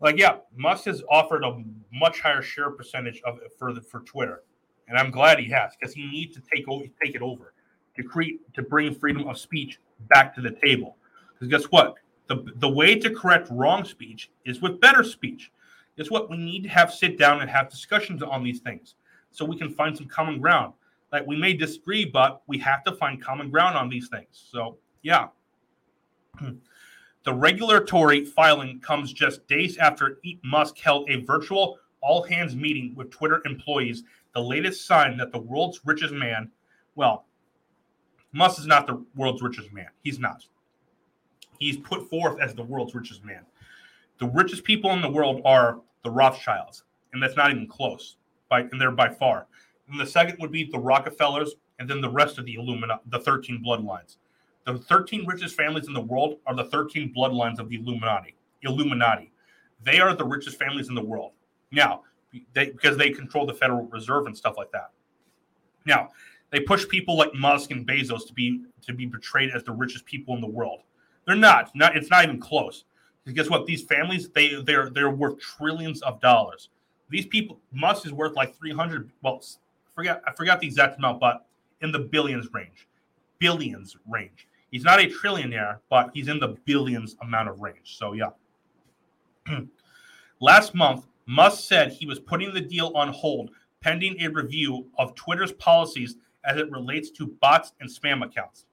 Like, 0.00 0.18
yeah, 0.18 0.36
Musk 0.56 0.86
has 0.86 1.02
offered 1.10 1.44
a 1.44 1.62
much 1.92 2.20
higher 2.20 2.42
share 2.42 2.70
percentage 2.70 3.22
of 3.24 3.38
for 3.58 3.72
the 3.72 3.80
for 3.80 4.00
Twitter, 4.00 4.42
and 4.88 4.98
I'm 4.98 5.10
glad 5.10 5.38
he 5.38 5.48
has 5.50 5.72
because 5.78 5.94
he 5.94 6.06
needs 6.06 6.34
to 6.36 6.42
take 6.52 6.66
over, 6.68 6.84
take 7.02 7.14
it 7.14 7.22
over 7.22 7.54
to 7.96 8.02
create 8.02 8.40
to 8.54 8.62
bring 8.62 8.94
freedom 8.94 9.28
of 9.28 9.38
speech 9.38 9.78
back 10.08 10.34
to 10.34 10.40
the 10.40 10.50
table. 10.50 10.96
Because 11.34 11.48
guess 11.48 11.70
what? 11.70 11.94
The 12.26 12.44
the 12.56 12.68
way 12.68 12.98
to 12.98 13.10
correct 13.10 13.48
wrong 13.50 13.84
speech 13.84 14.30
is 14.44 14.60
with 14.60 14.80
better 14.80 15.04
speech. 15.04 15.52
Guess 15.96 16.10
what? 16.10 16.28
We 16.28 16.38
need 16.38 16.64
to 16.64 16.68
have 16.70 16.92
sit 16.92 17.18
down 17.18 17.40
and 17.40 17.50
have 17.50 17.70
discussions 17.70 18.22
on 18.22 18.42
these 18.42 18.60
things 18.60 18.94
so 19.30 19.44
we 19.44 19.56
can 19.56 19.70
find 19.70 19.96
some 19.96 20.06
common 20.06 20.40
ground. 20.40 20.72
Like 21.14 21.26
we 21.26 21.36
may 21.36 21.54
disagree, 21.54 22.04
but 22.04 22.42
we 22.48 22.58
have 22.58 22.84
to 22.84 22.92
find 22.92 23.22
common 23.22 23.48
ground 23.48 23.78
on 23.78 23.88
these 23.88 24.08
things. 24.08 24.26
So 24.50 24.76
yeah. 25.02 25.28
The 27.24 27.32
regulatory 27.32 28.22
filing 28.22 28.80
comes 28.80 29.10
just 29.10 29.46
days 29.48 29.78
after 29.78 30.20
Musk 30.44 30.76
held 30.76 31.08
a 31.08 31.22
virtual 31.22 31.78
all 32.02 32.22
hands 32.22 32.54
meeting 32.54 32.94
with 32.94 33.10
Twitter 33.10 33.40
employees, 33.46 34.04
the 34.34 34.42
latest 34.42 34.86
sign 34.86 35.16
that 35.16 35.32
the 35.32 35.38
world's 35.38 35.80
richest 35.86 36.12
man, 36.12 36.50
well, 36.96 37.24
Musk 38.32 38.58
is 38.58 38.66
not 38.66 38.86
the 38.86 39.02
world's 39.16 39.40
richest 39.40 39.72
man. 39.72 39.88
He's 40.02 40.18
not. 40.18 40.44
he's 41.58 41.78
put 41.78 42.10
forth 42.10 42.38
as 42.42 42.54
the 42.54 42.62
world's 42.62 42.94
richest 42.94 43.24
man. 43.24 43.46
The 44.18 44.26
richest 44.26 44.64
people 44.64 44.90
in 44.90 45.00
the 45.00 45.10
world 45.10 45.40
are 45.46 45.80
the 46.02 46.10
Rothschilds, 46.10 46.84
and 47.14 47.22
that's 47.22 47.36
not 47.36 47.50
even 47.50 47.66
close. 47.66 48.16
By 48.50 48.60
and 48.60 48.78
they're 48.78 48.90
by 48.90 49.08
far. 49.08 49.46
And 49.88 50.00
the 50.00 50.06
second 50.06 50.38
would 50.40 50.52
be 50.52 50.64
the 50.64 50.78
Rockefellers, 50.78 51.54
and 51.78 51.88
then 51.88 52.00
the 52.00 52.08
rest 52.08 52.38
of 52.38 52.46
the 52.46 52.54
Illuminati, 52.54 53.02
the 53.06 53.18
13 53.18 53.62
bloodlines. 53.64 54.16
The 54.66 54.78
13 54.78 55.26
richest 55.26 55.56
families 55.56 55.88
in 55.88 55.92
the 55.92 56.00
world 56.00 56.38
are 56.46 56.54
the 56.54 56.64
13 56.64 57.12
bloodlines 57.14 57.58
of 57.58 57.68
the 57.68 57.76
Illuminati. 57.76 58.34
Illuminati. 58.62 59.30
They 59.82 60.00
are 60.00 60.14
the 60.14 60.24
richest 60.24 60.58
families 60.58 60.88
in 60.88 60.94
the 60.94 61.04
world. 61.04 61.32
Now, 61.70 62.02
they 62.54 62.70
because 62.70 62.96
they 62.96 63.10
control 63.10 63.46
the 63.46 63.54
Federal 63.54 63.86
Reserve 63.86 64.26
and 64.26 64.36
stuff 64.36 64.54
like 64.56 64.72
that. 64.72 64.90
Now, 65.84 66.08
they 66.50 66.60
push 66.60 66.88
people 66.88 67.16
like 67.16 67.34
Musk 67.34 67.70
and 67.70 67.86
Bezos 67.86 68.26
to 68.26 68.32
be 68.32 68.62
to 68.86 68.94
be 68.94 69.06
portrayed 69.06 69.50
as 69.54 69.64
the 69.64 69.72
richest 69.72 70.06
people 70.06 70.34
in 70.34 70.40
the 70.40 70.46
world. 70.46 70.82
They're 71.26 71.36
not. 71.36 71.74
Not 71.74 71.96
it's 71.96 72.10
not 72.10 72.24
even 72.24 72.40
close. 72.40 72.84
Because 73.24 73.44
guess 73.44 73.50
what? 73.50 73.66
These 73.66 73.82
families 73.82 74.28
they 74.30 74.62
they're 74.62 74.90
they're 74.90 75.10
worth 75.10 75.38
trillions 75.40 76.00
of 76.02 76.20
dollars. 76.20 76.70
These 77.10 77.26
people 77.26 77.60
Musk 77.72 78.06
is 78.06 78.12
worth 78.12 78.34
like 78.34 78.56
300 78.56 79.10
well 79.22 79.42
forget 79.94 80.22
I 80.26 80.32
forgot 80.32 80.60
the 80.60 80.66
exact 80.66 80.98
amount 80.98 81.20
but 81.20 81.46
in 81.80 81.92
the 81.92 81.98
billions 81.98 82.48
range. 82.52 82.88
Billions 83.38 83.96
range. 84.08 84.48
He's 84.70 84.84
not 84.84 85.00
a 85.00 85.06
trillionaire, 85.06 85.78
but 85.88 86.10
he's 86.14 86.28
in 86.28 86.40
the 86.40 86.56
billions 86.64 87.16
amount 87.22 87.48
of 87.48 87.60
range. 87.60 87.96
So 87.96 88.12
yeah. 88.12 88.30
Last 90.40 90.74
month, 90.74 91.06
Musk 91.26 91.68
said 91.68 91.92
he 91.92 92.06
was 92.06 92.18
putting 92.18 92.52
the 92.52 92.60
deal 92.60 92.92
on 92.94 93.08
hold 93.08 93.50
pending 93.80 94.20
a 94.22 94.28
review 94.28 94.86
of 94.98 95.14
Twitter's 95.14 95.52
policies 95.52 96.16
as 96.44 96.56
it 96.56 96.70
relates 96.70 97.10
to 97.10 97.26
bots 97.40 97.72
and 97.80 97.88
spam 97.88 98.24
accounts. 98.24 98.66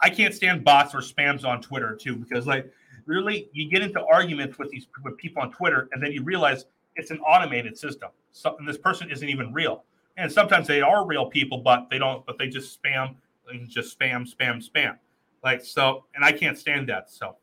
I 0.00 0.10
can't 0.10 0.34
stand 0.34 0.64
bots 0.64 0.94
or 0.94 0.98
spams 0.98 1.44
on 1.44 1.60
Twitter 1.60 1.96
too 1.96 2.16
because 2.16 2.46
like 2.46 2.70
really 3.06 3.48
you 3.52 3.68
get 3.68 3.82
into 3.82 4.04
arguments 4.04 4.58
with 4.58 4.70
these 4.70 4.86
with 5.02 5.16
people 5.16 5.42
on 5.42 5.50
Twitter 5.50 5.88
and 5.92 6.02
then 6.02 6.12
you 6.12 6.22
realize 6.22 6.66
it's 6.96 7.10
an 7.10 7.20
automated 7.20 7.76
system. 7.78 8.10
So, 8.32 8.56
this 8.66 8.76
person 8.76 9.10
isn't 9.10 9.28
even 9.28 9.52
real. 9.52 9.84
And 10.18 10.30
sometimes 10.30 10.66
they 10.66 10.82
are 10.82 11.06
real 11.06 11.26
people, 11.26 11.58
but 11.58 11.88
they 11.90 11.98
don't. 11.98 12.26
But 12.26 12.38
they 12.38 12.48
just 12.48 12.82
spam 12.82 13.14
and 13.48 13.68
just 13.68 13.98
spam, 13.98 14.28
spam, 14.30 14.62
spam. 14.68 14.96
Like 15.42 15.64
so, 15.64 16.04
and 16.14 16.24
I 16.24 16.32
can't 16.32 16.58
stand 16.58 16.88
that. 16.88 17.10
So, 17.10 17.36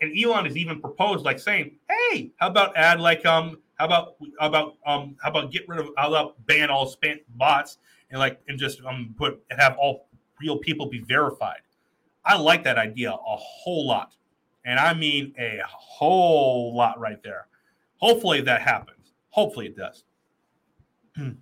and 0.00 0.12
Elon 0.18 0.44
has 0.44 0.56
even 0.56 0.80
proposed 0.80 1.24
like 1.24 1.38
saying, 1.38 1.76
"Hey, 1.88 2.32
how 2.36 2.48
about 2.48 2.76
add 2.76 3.00
like 3.00 3.24
um, 3.24 3.58
how 3.76 3.86
about 3.86 4.16
how 4.40 4.48
about 4.48 4.74
um, 4.84 5.16
how 5.22 5.30
about 5.30 5.52
get 5.52 5.66
rid 5.68 5.78
of 5.78 5.90
how 5.96 6.08
about 6.08 6.44
ban 6.46 6.68
all 6.68 6.92
spam 6.92 7.20
bots 7.36 7.78
and 8.10 8.18
like 8.18 8.40
and 8.48 8.58
just 8.58 8.84
um 8.84 9.14
put 9.16 9.40
and 9.50 9.60
have 9.60 9.76
all 9.78 10.08
real 10.40 10.58
people 10.58 10.86
be 10.86 10.98
verified." 10.98 11.60
I 12.28 12.36
like 12.36 12.62
that 12.64 12.76
idea 12.76 13.12
a 13.12 13.36
whole 13.36 13.86
lot. 13.86 14.12
And 14.64 14.78
I 14.78 14.92
mean 14.92 15.32
a 15.38 15.60
whole 15.64 16.76
lot 16.76 17.00
right 17.00 17.22
there. 17.22 17.46
Hopefully 17.96 18.42
that 18.42 18.60
happens. 18.60 19.14
Hopefully 19.30 19.66
it 19.66 19.76
does. 19.76 20.04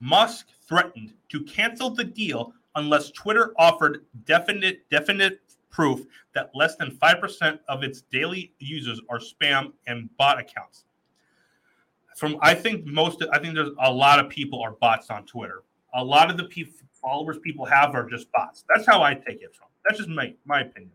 Musk 0.00 0.48
threatened 0.66 1.12
to 1.30 1.42
cancel 1.44 1.90
the 1.90 2.04
deal 2.04 2.52
unless 2.76 3.10
Twitter 3.10 3.52
offered 3.58 4.04
definite 4.24 4.88
definite 4.90 5.40
proof 5.70 6.06
that 6.34 6.50
less 6.54 6.76
than 6.76 6.90
5% 6.90 7.58
of 7.68 7.82
its 7.82 8.02
daily 8.02 8.52
users 8.60 9.00
are 9.08 9.18
spam 9.18 9.72
and 9.86 10.08
bot 10.16 10.38
accounts. 10.38 10.84
From 12.16 12.36
I 12.42 12.54
think 12.54 12.86
most 12.86 13.24
I 13.32 13.38
think 13.38 13.54
there's 13.54 13.72
a 13.80 13.92
lot 13.92 14.20
of 14.20 14.28
people 14.28 14.62
are 14.62 14.72
bots 14.72 15.10
on 15.10 15.26
Twitter. 15.26 15.64
A 15.94 16.04
lot 16.04 16.30
of 16.30 16.36
the 16.36 16.44
pe- 16.44 16.70
followers 16.92 17.38
people 17.42 17.64
have 17.64 17.94
are 17.94 18.08
just 18.08 18.30
bots. 18.32 18.64
That's 18.72 18.86
how 18.86 19.02
I 19.02 19.14
take 19.14 19.42
it 19.42 19.54
from. 19.54 19.66
That's 19.84 19.98
just 19.98 20.08
my 20.08 20.34
my 20.44 20.60
opinion. 20.60 20.92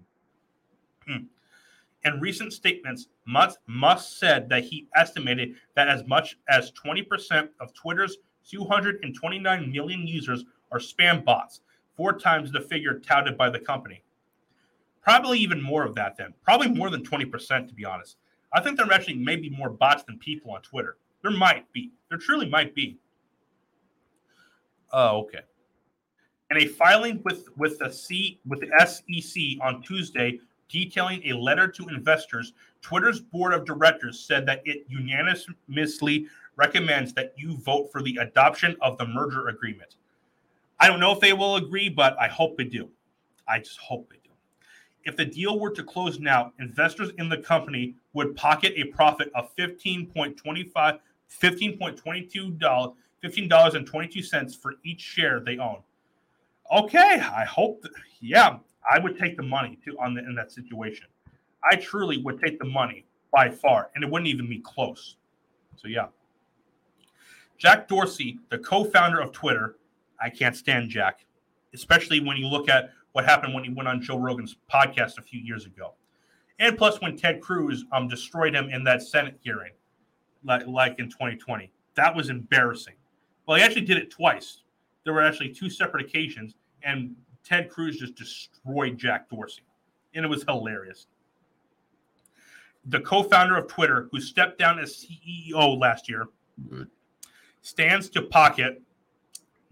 Hmm. 1.06 1.24
In 2.06 2.22
recent 2.22 2.54
statements, 2.54 3.08
Musk, 3.26 3.60
Musk 3.68 4.18
said 4.18 4.48
that 4.48 4.64
he 4.64 4.88
estimated 4.96 5.56
that 5.76 5.90
as 5.90 6.06
much 6.08 6.38
as 6.48 6.72
20% 6.72 7.50
of 7.60 7.74
Twitter's 7.74 8.18
229 8.50 9.72
million 9.72 10.08
users 10.08 10.46
are 10.72 10.80
spam 10.80 11.24
bots, 11.24 11.62
four 11.96 12.18
times 12.18 12.52
the 12.52 12.62
figure 12.62 13.00
touted 13.00 13.38
by 13.38 13.50
the 13.50 13.60
company. 13.60 14.04
Probably 15.02 15.40
even 15.40 15.62
more 15.62 15.84
of 15.84 15.96
that 15.96 16.18
then. 16.18 16.34
Probably 16.44 16.68
more 16.68 16.90
than 16.90 17.04
20%, 17.04 17.68
to 17.68 17.74
be 17.74 17.86
honest. 17.86 18.18
I 18.54 18.62
think 18.62 18.78
there 18.78 18.92
actually 18.92 19.18
may 19.18 19.36
be 19.36 19.50
more 19.50 19.70
bots 19.70 20.04
than 20.04 20.18
people 20.18 20.52
on 20.52 20.62
Twitter. 20.62 20.98
There 21.22 21.32
might 21.32 21.72
be. 21.74 21.92
There 22.10 22.18
truly 22.18 22.50
might 22.50 22.74
be. 22.74 22.98
Oh, 24.92 25.20
okay. 25.20 25.42
In 26.52 26.58
a 26.58 26.66
filing 26.66 27.22
with, 27.24 27.48
with 27.58 27.78
the 27.78 27.92
C 27.92 28.40
with 28.48 28.62
the 28.62 28.70
SEC 28.86 29.42
on 29.62 29.84
Tuesday, 29.84 30.40
detailing 30.68 31.22
a 31.26 31.34
letter 31.34 31.68
to 31.68 31.88
investors, 31.90 32.54
Twitter's 32.82 33.20
board 33.20 33.54
of 33.54 33.66
directors 33.66 34.20
said 34.20 34.46
that 34.48 34.62
it 34.66 34.86
unanimously 34.88 36.28
recommends 36.60 37.14
that 37.14 37.34
you 37.38 37.58
vote 37.58 37.90
for 37.92 38.04
the 38.04 38.18
adoption 38.18 38.76
of 38.82 38.98
the 38.98 39.08
merger 39.08 39.48
agreement. 39.48 39.96
I 40.80 40.88
don't 40.88 41.00
know 41.00 41.14
if 41.14 41.20
they 41.20 41.34
will 41.34 41.56
agree, 41.56 41.90
but 41.90 42.20
I 42.20 42.28
hope 42.28 42.58
they 42.58 42.66
do. 42.66 42.90
I 43.48 43.60
just 43.60 43.80
hope 43.80 44.10
they 44.10 44.18
do. 44.18 44.30
If 45.06 45.16
the 45.16 45.26
deal 45.26 45.60
were 45.60 45.72
to 45.72 45.84
close 45.84 46.20
now, 46.20 46.54
investors 46.60 47.12
in 47.18 47.30
the 47.30 47.38
company 47.38 47.96
would 48.14 48.36
pocket 48.36 48.74
a 48.76 48.86
profit 48.86 49.32
of 49.34 49.56
$15.25 49.56 51.00
$15.22 51.42 52.96
$15.22 53.24 54.62
for 54.62 54.74
each 54.84 55.02
share 55.02 55.40
they 55.40 55.58
own. 55.58 55.78
Okay, 56.72 57.20
I 57.20 57.44
hope 57.46 57.84
yeah, 58.22 58.58
I 58.90 59.00
would 59.00 59.18
take 59.18 59.38
the 59.38 59.44
money 59.44 59.78
to 59.86 59.98
on 60.00 60.14
the, 60.14 60.22
in 60.22 60.36
that 60.36 60.52
situation. 60.52 61.08
I 61.72 61.76
truly 61.76 62.18
would 62.18 62.40
take 62.40 62.60
the 62.60 62.66
money 62.66 63.06
by 63.32 63.50
far, 63.50 63.90
and 63.96 64.04
it 64.04 64.10
wouldn't 64.10 64.28
even 64.28 64.48
be 64.48 64.60
close. 64.60 65.18
So 65.76 65.88
yeah. 65.88 66.08
Jack 67.60 67.90
Dorsey, 67.90 68.40
the 68.50 68.58
co-founder 68.58 69.20
of 69.20 69.34
Twitter, 69.34 69.76
I 70.20 70.30
can't 70.30 70.56
stand 70.56 70.90
Jack, 70.90 71.26
especially 71.74 72.22
when 72.22 72.38
you 72.38 72.48
look 72.48 72.70
at 72.70 72.92
what 73.12 73.26
happened 73.26 73.54
when 73.54 73.66
he 73.66 73.70
went 73.70 73.90
on 73.90 74.02
Joe 74.02 74.18
Rogan's 74.18 74.56
podcast 74.74 75.18
a 75.18 75.22
few 75.22 75.42
years 75.42 75.66
ago, 75.66 75.94
and 76.60 76.78
plus 76.78 77.02
when 77.02 77.18
Ted 77.18 77.42
Cruz 77.42 77.84
um 77.92 78.08
destroyed 78.08 78.56
him 78.56 78.70
in 78.70 78.84
that 78.86 79.04
Senate 79.04 79.38
hearing, 79.42 79.74
like 80.44 80.66
like 80.68 81.00
in 81.00 81.10
2020. 81.10 81.70
That 81.96 82.16
was 82.16 82.30
embarrassing. 82.30 82.96
Well, 83.46 83.58
he 83.58 83.64
actually 83.64 83.86
did 83.86 83.98
it 83.98 84.10
twice. 84.10 84.64
There 85.04 85.14
were 85.14 85.24
actually 85.24 85.50
two 85.50 85.70
separate 85.70 86.06
occasions, 86.06 86.56
and 86.84 87.14
Ted 87.44 87.70
Cruz 87.70 87.98
just 87.98 88.16
destroyed 88.16 88.98
Jack 88.98 89.30
Dorsey, 89.30 89.64
and 90.14 90.24
it 90.24 90.30
was 90.30 90.44
hilarious. 90.44 91.08
The 92.86 93.02
co-founder 93.02 93.58
of 93.58 93.68
Twitter, 93.68 94.08
who 94.12 94.22
stepped 94.22 94.58
down 94.58 94.80
as 94.80 95.06
CEO 95.06 95.78
last 95.78 96.08
year, 96.08 96.28
stands 97.62 98.10
to 98.10 98.24
pocket 98.24 98.82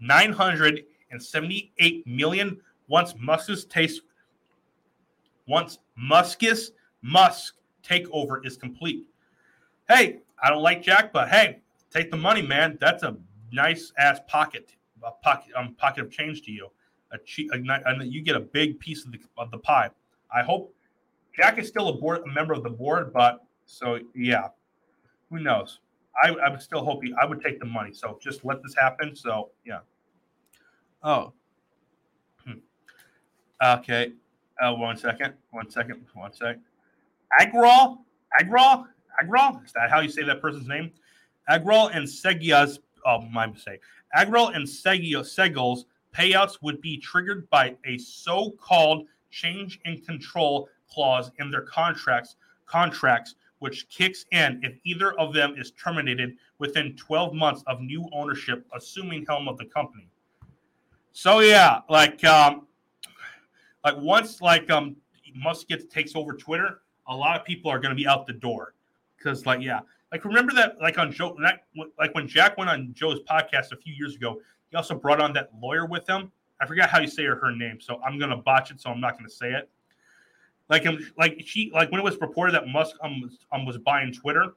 978 0.00 2.06
million 2.06 2.60
once 2.88 3.14
Musk's 3.18 3.64
taste 3.64 4.02
once 5.46 5.78
Musk's 5.96 6.72
Musk 7.02 7.54
takeover 7.82 8.44
is 8.44 8.56
complete. 8.56 9.06
Hey, 9.88 10.18
I 10.42 10.50
don't 10.50 10.62
like 10.62 10.82
Jack, 10.82 11.12
but 11.12 11.28
hey, 11.28 11.60
take 11.90 12.10
the 12.10 12.16
money, 12.16 12.42
man. 12.42 12.76
That's 12.80 13.02
a 13.02 13.16
nice 13.52 13.92
ass 13.98 14.20
pocket, 14.28 14.74
a 15.02 15.10
pocket, 15.10 15.52
um, 15.56 15.74
pocket 15.74 16.04
of 16.04 16.10
change 16.10 16.42
to 16.42 16.52
you. 16.52 16.68
A 17.12 17.18
cheap, 17.24 17.50
and 17.52 18.12
you 18.12 18.20
get 18.20 18.36
a 18.36 18.40
big 18.40 18.78
piece 18.78 19.06
of 19.06 19.12
the 19.12 19.20
of 19.38 19.50
the 19.50 19.56
pie. 19.56 19.88
I 20.34 20.42
hope 20.42 20.74
Jack 21.34 21.58
is 21.58 21.66
still 21.66 21.88
a 21.88 21.94
board, 21.94 22.20
a 22.24 22.28
member 22.28 22.52
of 22.52 22.62
the 22.62 22.70
board, 22.70 23.14
but 23.14 23.42
so 23.64 23.98
yeah, 24.14 24.48
who 25.30 25.40
knows? 25.40 25.80
I, 26.22 26.34
I 26.34 26.58
still 26.58 26.84
hope 26.84 27.02
he, 27.04 27.14
I 27.20 27.24
would 27.24 27.42
take 27.42 27.60
the 27.60 27.66
money. 27.66 27.92
So 27.92 28.18
just 28.22 28.44
let 28.44 28.62
this 28.62 28.74
happen. 28.78 29.14
So 29.14 29.50
yeah. 29.64 29.80
Oh. 31.02 31.32
Hmm. 32.44 32.58
Okay. 33.62 34.12
Uh, 34.60 34.74
one 34.74 34.96
second. 34.96 35.34
One 35.50 35.70
second. 35.70 36.04
One 36.14 36.32
second. 36.32 36.62
Agral. 37.40 37.98
Agral. 38.40 38.86
Agral. 39.22 39.64
Is 39.64 39.72
that 39.72 39.90
how 39.90 40.00
you 40.00 40.08
say 40.08 40.22
that 40.24 40.40
person's 40.40 40.66
name? 40.66 40.90
Agral 41.48 41.94
and 41.94 42.06
Segia's. 42.06 42.80
Oh, 43.06 43.20
my 43.20 43.46
mistake. 43.46 43.80
Agral 44.16 44.54
and 44.54 44.66
Segio 44.66 45.20
Segal's 45.20 45.86
payouts 46.14 46.58
would 46.62 46.80
be 46.80 46.96
triggered 46.96 47.48
by 47.50 47.76
a 47.84 47.98
so-called 47.98 49.06
change 49.30 49.80
in 49.84 50.00
control 50.00 50.68
clause 50.90 51.30
in 51.38 51.50
their 51.50 51.62
contracts. 51.62 52.36
Contracts 52.66 53.34
which 53.58 53.88
kicks 53.88 54.24
in 54.32 54.60
if 54.62 54.78
either 54.84 55.18
of 55.18 55.32
them 55.34 55.54
is 55.56 55.72
terminated 55.72 56.36
within 56.58 56.96
12 56.96 57.34
months 57.34 57.62
of 57.66 57.80
new 57.80 58.08
ownership, 58.12 58.66
assuming 58.74 59.24
helm 59.26 59.48
of 59.48 59.58
the 59.58 59.64
company. 59.64 60.08
So 61.12 61.40
yeah, 61.40 61.80
like 61.88 62.22
um, 62.24 62.66
like 63.84 63.96
once 63.96 64.40
like 64.40 64.70
um 64.70 64.96
Musk 65.34 65.68
gets 65.68 65.84
takes 65.86 66.14
over 66.14 66.32
Twitter, 66.32 66.80
a 67.06 67.14
lot 67.14 67.38
of 67.38 67.44
people 67.44 67.70
are 67.70 67.78
going 67.78 67.90
to 67.90 67.96
be 67.96 68.06
out 68.06 68.26
the 68.26 68.32
door 68.32 68.74
because 69.16 69.46
like 69.46 69.60
yeah, 69.60 69.80
like 70.12 70.24
remember 70.24 70.52
that 70.52 70.80
like 70.80 70.98
on 70.98 71.10
Joe 71.10 71.36
like 71.98 72.14
when 72.14 72.28
Jack 72.28 72.56
went 72.56 72.70
on 72.70 72.92
Joe's 72.94 73.20
podcast 73.28 73.72
a 73.72 73.76
few 73.76 73.94
years 73.94 74.14
ago, 74.14 74.40
he 74.70 74.76
also 74.76 74.94
brought 74.94 75.20
on 75.20 75.32
that 75.32 75.50
lawyer 75.60 75.86
with 75.86 76.08
him. 76.08 76.30
I 76.60 76.66
forgot 76.66 76.90
how 76.90 77.00
you 77.00 77.06
say 77.06 77.24
her, 77.24 77.36
her 77.36 77.54
name, 77.54 77.80
so 77.80 78.00
I'm 78.04 78.18
going 78.18 78.30
to 78.30 78.36
botch 78.36 78.70
it, 78.70 78.80
so 78.80 78.90
I'm 78.90 79.00
not 79.00 79.12
going 79.12 79.28
to 79.28 79.34
say 79.34 79.52
it. 79.52 79.68
Like, 80.68 80.86
um, 80.86 80.98
like 81.16 81.42
she, 81.44 81.70
like 81.72 81.90
when 81.90 82.00
it 82.00 82.04
was 82.04 82.20
reported 82.20 82.52
that 82.52 82.68
Musk 82.68 82.96
um, 83.02 83.22
was, 83.22 83.38
um, 83.52 83.64
was 83.64 83.78
buying 83.78 84.12
Twitter, 84.12 84.54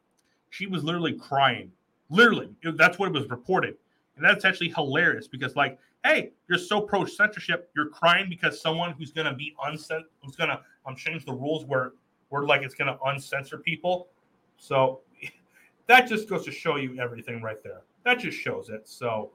she 0.50 0.68
was 0.68 0.84
literally 0.84 1.14
crying. 1.14 1.72
Literally, 2.10 2.50
It- 2.64 2.78
that's 2.78 3.00
what 3.00 3.08
it 3.08 3.14
was 3.14 3.30
reported, 3.30 3.78
and 4.18 4.26
that's 4.26 4.44
actually 4.44 4.70
hilarious 4.70 5.28
because, 5.28 5.56
like, 5.56 5.80
hey, 6.04 6.32
you're 6.50 6.58
so 6.60 6.82
pro 6.82 7.06
censorship, 7.06 7.70
you're 7.76 7.88
crying 7.90 8.28
because 8.30 8.60
someone 8.60 8.92
who's 8.94 9.12
gonna 9.12 9.34
be 9.34 9.56
uncensor, 9.66 10.04
who's 10.22 10.36
gonna 10.36 10.62
um 10.86 10.96
change 10.96 11.26
the 11.26 11.34
rules 11.34 11.66
where 11.66 11.94
where 12.30 12.44
like 12.44 12.62
it's 12.64 12.76
gonna 12.76 12.98
uncensor 13.06 13.58
people. 13.64 14.10
So 14.58 15.02
that 15.88 16.08
just 16.08 16.28
goes 16.30 16.44
to 16.46 16.52
show 16.52 16.76
you 16.76 17.00
everything 17.00 17.42
right 17.42 17.64
there. 17.64 17.82
That 18.04 18.20
just 18.20 18.38
shows 18.38 18.70
it. 18.70 18.88
So 18.90 19.32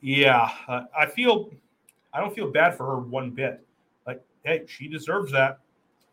yeah, 0.00 0.50
uh, 0.68 0.82
I 0.96 1.06
feel 1.06 1.50
I 2.12 2.20
don't 2.20 2.34
feel 2.34 2.50
bad 2.50 2.76
for 2.76 2.86
her 2.86 2.98
one 3.00 3.30
bit. 3.30 3.66
Like, 4.06 4.22
hey, 4.44 4.64
she 4.68 4.88
deserves 4.88 5.32
that. 5.32 5.58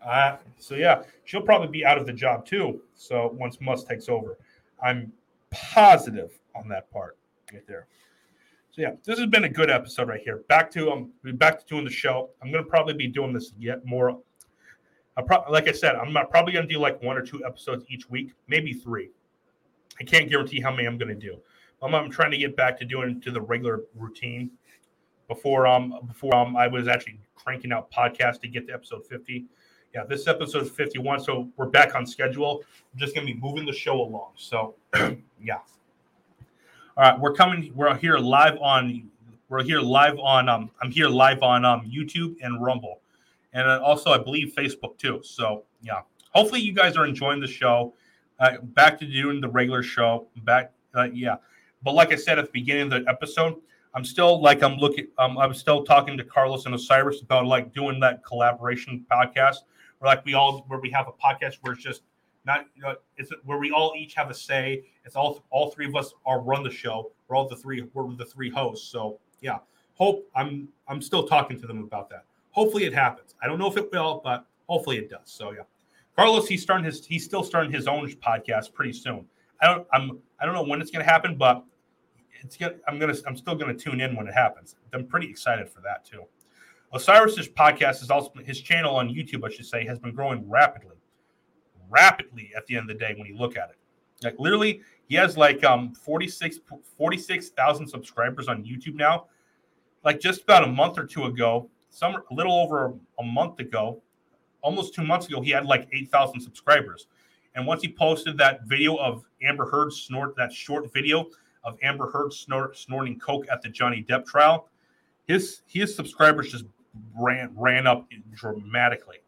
Uh, 0.05 0.37
so 0.57 0.75
yeah, 0.75 1.03
she'll 1.25 1.41
probably 1.41 1.67
be 1.67 1.85
out 1.85 1.97
of 1.97 2.05
the 2.05 2.13
job 2.13 2.45
too. 2.45 2.81
So 2.95 3.35
once 3.37 3.59
Musk 3.61 3.87
takes 3.87 4.09
over, 4.09 4.37
I'm 4.83 5.11
positive 5.51 6.31
on 6.55 6.67
that 6.69 6.91
part 6.91 7.17
right 7.53 7.65
there. 7.67 7.87
So 8.71 8.81
yeah, 8.81 8.91
this 9.03 9.19
has 9.19 9.27
been 9.27 9.43
a 9.43 9.49
good 9.49 9.69
episode 9.69 10.07
right 10.07 10.21
here. 10.21 10.43
Back 10.47 10.71
to 10.71 10.91
um, 10.91 11.11
back 11.33 11.59
to 11.59 11.65
doing 11.65 11.83
the 11.83 11.91
show. 11.91 12.29
I'm 12.41 12.51
gonna 12.51 12.63
probably 12.63 12.93
be 12.93 13.07
doing 13.07 13.33
this 13.33 13.53
yet 13.59 13.85
more. 13.85 14.17
I 15.17 15.21
pro- 15.21 15.43
like 15.49 15.67
I 15.67 15.73
said, 15.73 15.95
I'm 15.95 16.13
not 16.13 16.29
probably 16.29 16.53
gonna 16.53 16.67
do 16.67 16.79
like 16.79 17.01
one 17.03 17.17
or 17.17 17.21
two 17.21 17.43
episodes 17.45 17.85
each 17.89 18.09
week, 18.09 18.31
maybe 18.47 18.73
three. 18.73 19.09
I 19.99 20.05
can't 20.05 20.29
guarantee 20.29 20.61
how 20.61 20.71
many 20.71 20.87
I'm 20.87 20.97
gonna 20.97 21.15
do. 21.15 21.37
I'm, 21.81 21.93
I'm 21.93 22.09
trying 22.09 22.31
to 22.31 22.37
get 22.37 22.55
back 22.55 22.79
to 22.79 22.85
doing 22.85 23.19
to 23.21 23.31
the 23.31 23.41
regular 23.41 23.81
routine. 23.95 24.51
Before 25.27 25.67
um 25.67 25.93
before 26.07 26.35
um 26.35 26.55
I 26.55 26.67
was 26.67 26.87
actually 26.87 27.19
cranking 27.35 27.71
out 27.73 27.91
podcasts 27.91 28.39
to 28.41 28.47
get 28.47 28.67
to 28.67 28.73
episode 28.73 29.05
50. 29.05 29.45
Yeah, 29.93 30.05
this 30.05 30.26
episode 30.27 30.63
is 30.63 30.69
51, 30.69 31.19
so 31.19 31.49
we're 31.57 31.65
back 31.65 31.95
on 31.95 32.05
schedule. 32.05 32.63
I'm 32.93 32.99
just 32.99 33.13
gonna 33.13 33.26
be 33.26 33.34
moving 33.34 33.65
the 33.65 33.73
show 33.73 34.01
along. 34.01 34.31
So 34.38 34.76
yeah. 34.95 35.57
All 36.95 37.11
right, 37.11 37.19
we're 37.19 37.34
coming. 37.34 37.73
We're 37.76 37.95
here 37.97 38.18
live 38.18 38.57
on. 38.61 39.09
We're 39.49 39.63
here 39.63 39.81
live 39.81 40.18
on. 40.19 40.47
Um, 40.47 40.72
I'm 40.81 40.91
here 40.91 41.09
live 41.09 41.43
on 41.43 41.65
um 41.65 41.91
YouTube 41.93 42.38
and 42.41 42.63
Rumble, 42.63 43.01
and 43.51 43.68
also 43.68 44.11
I 44.11 44.18
believe 44.18 44.53
Facebook 44.55 44.97
too. 44.97 45.19
So 45.23 45.63
yeah, 45.81 46.01
hopefully 46.30 46.61
you 46.61 46.73
guys 46.73 46.95
are 46.95 47.05
enjoying 47.05 47.41
the 47.41 47.47
show. 47.47 47.93
Uh, 48.39 48.57
back 48.61 48.97
to 48.99 49.05
doing 49.05 49.41
the 49.41 49.49
regular 49.49 49.84
show. 49.84 50.27
Back, 50.43 50.72
uh, 50.95 51.09
yeah. 51.13 51.35
But 51.84 51.95
like 51.95 52.13
I 52.13 52.15
said 52.15 52.39
at 52.39 52.45
the 52.45 52.51
beginning 52.51 52.93
of 52.93 53.03
the 53.03 53.09
episode, 53.09 53.55
I'm 53.93 54.05
still 54.05 54.41
like 54.41 54.63
I'm 54.63 54.77
looking. 54.77 55.07
Um, 55.18 55.38
I'm 55.38 55.53
still 55.53 55.84
talking 55.84 56.18
to 56.18 56.23
Carlos 56.23 56.65
and 56.65 56.73
Osiris 56.73 57.22
about 57.22 57.45
like 57.45 57.73
doing 57.73 57.99
that 57.99 58.23
collaboration 58.23 59.05
podcast, 59.11 59.63
like 60.07 60.25
we 60.25 60.33
all 60.33 60.65
where 60.67 60.79
we 60.79 60.89
have 60.91 61.07
a 61.07 61.11
podcast 61.11 61.57
where 61.61 61.73
it's 61.73 61.83
just 61.83 62.01
not 62.45 62.65
you 62.75 62.81
know, 62.81 62.95
it's 63.17 63.31
where 63.45 63.57
we 63.57 63.71
all 63.71 63.93
each 63.97 64.13
have 64.15 64.29
a 64.29 64.33
say. 64.33 64.83
It's 65.05 65.15
all 65.15 65.43
all 65.49 65.71
three 65.71 65.85
of 65.85 65.95
us 65.95 66.13
are 66.25 66.41
run 66.41 66.63
the 66.63 66.71
show. 66.71 67.11
We're 67.27 67.35
all 67.35 67.47
the 67.47 67.55
three 67.55 67.87
we're 67.93 68.13
the 68.15 68.25
three 68.25 68.49
hosts. 68.49 68.89
So 68.89 69.19
yeah, 69.41 69.59
hope 69.95 70.27
I'm 70.35 70.67
I'm 70.87 71.01
still 71.01 71.27
talking 71.27 71.59
to 71.59 71.67
them 71.67 71.83
about 71.83 72.09
that. 72.09 72.25
Hopefully 72.51 72.85
it 72.85 72.93
happens. 72.93 73.35
I 73.41 73.47
don't 73.47 73.59
know 73.59 73.67
if 73.67 73.77
it 73.77 73.91
will, 73.91 74.21
but 74.23 74.45
hopefully 74.67 74.97
it 74.97 75.09
does. 75.09 75.21
So 75.25 75.51
yeah, 75.51 75.63
Carlos 76.15 76.47
he's 76.47 76.61
starting 76.61 76.85
his 76.85 77.05
he's 77.05 77.23
still 77.23 77.43
starting 77.43 77.71
his 77.71 77.87
own 77.87 78.07
podcast 78.13 78.73
pretty 78.73 78.93
soon. 78.93 79.25
I 79.61 79.67
don't 79.67 79.87
I'm 79.93 80.19
I 80.39 80.45
don't 80.45 80.55
know 80.55 80.63
when 80.63 80.81
it's 80.81 80.91
gonna 80.91 81.05
happen, 81.05 81.35
but 81.37 81.63
it's 82.43 82.57
gonna 82.57 82.75
I'm 82.87 82.99
gonna 82.99 83.15
I'm 83.27 83.37
still 83.37 83.55
gonna 83.55 83.73
tune 83.73 84.01
in 84.01 84.15
when 84.15 84.27
it 84.27 84.33
happens. 84.33 84.75
I'm 84.93 85.05
pretty 85.05 85.29
excited 85.29 85.69
for 85.69 85.81
that 85.81 86.05
too. 86.05 86.23
Osiris's 86.93 87.47
podcast 87.47 88.01
is 88.01 88.09
also 88.09 88.31
his 88.43 88.59
channel 88.59 88.95
on 88.95 89.09
YouTube, 89.09 89.45
I 89.45 89.49
should 89.49 89.65
say, 89.65 89.85
has 89.85 89.99
been 89.99 90.13
growing 90.13 90.49
rapidly 90.49 90.97
rapidly 91.91 92.51
at 92.55 92.65
the 92.65 92.76
end 92.76 92.89
of 92.89 92.97
the 92.97 93.05
day 93.05 93.13
when 93.15 93.27
you 93.27 93.38
look 93.38 93.55
at 93.57 93.69
it. 93.69 93.76
Like 94.23 94.39
literally, 94.39 94.81
he 95.07 95.15
has 95.15 95.38
like 95.38 95.63
um 95.63 95.93
46 95.93 96.59
46,000 96.97 97.88
subscribers 97.88 98.47
on 98.47 98.63
YouTube 98.63 98.95
now. 98.95 99.26
Like 100.03 100.19
just 100.19 100.43
about 100.43 100.63
a 100.63 100.68
month 100.68 100.97
or 100.97 101.05
two 101.05 101.26
ago, 101.26 101.69
some 101.89 102.15
a 102.15 102.34
little 102.34 102.53
over 102.53 102.93
a 103.19 103.23
month 103.23 103.59
ago, 103.59 104.01
almost 104.61 104.95
2 104.95 105.03
months 105.03 105.27
ago, 105.27 105.41
he 105.41 105.51
had 105.51 105.65
like 105.65 105.88
8,000 105.91 106.39
subscribers. 106.39 107.07
And 107.53 107.68
once 107.68 107.81
he 107.81 107.91
posted 107.91 108.38
that 108.38 108.61
video 108.65 108.95
of 108.95 109.26
Amber 109.43 109.69
Heard 109.69 109.91
snort 109.91 110.35
that 110.38 110.53
short 110.53 110.91
video 110.93 111.27
of 111.63 111.77
Amber 111.84 112.09
Heard 112.09 112.34
snort, 112.34 112.77
snorting 112.77 113.19
coke 113.19 113.45
at 113.51 113.61
the 113.61 113.69
Johnny 113.69 114.05
Depp 114.07 114.26
trial, 114.26 114.69
his 115.27 115.61
his 115.68 115.95
subscribers 115.95 116.51
just 116.51 116.65
ran 117.15 117.51
ran 117.55 117.88
up 117.88 118.07
dramatically 118.34 119.19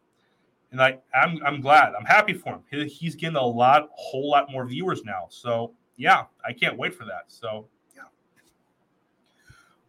and 0.73 0.81
I, 0.81 0.97
I'm 1.13 1.39
I'm 1.45 1.61
glad. 1.61 1.93
I'm 1.97 2.03
happy 2.03 2.33
for 2.33 2.55
him. 2.55 2.61
He, 2.69 2.85
he's 2.87 3.15
getting 3.15 3.37
a 3.37 3.45
lot, 3.45 3.89
whole 3.93 4.29
lot 4.29 4.51
more 4.51 4.65
viewers 4.65 5.03
now. 5.05 5.27
So 5.29 5.71
yeah, 5.95 6.25
I 6.45 6.51
can't 6.51 6.77
wait 6.77 6.93
for 6.93 7.05
that. 7.05 7.25
So 7.27 7.67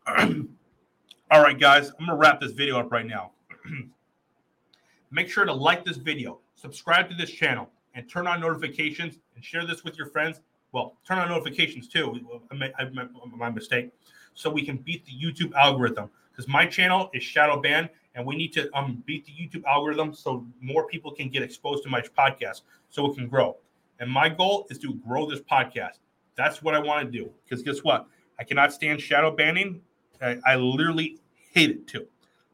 yeah. 0.06 0.28
All 1.30 1.42
right, 1.42 1.58
guys, 1.58 1.90
I'm 1.98 2.06
gonna 2.06 2.16
wrap 2.16 2.40
this 2.40 2.52
video 2.52 2.78
up 2.78 2.92
right 2.92 3.06
now. 3.06 3.32
Make 5.10 5.30
sure 5.30 5.46
to 5.46 5.52
like 5.52 5.84
this 5.84 5.96
video, 5.96 6.40
subscribe 6.54 7.08
to 7.08 7.14
this 7.14 7.30
channel, 7.30 7.70
and 7.94 8.08
turn 8.08 8.26
on 8.26 8.40
notifications 8.40 9.18
and 9.34 9.44
share 9.44 9.66
this 9.66 9.84
with 9.84 9.96
your 9.96 10.08
friends. 10.08 10.42
Well, 10.72 10.98
turn 11.06 11.18
on 11.18 11.28
notifications 11.28 11.88
too. 11.88 12.20
I 12.52 12.72
I 12.78 12.84
made 12.84 13.08
my 13.34 13.48
mistake, 13.48 13.90
so 14.34 14.50
we 14.50 14.62
can 14.62 14.76
beat 14.76 15.06
the 15.06 15.12
YouTube 15.12 15.54
algorithm 15.54 16.10
because 16.34 16.48
my 16.48 16.66
channel 16.66 17.10
is 17.14 17.22
shadow 17.22 17.60
banned 17.60 17.88
and 18.14 18.26
we 18.26 18.36
need 18.36 18.52
to 18.52 18.74
um, 18.76 19.02
beat 19.06 19.24
the 19.26 19.32
YouTube 19.32 19.64
algorithm 19.64 20.14
so 20.14 20.46
more 20.60 20.86
people 20.86 21.10
can 21.12 21.28
get 21.28 21.42
exposed 21.42 21.82
to 21.84 21.88
my 21.88 22.00
podcast 22.00 22.62
so 22.90 23.10
it 23.10 23.16
can 23.16 23.28
grow. 23.28 23.56
And 24.00 24.10
my 24.10 24.28
goal 24.28 24.66
is 24.70 24.78
to 24.80 24.94
grow 25.06 25.28
this 25.28 25.40
podcast. 25.40 25.98
That's 26.36 26.62
what 26.62 26.74
I 26.74 26.78
want 26.78 27.04
to 27.04 27.10
do. 27.10 27.30
Because 27.44 27.62
guess 27.62 27.82
what? 27.84 28.06
I 28.38 28.44
cannot 28.44 28.72
stand 28.72 29.00
shadow 29.00 29.30
banning. 29.30 29.80
I, 30.20 30.38
I 30.44 30.56
literally 30.56 31.18
hate 31.52 31.70
it 31.70 31.86
too. 31.86 32.06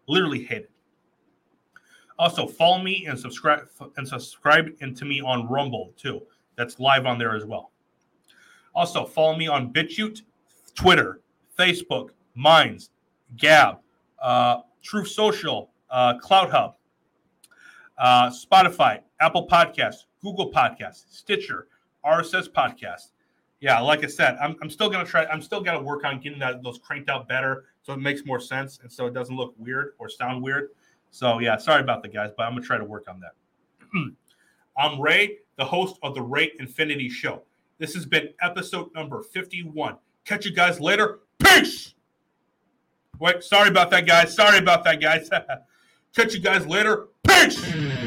Literally 0.07 0.45
hate 0.45 0.63
it. 0.63 0.71
Also, 2.19 2.47
follow 2.47 2.83
me 2.83 3.07
and 3.07 3.19
subscribe 3.19 3.67
and 3.97 4.07
subscribe 4.07 4.69
into 4.81 5.07
me 5.07 5.23
on 5.23 5.49
Rumble 5.49 5.95
too. 5.97 6.21
That's 6.57 6.79
live 6.79 7.07
on 7.07 7.19
there 7.19 7.35
as 7.35 7.47
well. 7.47 7.71
Also, 8.75 9.07
follow 9.07 9.37
me 9.37 9.49
on 9.49 9.73
BitChute, 9.73 10.21
Twitter, 10.75 11.21
Facebook, 11.59 12.11
Minds, 12.35 12.91
Gab, 13.37 13.79
uh, 14.21 14.59
Truth 14.83 15.09
Social, 15.09 15.71
uh, 15.91 16.15
CloutHub, 16.23 16.75
uh, 17.99 18.31
Spotify, 18.31 19.01
Apple 19.21 19.47
Podcasts, 19.47 20.05
Google 20.23 20.51
Podcasts, 20.51 21.05
Stitcher, 21.11 21.69
RSS 22.05 22.49
Podcast. 22.49 23.13
Yeah, 23.61 23.79
like 23.81 24.03
I 24.03 24.07
said, 24.07 24.37
I'm, 24.41 24.57
I'm 24.63 24.71
still 24.71 24.89
gonna 24.89 25.05
try. 25.05 25.27
I'm 25.27 25.43
still 25.43 25.61
gonna 25.61 25.83
work 25.83 26.05
on 26.05 26.19
getting 26.19 26.39
that, 26.39 26.63
those 26.63 26.79
cranked 26.79 27.11
out 27.11 27.29
better, 27.29 27.67
so 27.83 27.93
it 27.93 28.01
makes 28.01 28.25
more 28.25 28.41
sense 28.41 28.79
and 28.83 28.91
so 28.91 29.07
it 29.07 29.13
doesn't 29.13 29.37
look 29.37 29.55
weird 29.59 29.93
or 29.99 30.09
sound 30.09 30.43
weird. 30.43 30.71
So 31.11 31.41
yeah, 31.41 31.59
sorry 31.59 31.83
about 31.83 32.03
that, 32.03 32.15
guys, 32.15 32.31
but 32.37 32.45
I'm 32.45 32.53
gonna 32.53 32.65
try 32.65 32.79
to 32.79 32.85
work 32.85 33.05
on 33.09 33.21
that. 33.21 33.35
I'm 34.79 34.99
Ray, 34.99 35.41
the 35.57 35.65
host 35.65 35.99
of 36.03 36.15
the 36.15 36.23
Ray 36.23 36.53
Infinity 36.59 37.11
Show. 37.11 37.43
This 37.79 37.95
has 37.95 38.07
been 38.07 38.31
episode 38.41 38.95
number 38.95 39.23
51. 39.23 39.97
Catch 40.25 40.47
you 40.47 40.55
guys 40.55 40.81
later. 40.81 41.21
Peace. 41.39 41.95
Wait, 43.21 43.45
sorry 43.45 43.69
about 43.69 43.91
that, 43.91 44.07
guys. 44.07 44.35
Sorry 44.35 44.59
about 44.59 44.83
that, 44.85 45.01
guys. 45.01 45.29
Catch 46.17 46.35
you 46.35 46.41
guys 46.41 46.67
later. 46.67 47.09
Peace. 47.27 48.00